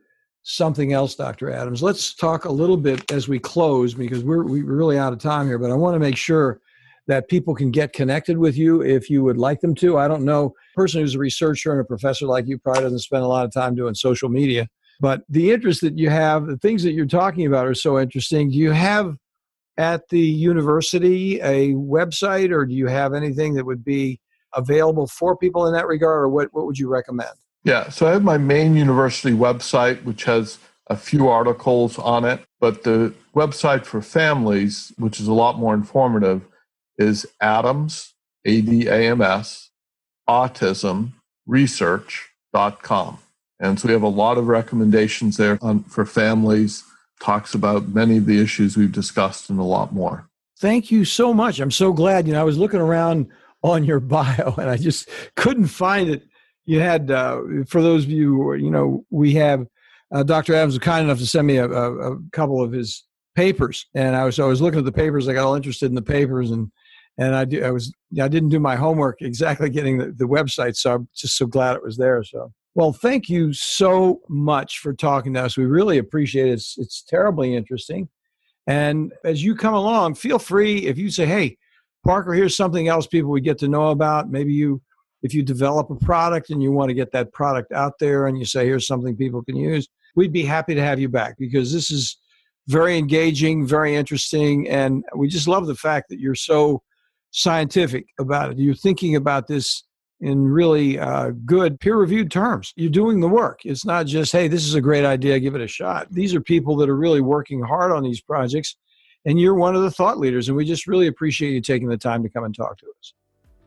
something 0.44 0.94
else, 0.94 1.16
Dr. 1.16 1.52
Adams. 1.52 1.84
Let's 1.84 2.14
talk 2.14 2.46
a 2.46 2.52
little 2.52 2.78
bit 2.78 3.12
as 3.12 3.28
we 3.28 3.40
close 3.40 3.94
because 3.94 4.24
we're, 4.24 4.44
we're 4.44 4.64
really 4.64 4.98
out 4.98 5.12
of 5.12 5.20
time 5.20 5.46
here, 5.48 5.60
but 5.60 5.70
I 5.70 5.76
want 5.76 5.96
to 5.96 6.00
make 6.00 6.16
sure 6.16 6.62
that 7.08 7.30
people 7.30 7.55
can 7.55 7.72
get 7.72 7.93
connected 7.93 8.38
with 8.38 8.58
you 8.58 8.82
if 8.82 9.10
you 9.10 9.24
would 9.24 9.38
like 9.38 9.62
them 9.62 9.74
to. 9.76 9.97
I 9.97 10.08
don't 10.08 10.26
know, 10.26 10.53
a 10.74 10.76
person 10.76 11.01
who's 11.01 11.16
a 11.16 11.20
researcher 11.20 11.72
and 11.72 11.82
a 11.82 11.86
professor 11.86 12.26
like 12.26 12.47
you 12.47 12.58
probably 12.58 12.84
doesn't 12.84 12.99
spend 12.99 13.24
a 13.24 13.28
lot 13.28 13.45
of 13.45 13.53
time 13.53 13.76
doing 13.76 13.95
social 13.95 14.30
media, 14.30 14.68
but 14.99 15.22
the 15.30 15.51
interest 15.51 15.82
that 15.82 15.97
you 15.97 16.10
have, 16.10 16.47
the 16.47 16.58
things 16.58 16.84
that 16.84 16.91
you're 16.91 17.05
talking 17.05 17.45
about 17.45 17.66
are 17.66 17.74
so 17.74 17.99
interesting. 17.99 18.49
Do 18.49 18.58
you 18.58 18.72
have 18.72 19.16
at 19.78 20.10
the 20.10 20.20
university 20.20 21.39
a 21.41 21.74
website 21.74 22.51
or 22.51 22.66
do 22.66 22.74
you 22.74 22.88
have 22.88 23.14
anything 23.14 23.53
that 23.53 23.66
would 23.66 23.86
be 23.86 24.20
available 24.53 25.08
for 25.08 25.38
people 25.38 25.68
in 25.68 25.74
that 25.74 25.88
regard 25.88 26.24
or 26.24 26.30
what, 26.30 26.49
what 26.51 26.66
would 26.66 26.80
you 26.80 26.89
recommend? 26.89 27.30
Yeah, 27.64 27.89
so 27.89 28.08
I 28.08 28.12
have 28.12 28.24
my 28.24 28.38
main 28.38 28.76
university 28.76 29.36
website, 29.36 30.03
which 30.03 30.24
has 30.24 30.58
a 30.88 30.95
few 30.95 31.28
articles 31.28 31.99
on 31.99 32.24
it, 32.24 32.41
but 32.60 32.84
the 32.84 33.14
website 33.36 33.86
for 33.86 34.01
families, 34.01 34.93
which 34.97 35.20
is 35.20 35.28
a 35.28 35.34
lot 35.34 35.60
more 35.60 35.74
informative, 35.74 36.41
is 36.98 37.26
Adams, 37.41 38.14
A 38.45 38.62
D 38.62 38.88
A 38.88 39.10
M 39.12 39.22
S, 39.22 39.70
autism 40.30 41.14
research.com. 41.45 43.20
And 43.60 43.80
so 43.80 43.88
we 43.88 43.93
have 43.93 44.04
a 44.04 44.08
lot 44.08 44.38
of 44.38 44.48
recommendations 44.48 45.38
there 45.38 45.58
on, 45.62 45.84
for 45.84 46.06
families, 46.06 46.84
talks 47.22 47.56
about 47.56 47.88
many 47.88 48.18
of 48.18 48.26
the 48.26 48.39
issues 48.41 48.78
we've 48.78 48.91
discussed 48.91 49.50
and 49.50 49.60
a 49.60 49.64
lot 49.64 49.93
more. 49.93 50.30
Thank 50.60 50.91
you 50.91 51.06
so 51.06 51.34
much. 51.34 51.60
I'm 51.60 51.72
so 51.72 51.93
glad. 51.93 52.28
You 52.28 52.34
know, 52.34 52.41
I 52.41 52.43
was 52.43 52.58
looking 52.58 52.80
around 52.80 53.28
on 53.64 53.84
your 53.84 54.00
bio 54.02 54.54
and 54.58 54.70
I 54.70 54.78
just 54.78 55.10
couldn't 55.36 55.68
find 55.68 56.10
it 56.10 56.24
you 56.68 56.82
had 56.82 57.10
uh, 57.10 57.41
for 57.66 57.82
those 57.82 58.04
of 58.04 58.12
you 58.12 58.36
who, 58.36 58.54
you 58.54 58.70
know 58.70 59.04
we 59.10 59.34
have 59.34 59.66
uh, 60.14 60.22
dr 60.22 60.54
adams 60.54 60.76
was 60.76 60.80
kind 60.80 61.06
enough 61.06 61.18
to 61.18 61.26
send 61.26 61.48
me 61.48 61.58
a, 61.58 61.68
a, 61.68 62.14
a, 62.14 62.20
couple 62.32 62.62
of 62.62 62.72
his 62.72 63.06
papers 63.34 63.88
and 63.95 64.16
i 64.16 64.24
was 64.24 64.39
i 64.39 64.45
was 64.45 64.62
looking 64.62 64.80
at 64.80 64.86
the 64.86 64.91
papers 64.91 65.28
i 65.28 65.34
got 65.34 65.45
all 65.45 65.56
interested 65.56 65.88
in 65.88 65.95
the 65.95 66.02
papers 66.02 66.52
and 66.52 66.72
and 67.18 67.36
i, 67.36 67.45
do, 67.45 67.63
I 67.63 67.72
was 67.72 67.93
i 68.22 68.28
didn't 68.28 68.49
do 68.49 68.59
my 68.59 68.76
homework 68.76 69.22
exactly 69.22 69.70
getting 69.70 69.97
the, 69.97 70.11
the 70.11 70.28
website 70.28 70.76
so 70.76 70.95
i'm 70.95 71.09
just 71.15 71.38
so 71.38 71.45
glad 71.45 71.76
it 71.76 71.84
was 71.84 71.97
there 71.97 72.24
so. 72.24 72.51
Well 72.76 72.93
thank 72.93 73.28
you 73.28 73.53
so 73.53 74.22
much 74.30 74.78
for 74.78 74.93
talking 74.93 75.34
to 75.34 75.43
us. 75.43 75.57
We 75.57 75.65
really 75.65 75.97
appreciate 75.97 76.49
it. 76.49 76.51
It's, 76.51 76.78
it's 76.78 77.01
terribly 77.01 77.55
interesting. 77.55 78.07
And 78.68 79.13
as 79.26 79.43
you 79.43 79.55
come 79.55 79.74
along 79.74 80.13
feel 80.13 80.38
free 80.38 80.86
if 80.86 80.95
you 80.95 81.09
say 81.09 81.26
hey 81.26 81.57
parker 82.05 82.34
here's 82.34 82.55
something 82.55 82.88
else 82.88 83.07
people 83.07 83.32
would 83.32 83.43
get 83.43 83.57
to 83.59 83.68
know 83.68 83.89
about. 83.89 84.30
Maybe 84.30 84.53
you 84.53 84.82
if 85.24 85.34
you 85.34 85.43
develop 85.43 85.89
a 85.89 85.95
product 85.95 86.49
and 86.49 86.61
you 86.61 86.72
want 86.72 86.89
to 86.89 86.93
get 86.93 87.11
that 87.11 87.34
product 87.34 87.72
out 87.72 87.93
there 87.99 88.28
and 88.28 88.38
you 88.38 88.45
say, 88.45 88.65
here's 88.65 88.88
something 88.88 89.15
people 89.15 89.43
can 89.43 89.55
use, 89.55 89.88
we'd 90.15 90.32
be 90.32 90.43
happy 90.43 90.76
to 90.76 90.82
have 90.82 90.99
you 90.99 91.09
back 91.09 91.36
because 91.38 91.74
this 91.74 91.89
is 91.89 92.18
very 92.68 92.97
engaging, 92.97 93.65
very 93.65 93.95
interesting. 93.95 94.70
And 94.70 95.03
we 95.15 95.28
just 95.28 95.47
love 95.47 95.68
the 95.68 95.76
fact 95.76 96.09
that 96.09 96.20
you're 96.20 96.36
so 96.36 96.82
scientific 97.38 98.08
about 98.20 98.52
it. 98.52 98.58
You're 98.58 98.74
thinking 98.74 99.16
about 99.16 99.48
this 99.48 99.84
in 100.20 100.44
really 100.44 100.98
uh, 100.98 101.32
good 101.46 101.80
peer 101.80 101.96
reviewed 101.96 102.32
terms. 102.32 102.74
You're 102.76 102.90
doing 102.90 103.20
the 103.20 103.28
work. 103.28 103.60
It's 103.64 103.86
not 103.86 104.08
just, 104.08 104.32
hey, 104.32 104.48
this 104.48 104.66
is 104.66 104.74
a 104.74 104.82
great 104.82 105.06
idea, 105.06 105.40
give 105.40 105.54
it 105.54 105.62
a 105.62 105.68
shot. 105.68 106.08
These 106.12 106.34
are 106.34 106.42
people 106.42 106.76
that 106.78 106.90
are 106.90 106.96
really 106.96 107.22
working 107.22 107.62
hard 107.62 107.92
on 107.92 108.02
these 108.02 108.20
projects, 108.20 108.76
and 109.26 109.40
you're 109.40 109.54
one 109.54 109.76
of 109.76 109.84
the 109.84 109.92
thought 109.92 110.18
leaders. 110.18 110.48
And 110.48 110.58
we 110.58 110.66
just 110.66 110.88
really 110.88 111.06
appreciate 111.06 111.52
you 111.52 111.62
taking 111.62 111.90
the 111.90 111.98
time 111.98 112.24
to 112.24 112.30
come 112.30 112.44
and 112.44 112.56
talk 112.56 112.78
to 112.80 112.88
us. 113.00 113.14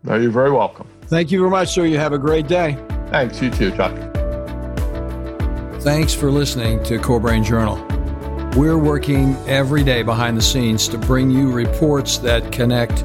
No, 0.02 0.16
you're 0.16 0.32
very 0.32 0.50
welcome. 0.50 0.88
Thank 1.02 1.30
you 1.30 1.38
very 1.38 1.50
much, 1.50 1.68
sir. 1.68 1.84
You 1.84 1.98
have 1.98 2.12
a 2.12 2.18
great 2.18 2.48
day. 2.48 2.76
Thanks. 3.10 3.40
You 3.40 3.50
too, 3.50 3.70
Chuck. 3.70 3.94
Thanks 5.82 6.12
for 6.12 6.30
listening 6.30 6.82
to 6.84 6.98
Core 6.98 7.20
Brain 7.20 7.44
Journal. 7.44 7.76
We're 8.56 8.78
working 8.78 9.36
every 9.46 9.84
day 9.84 10.02
behind 10.02 10.36
the 10.36 10.42
scenes 10.42 10.88
to 10.88 10.98
bring 10.98 11.30
you 11.30 11.52
reports 11.52 12.18
that 12.18 12.50
connect 12.50 13.04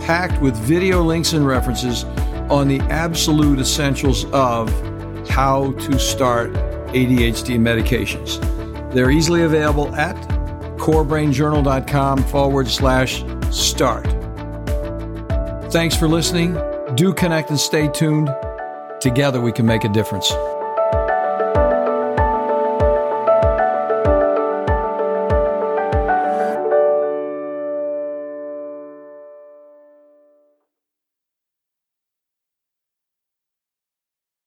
packed 0.00 0.40
with 0.40 0.56
video 0.56 1.02
links 1.02 1.32
and 1.32 1.46
references 1.46 2.04
on 2.50 2.68
the 2.68 2.80
absolute 2.82 3.58
essentials 3.58 4.24
of 4.32 4.68
how 5.28 5.72
to 5.72 5.98
start 5.98 6.52
ADHD 6.92 7.58
medications. 7.58 8.40
They're 8.92 9.10
easily 9.10 9.42
available 9.42 9.94
at 9.94 10.16
corebrainjournal.com 10.78 12.24
forward 12.24 12.68
slash 12.68 13.24
start. 13.50 14.06
Thanks 15.72 15.94
for 15.94 16.08
listening. 16.08 16.58
Do 16.96 17.14
connect 17.14 17.50
and 17.50 17.60
stay 17.60 17.88
tuned. 17.88 18.28
Together 19.00 19.40
we 19.40 19.52
can 19.52 19.66
make 19.66 19.84
a 19.84 19.88
difference. 19.88 20.32